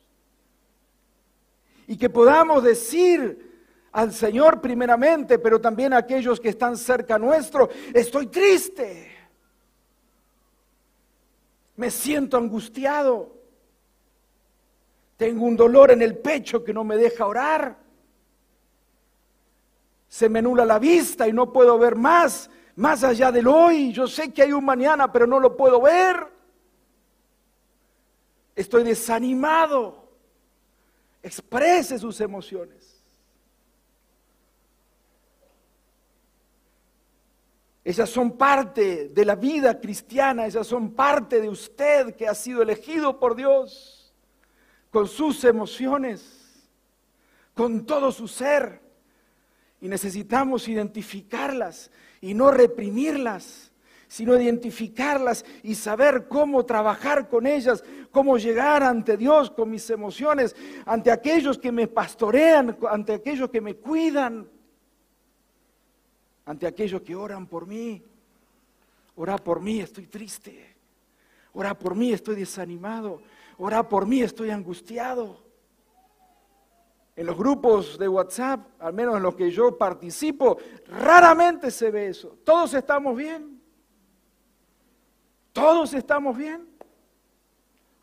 Y 1.87 1.97
que 1.97 2.09
podamos 2.09 2.63
decir 2.63 3.49
al 3.91 4.13
Señor 4.13 4.61
primeramente, 4.61 5.39
pero 5.39 5.59
también 5.59 5.93
a 5.93 5.97
aquellos 5.97 6.39
que 6.39 6.49
están 6.49 6.77
cerca 6.77 7.17
nuestro, 7.17 7.69
estoy 7.93 8.27
triste, 8.27 9.11
me 11.75 11.89
siento 11.89 12.37
angustiado, 12.37 13.35
tengo 15.17 15.45
un 15.45 15.57
dolor 15.57 15.91
en 15.91 16.01
el 16.01 16.17
pecho 16.17 16.63
que 16.63 16.73
no 16.73 16.83
me 16.83 16.97
deja 16.97 17.25
orar, 17.25 17.77
se 20.07 20.29
me 20.29 20.41
nula 20.41 20.65
la 20.65 20.79
vista 20.79 21.27
y 21.27 21.33
no 21.33 21.51
puedo 21.51 21.77
ver 21.77 21.95
más, 21.95 22.49
más 22.79 23.03
allá 23.03 23.29
del 23.29 23.47
hoy. 23.47 23.91
Yo 23.91 24.07
sé 24.07 24.33
que 24.33 24.41
hay 24.41 24.53
un 24.53 24.63
mañana, 24.63 25.11
pero 25.11 25.27
no 25.27 25.39
lo 25.39 25.55
puedo 25.55 25.81
ver. 25.81 26.27
Estoy 28.55 28.83
desanimado. 28.83 30.09
Exprese 31.21 31.99
sus 31.99 32.21
emociones. 32.21 33.03
Ellas 37.83 38.09
son 38.09 38.37
parte 38.37 39.09
de 39.09 39.25
la 39.25 39.35
vida 39.35 39.79
cristiana, 39.79 40.45
ellas 40.45 40.67
son 40.67 40.93
parte 40.93 41.41
de 41.41 41.49
usted 41.49 42.15
que 42.15 42.27
ha 42.27 42.35
sido 42.35 42.61
elegido 42.61 43.19
por 43.19 43.35
Dios, 43.35 44.13
con 44.91 45.07
sus 45.07 45.43
emociones, 45.43 46.69
con 47.53 47.85
todo 47.85 48.11
su 48.11 48.27
ser. 48.27 48.81
Y 49.81 49.87
necesitamos 49.87 50.67
identificarlas 50.67 51.89
y 52.21 52.33
no 52.33 52.51
reprimirlas, 52.51 53.71
sino 54.07 54.39
identificarlas 54.39 55.45
y 55.63 55.75
saber 55.75 56.27
cómo 56.27 56.65
trabajar 56.65 57.29
con 57.29 57.45
ellas, 57.45 57.83
cómo 58.11 58.37
llegar 58.37 58.83
ante 58.83 59.17
Dios 59.17 59.51
con 59.51 59.69
mis 59.69 59.89
emociones, 59.89 60.55
ante 60.85 61.11
aquellos 61.11 61.57
que 61.57 61.71
me 61.71 61.87
pastorean, 61.87 62.77
ante 62.89 63.13
aquellos 63.13 63.49
que 63.49 63.61
me 63.61 63.75
cuidan, 63.75 64.49
ante 66.45 66.65
aquellos 66.65 67.01
que 67.01 67.15
oran 67.15 67.45
por 67.45 67.67
mí. 67.67 68.03
Ora 69.15 69.37
por 69.37 69.61
mí, 69.61 69.79
estoy 69.81 70.07
triste. 70.07 70.75
Ora 71.53 71.77
por 71.77 71.95
mí, 71.95 72.11
estoy 72.11 72.35
desanimado. 72.35 73.21
Ora 73.57 73.87
por 73.87 74.07
mí, 74.07 74.21
estoy 74.21 74.49
angustiado. 74.49 75.48
En 77.19 77.25
los 77.25 77.37
grupos 77.37 77.99
de 77.99 78.07
WhatsApp, 78.07 78.65
al 78.79 78.93
menos 78.93 79.17
en 79.17 79.23
los 79.23 79.35
que 79.35 79.51
yo 79.51 79.77
participo, 79.77 80.57
raramente 80.87 81.69
se 81.69 81.91
ve 81.91 82.07
eso. 82.07 82.37
Todos 82.45 82.73
estamos 82.73 83.13
bien. 83.17 83.61
Todos 85.51 85.93
estamos 85.93 86.37
bien. 86.37 86.65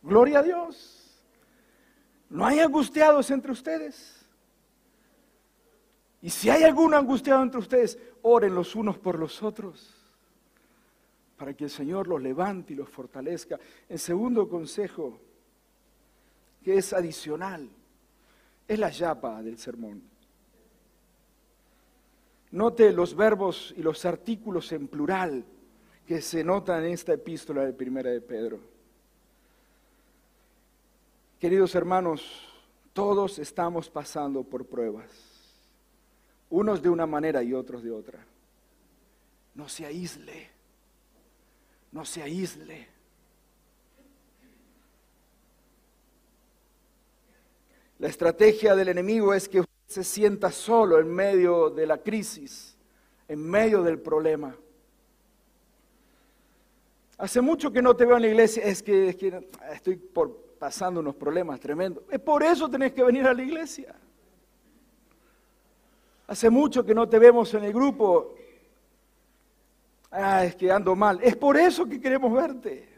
Gloria 0.02 0.40
a 0.40 0.42
Dios. 0.42 1.24
No 2.28 2.44
hay 2.44 2.60
angustiados 2.60 3.30
entre 3.30 3.52
ustedes. 3.52 4.28
Y 6.20 6.28
si 6.28 6.50
hay 6.50 6.64
algún 6.64 6.92
angustiado 6.92 7.42
entre 7.42 7.60
ustedes, 7.60 7.98
oren 8.20 8.54
los 8.54 8.74
unos 8.74 8.98
por 8.98 9.18
los 9.18 9.42
otros 9.42 9.94
para 11.38 11.54
que 11.54 11.64
el 11.64 11.70
Señor 11.70 12.06
los 12.06 12.20
levante 12.20 12.74
y 12.74 12.76
los 12.76 12.90
fortalezca. 12.90 13.58
En 13.88 13.98
segundo 13.98 14.46
consejo, 14.46 15.18
que 16.62 16.76
es 16.76 16.92
adicional, 16.92 17.70
es 18.68 18.78
la 18.78 18.90
yapa 18.90 19.42
del 19.42 19.58
sermón. 19.58 20.02
Note 22.52 22.92
los 22.92 23.14
verbos 23.14 23.74
y 23.76 23.82
los 23.82 24.04
artículos 24.04 24.72
en 24.72 24.88
plural 24.88 25.44
que 26.06 26.22
se 26.22 26.44
notan 26.44 26.84
en 26.84 26.92
esta 26.92 27.12
epístola 27.12 27.64
de 27.64 27.72
Primera 27.72 28.10
de 28.10 28.20
Pedro. 28.20 28.60
Queridos 31.38 31.74
hermanos, 31.74 32.48
todos 32.92 33.38
estamos 33.38 33.90
pasando 33.90 34.42
por 34.42 34.64
pruebas, 34.66 35.10
unos 36.48 36.80
de 36.80 36.88
una 36.88 37.06
manera 37.06 37.42
y 37.42 37.52
otros 37.52 37.82
de 37.82 37.90
otra. 37.90 38.24
No 39.54 39.68
se 39.68 39.84
aísle, 39.84 40.48
no 41.92 42.04
se 42.04 42.22
aísle. 42.22 42.95
La 47.98 48.08
estrategia 48.08 48.74
del 48.74 48.88
enemigo 48.88 49.32
es 49.32 49.48
que 49.48 49.60
usted 49.60 49.72
se 49.86 50.04
sienta 50.04 50.50
solo 50.50 50.98
en 50.98 51.08
medio 51.08 51.70
de 51.70 51.86
la 51.86 51.98
crisis, 51.98 52.76
en 53.28 53.42
medio 53.42 53.82
del 53.82 53.98
problema. 54.00 54.54
Hace 57.18 57.40
mucho 57.40 57.72
que 57.72 57.80
no 57.80 57.96
te 57.96 58.04
veo 58.04 58.16
en 58.16 58.22
la 58.22 58.28
iglesia, 58.28 58.64
es 58.64 58.82
que, 58.82 59.08
es 59.08 59.16
que 59.16 59.48
estoy 59.72 59.96
pasando 60.58 61.00
unos 61.00 61.14
problemas 61.14 61.58
tremendos. 61.60 62.04
Es 62.10 62.20
por 62.20 62.42
eso 62.42 62.68
tenés 62.68 62.92
que 62.92 63.02
venir 63.02 63.26
a 63.26 63.32
la 63.32 63.42
iglesia. 63.42 63.94
Hace 66.26 66.50
mucho 66.50 66.84
que 66.84 66.94
no 66.94 67.08
te 67.08 67.18
vemos 67.18 67.54
en 67.54 67.64
el 67.64 67.72
grupo. 67.72 68.34
Ah, 70.10 70.44
es 70.44 70.56
que 70.56 70.70
ando 70.70 70.94
mal. 70.94 71.20
Es 71.22 71.36
por 71.36 71.56
eso 71.56 71.86
que 71.86 72.00
queremos 72.00 72.32
verte. 72.32 72.88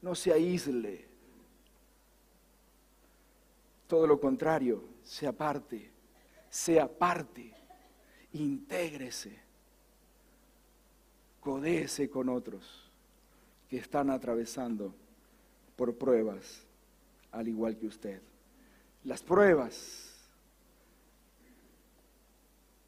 No 0.00 0.14
se 0.14 0.32
aísle. 0.32 1.11
Todo 3.92 4.06
lo 4.06 4.18
contrario, 4.18 4.82
sea 5.02 5.32
parte, 5.32 5.90
sea 6.48 6.88
parte, 6.88 7.52
intégrese, 8.32 9.38
codece 11.40 12.08
con 12.08 12.30
otros 12.30 12.90
que 13.68 13.76
están 13.76 14.08
atravesando 14.08 14.94
por 15.76 15.94
pruebas, 15.98 16.64
al 17.32 17.48
igual 17.48 17.76
que 17.76 17.86
usted. 17.86 18.22
Las 19.04 19.22
pruebas 19.22 20.30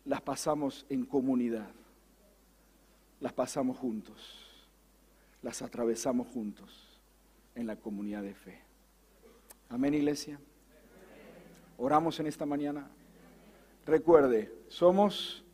las 0.07 0.23
pasamos 0.23 0.87
en 0.89 1.05
comunidad, 1.05 1.69
las 3.21 3.35
pasamos 3.35 3.77
juntos, 3.77 4.73
las 5.43 5.61
atravesamos 5.61 6.29
juntos 6.29 6.99
en 7.55 7.67
la 7.67 7.77
comunidad 7.77 8.23
de 8.23 8.35
fe. 8.35 8.63
Amén, 9.69 9.93
iglesia. 9.93 10.41
Oramos 11.79 12.19
en 12.21 12.27
esta 12.27 12.47
mañana. 12.47 12.89
Recuerde, 13.87 14.53
somos 14.69 15.45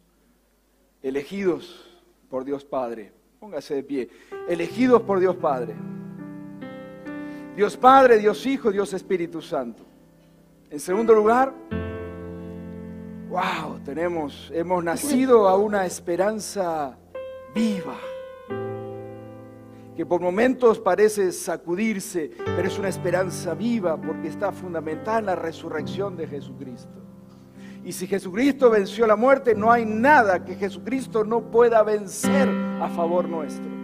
elegidos 1.02 2.00
por 2.28 2.44
Dios 2.44 2.64
Padre. 2.64 3.12
Póngase 3.38 3.74
de 3.74 3.82
pie. 3.82 4.10
Elegidos 4.48 5.02
por 5.02 5.18
Dios 5.18 5.36
Padre. 5.36 5.74
Dios 7.56 7.76
Padre, 7.76 8.18
Dios 8.18 8.46
Hijo, 8.46 8.70
Dios 8.70 8.92
Espíritu 8.92 9.42
Santo. 9.42 9.84
En 10.70 10.78
segundo 10.78 11.12
lugar, 11.14 11.52
wow, 13.28 13.80
tenemos, 13.84 14.50
hemos 14.54 14.84
nacido 14.84 15.48
a 15.48 15.56
una 15.56 15.84
esperanza 15.84 16.96
viva, 17.54 17.98
que 20.00 20.06
por 20.06 20.22
momentos 20.22 20.78
parece 20.78 21.30
sacudirse, 21.30 22.30
pero 22.56 22.66
es 22.66 22.78
una 22.78 22.88
esperanza 22.88 23.52
viva 23.52 24.00
porque 24.00 24.28
está 24.28 24.50
fundamentada 24.50 25.18
en 25.18 25.26
la 25.26 25.36
resurrección 25.36 26.16
de 26.16 26.26
Jesucristo. 26.26 27.02
Y 27.84 27.92
si 27.92 28.06
Jesucristo 28.06 28.70
venció 28.70 29.06
la 29.06 29.16
muerte, 29.16 29.54
no 29.54 29.70
hay 29.70 29.84
nada 29.84 30.42
que 30.42 30.54
Jesucristo 30.54 31.22
no 31.22 31.50
pueda 31.50 31.82
vencer 31.82 32.48
a 32.80 32.88
favor 32.88 33.28
nuestro. 33.28 33.79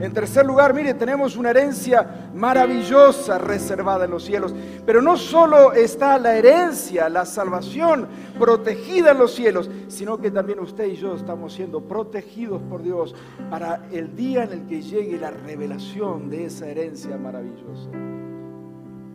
En 0.00 0.12
tercer 0.12 0.44
lugar, 0.44 0.74
mire, 0.74 0.94
tenemos 0.94 1.36
una 1.36 1.50
herencia 1.50 2.30
maravillosa 2.34 3.38
reservada 3.38 4.06
en 4.06 4.10
los 4.10 4.24
cielos. 4.24 4.52
Pero 4.84 5.00
no 5.00 5.16
solo 5.16 5.72
está 5.72 6.18
la 6.18 6.36
herencia, 6.36 7.08
la 7.08 7.24
salvación 7.24 8.08
protegida 8.38 9.12
en 9.12 9.18
los 9.18 9.34
cielos, 9.34 9.70
sino 9.86 10.18
que 10.18 10.32
también 10.32 10.58
usted 10.58 10.86
y 10.86 10.96
yo 10.96 11.14
estamos 11.14 11.52
siendo 11.52 11.80
protegidos 11.80 12.60
por 12.62 12.82
Dios 12.82 13.14
para 13.50 13.86
el 13.92 14.16
día 14.16 14.44
en 14.44 14.52
el 14.52 14.66
que 14.66 14.82
llegue 14.82 15.16
la 15.16 15.30
revelación 15.30 16.28
de 16.28 16.46
esa 16.46 16.66
herencia 16.66 17.16
maravillosa. 17.16 17.88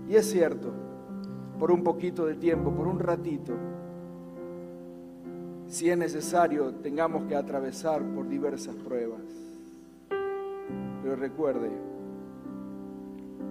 Y 0.08 0.16
es 0.16 0.30
cierto, 0.32 0.72
por 1.60 1.72
un 1.72 1.84
poquito 1.84 2.26
de 2.26 2.36
tiempo, 2.36 2.72
por 2.72 2.88
un 2.88 3.00
ratito, 3.00 3.54
si 5.68 5.90
es 5.90 5.98
necesario, 5.98 6.72
tengamos 6.76 7.26
que 7.26 7.36
atravesar 7.36 8.02
por 8.14 8.30
diversas 8.30 8.76
pruebas. 8.76 9.43
Pero 11.04 11.18
recuerde 11.18 11.70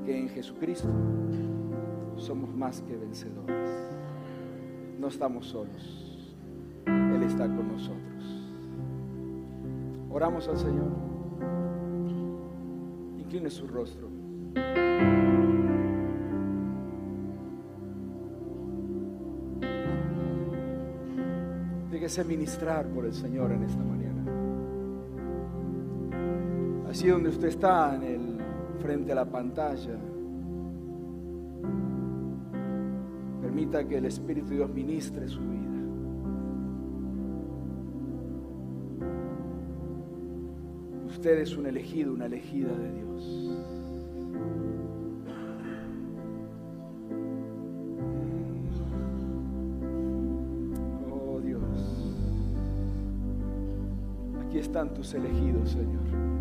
que 0.06 0.18
en 0.18 0.28
Jesucristo 0.30 0.88
somos 2.16 2.54
más 2.54 2.80
que 2.80 2.96
vencedores. 2.96 3.68
No 4.98 5.08
estamos 5.08 5.46
solos. 5.48 6.34
Él 6.86 7.22
está 7.24 7.44
con 7.44 7.68
nosotros. 7.68 8.24
Oramos 10.10 10.48
al 10.48 10.56
Señor. 10.56 10.92
Incline 13.18 13.50
su 13.50 13.66
rostro. 13.66 14.08
Déjese 21.90 22.24
ministrar 22.24 22.86
por 22.86 23.04
el 23.04 23.12
Señor 23.12 23.52
en 23.52 23.62
esta 23.64 23.82
mañana. 23.84 24.11
Donde 27.08 27.30
usted 27.30 27.48
está, 27.48 27.96
en 27.96 28.02
el 28.04 28.38
frente 28.80 29.12
a 29.12 29.16
la 29.16 29.24
pantalla. 29.24 29.98
Permita 33.40 33.86
que 33.86 33.98
el 33.98 34.06
Espíritu 34.06 34.50
de 34.50 34.56
Dios 34.56 34.70
ministre 34.70 35.28
su 35.28 35.40
vida. 35.40 35.58
Usted 41.08 41.40
es 41.40 41.56
un 41.56 41.66
elegido, 41.66 42.14
una 42.14 42.26
elegida 42.26 42.72
de 42.72 42.92
Dios. 42.92 43.50
Oh 51.10 51.40
Dios, 51.40 51.62
aquí 54.46 54.58
están 54.58 54.94
tus 54.94 55.12
elegidos, 55.14 55.70
Señor. 55.70 56.31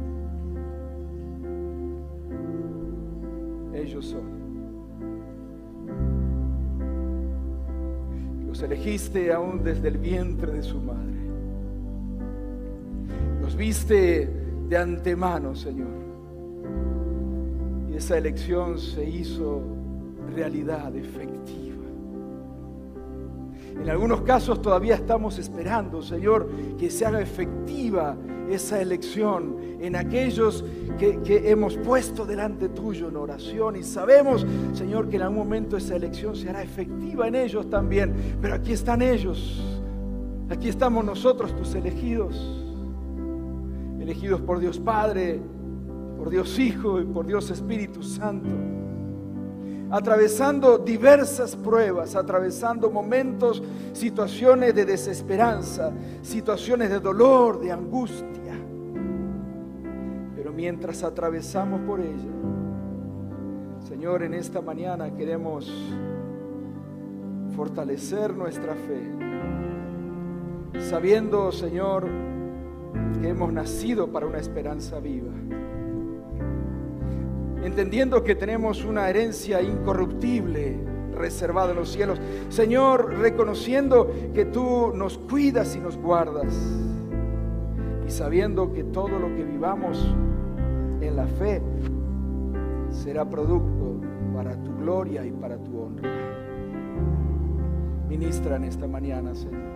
Los 8.48 8.62
elegiste 8.64 9.32
aún 9.32 9.64
desde 9.64 9.90
el 9.90 9.98
vientre 9.98 10.52
de 10.52 10.64
su 10.64 10.80
madre. 10.80 11.12
Los 13.42 13.56
viste 13.56 14.30
de 14.68 14.78
antemano, 14.78 15.56
Señor. 15.56 15.88
Y 17.90 17.96
esa 17.96 18.18
elección 18.18 18.78
se 18.78 19.08
hizo 19.08 19.62
realidad 20.34 20.96
efectiva. 20.96 21.86
En 23.82 23.90
algunos 23.90 24.22
casos 24.22 24.62
todavía 24.62 24.96
estamos 24.96 25.40
esperando, 25.40 26.02
Señor, 26.02 26.50
que 26.78 26.90
se 26.90 27.06
haga 27.06 27.22
efectiva 27.22 28.16
esa 28.54 28.82
elección 28.82 29.58
en 29.80 29.96
aquellos 29.96 30.64
que, 30.98 31.50
hemos 31.50 31.78
puesto 31.78 32.26
delante 32.26 32.70
tuyo 32.70 33.10
en 33.10 33.16
oración 33.16 33.76
y 33.76 33.84
sabemos, 33.84 34.46
Señor, 34.74 35.10
que 35.10 35.16
en 35.16 35.24
algún 35.24 35.40
momento 35.40 35.78
esa 35.78 35.96
elección 35.96 36.36
se 36.36 36.50
hará 36.50 36.62
efectiva 36.62 37.28
en 37.28 37.36
ellos 37.36 37.70
también. 37.70 38.14
Pero 38.42 38.56
aquí 38.56 38.74
están 38.74 39.02
ellos, 39.02 39.62
aquí 40.50 40.70
estamos 40.70 41.04
nosotros, 41.04 41.56
tus 41.56 41.74
elegidos, 41.76 42.36
elegidos 44.00 44.42
por 44.42 44.60
Dios 44.60 44.80
Padre, 44.80 45.40
por 46.18 46.30
Dios 46.30 46.60
Hijo 46.60 47.02
y 47.02 47.06
por 47.06 47.26
Dios 47.26 47.50
Espíritu 47.50 48.04
Santo 48.04 48.50
atravesando 49.92 50.78
diversas 50.78 51.56
pruebas, 51.56 52.16
atravesando 52.16 52.90
momentos, 52.90 53.62
situaciones 53.92 54.74
de 54.74 54.86
desesperanza, 54.86 55.92
situaciones 56.22 56.90
de 56.90 57.00
dolor, 57.00 57.60
de 57.60 57.72
angustia. 57.72 58.26
Mientras 60.62 61.02
atravesamos 61.02 61.82
por 61.82 62.00
ella, 62.00 62.30
Señor, 63.90 64.22
en 64.22 64.36
esta 64.36 64.62
mañana 64.62 65.10
queremos 65.18 65.74
fortalecer 67.56 68.36
nuestra 68.36 68.76
fe, 68.76 69.02
sabiendo, 70.88 71.52
Señor, 71.52 72.06
que 73.20 73.30
hemos 73.30 73.52
nacido 73.52 74.12
para 74.12 74.28
una 74.28 74.38
esperanza 74.38 75.00
viva 75.00 75.32
entendiendo 77.64 78.24
que 78.24 78.36
tenemos 78.36 78.86
una 78.86 79.10
herencia 79.10 79.64
incorruptible 79.64 80.78
reservada 81.16 81.72
en 81.72 81.78
los 81.78 81.92
cielos. 81.92 82.22
Señor, 82.50 83.16
reconociendo 83.18 84.12
que 84.36 84.46
tú 84.46 84.94
nos 84.94 85.18
cuidas 85.18 85.76
y 85.76 85.80
nos 85.80 85.98
guardas. 85.98 86.54
Y 88.08 88.12
sabiendo 88.12 88.72
que 88.74 88.84
todo 88.84 89.18
lo 89.18 89.36
que 89.36 89.44
vivamos 89.44 90.14
en 91.08 91.16
la 91.16 91.26
fe 91.26 91.62
será 92.92 93.26
producto 93.26 93.96
para 94.34 94.56
tu 94.64 94.76
gloria 94.78 95.26
y 95.26 95.32
para 95.32 95.58
tu 95.58 95.80
honra. 95.80 96.10
Ministra 98.08 98.58
en 98.58 98.66
esta 98.66 98.88
mañana, 98.88 99.34
Señor. 99.34 99.72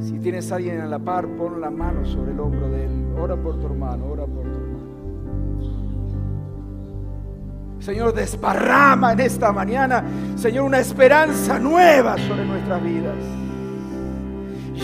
Si 0.00 0.18
tienes 0.18 0.50
a 0.50 0.56
alguien 0.56 0.80
a 0.80 0.86
la 0.86 0.98
par, 0.98 1.26
pon 1.28 1.60
la 1.60 1.70
mano 1.70 2.04
sobre 2.04 2.32
el 2.32 2.40
hombro 2.40 2.68
de 2.68 2.84
él. 2.84 3.14
Ora 3.18 3.36
por 3.36 3.58
tu 3.58 3.66
hermano, 3.66 4.06
ora 4.06 4.26
por 4.26 4.42
tu 4.42 4.48
hermano. 4.48 4.70
Señor, 7.80 8.12
desparrama 8.12 9.12
en 9.12 9.20
esta 9.20 9.52
mañana, 9.52 10.04
Señor, 10.36 10.64
una 10.64 10.80
esperanza 10.80 11.58
nueva 11.58 12.18
sobre 12.18 12.44
nuestras 12.44 12.82
vidas. 12.82 13.16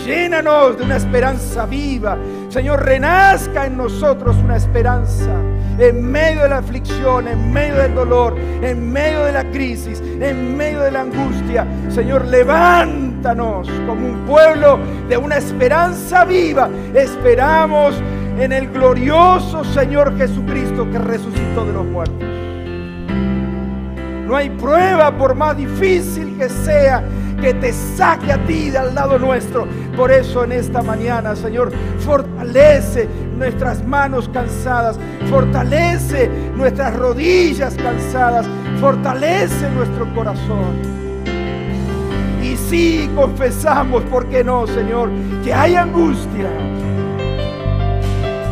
Llénanos 0.05 0.77
de 0.77 0.83
una 0.83 0.97
esperanza 0.97 1.65
viva. 1.65 2.17
Señor, 2.49 2.83
renazca 2.83 3.65
en 3.65 3.77
nosotros 3.77 4.35
una 4.37 4.55
esperanza 4.57 5.31
en 5.79 6.03
medio 6.03 6.43
de 6.43 6.49
la 6.49 6.57
aflicción, 6.57 7.27
en 7.27 7.51
medio 7.51 7.75
del 7.75 7.93
dolor, 7.93 8.35
en 8.37 8.91
medio 8.91 9.25
de 9.25 9.31
la 9.31 9.43
crisis, 9.51 10.01
en 10.19 10.57
medio 10.57 10.81
de 10.81 10.91
la 10.91 11.01
angustia. 11.01 11.67
Señor, 11.89 12.25
levántanos 12.25 13.69
como 13.85 14.07
un 14.07 14.25
pueblo 14.25 14.79
de 15.07 15.17
una 15.17 15.37
esperanza 15.37 16.25
viva. 16.25 16.69
Esperamos 16.93 17.95
en 18.39 18.51
el 18.51 18.69
glorioso 18.69 19.63
Señor 19.63 20.17
Jesucristo 20.17 20.89
que 20.89 20.99
resucitó 20.99 21.65
de 21.65 21.73
los 21.73 21.85
muertos. 21.85 22.27
No 24.27 24.35
hay 24.35 24.49
prueba, 24.49 25.15
por 25.17 25.35
más 25.35 25.55
difícil 25.55 26.37
que 26.37 26.49
sea, 26.49 27.01
que 27.41 27.53
te 27.53 27.71
saque 27.71 28.33
a 28.33 28.37
ti 28.45 28.69
de 28.69 28.77
al 28.77 28.93
lado 28.93 29.17
nuestro. 29.17 29.65
Por 29.97 30.11
eso 30.11 30.43
en 30.43 30.51
esta 30.51 30.83
mañana, 30.83 31.35
Señor, 31.35 31.71
fortalece 31.99 33.09
nuestras 33.35 33.83
manos 33.83 34.29
cansadas, 34.29 34.99
fortalece 35.27 36.29
nuestras 36.55 36.95
rodillas 36.95 37.73
cansadas, 37.73 38.45
fortalece 38.79 39.67
nuestro 39.71 40.13
corazón. 40.13 40.97
Y 42.43 42.55
si 42.55 43.09
confesamos, 43.15 44.03
¿por 44.03 44.27
qué 44.27 44.43
no, 44.43 44.67
Señor? 44.67 45.09
Que 45.43 45.51
hay 45.51 45.75
angustia. 45.75 46.47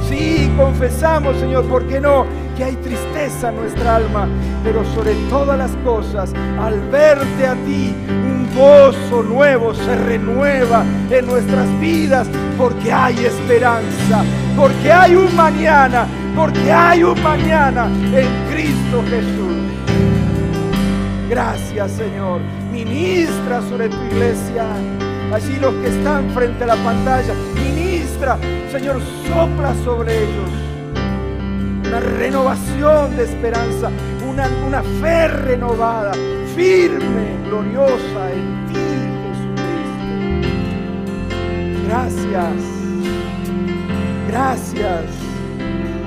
Sí, 0.10 0.52
confesamos, 0.58 1.38
Señor, 1.38 1.66
¿por 1.66 1.86
qué 1.86 2.02
no? 2.02 2.26
Que 2.56 2.64
hay 2.64 2.76
tristeza 2.78 3.50
en 3.50 3.58
nuestra 3.58 3.98
alma, 3.98 4.28
pero 4.64 4.84
sobre 4.94 5.14
todas 5.30 5.58
las 5.58 5.72
cosas, 5.84 6.34
al 6.60 6.80
verte 6.90 7.48
a 7.48 7.54
ti, 7.66 7.94
un 8.08 8.50
gozo 8.56 9.24
nuevo 9.24 9.74
se 9.74 9.96
renueva 9.96 10.86
en 11.10 11.26
nuestras 11.26 11.68
vidas, 11.80 12.28
porque 12.58 12.92
hay 12.92 13.26
esperanza, 13.26 14.24
porque 14.56 14.92
hay 14.92 15.16
un 15.16 15.36
mañana, 15.36 16.08
porque 16.36 16.72
hay 16.72 17.04
un 17.04 17.22
mañana 17.22 17.88
en 17.88 18.54
Cristo 18.54 19.04
Jesús. 19.10 19.56
Gracias 21.30 21.92
Señor, 21.92 22.40
ministra 22.72 23.62
sobre 23.64 23.90
tu 23.90 24.02
iglesia, 24.12 24.66
allí 25.34 25.58
los 25.60 25.74
que 25.76 25.88
están 25.88 26.30
frente 26.32 26.64
a 26.64 26.68
la 26.68 26.76
pantalla, 26.76 27.34
ministra, 27.56 28.38
Señor, 28.72 29.02
sopla 29.28 29.74
sobre 29.84 30.24
ellos 30.24 30.65
renovación 32.00 33.16
de 33.16 33.24
esperanza, 33.24 33.90
una, 34.28 34.48
una 34.66 34.84
fe 35.02 35.28
renovada, 35.28 36.14
firme, 36.56 37.38
gloriosa 37.46 38.32
en 38.32 38.66
ti, 38.68 38.76
Jesucristo. 39.56 40.50
Gracias, 41.88 42.56
gracias, 44.28 45.04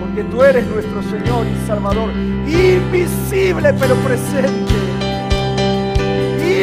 porque 0.01 0.24
tú 0.24 0.43
eres 0.43 0.66
nuestro 0.66 1.03
Señor 1.03 1.47
y 1.47 1.66
Salvador, 1.66 2.11
invisible 2.47 3.72
pero 3.78 3.95
presente, 3.97 4.74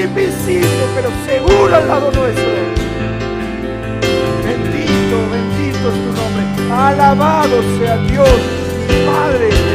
invisible 0.03 0.85
pero 0.95 1.09
seguro 1.25 1.75
al 1.75 1.87
lado 1.87 2.11
nuestro. 2.11 2.45
Bendito, 4.43 5.17
bendito 5.31 5.89
es 5.89 5.95
tu 5.95 6.11
nombre. 6.13 6.43
Alabado 6.71 7.61
sea 7.79 7.97
Dios 7.97 8.64
Padre. 8.87 9.74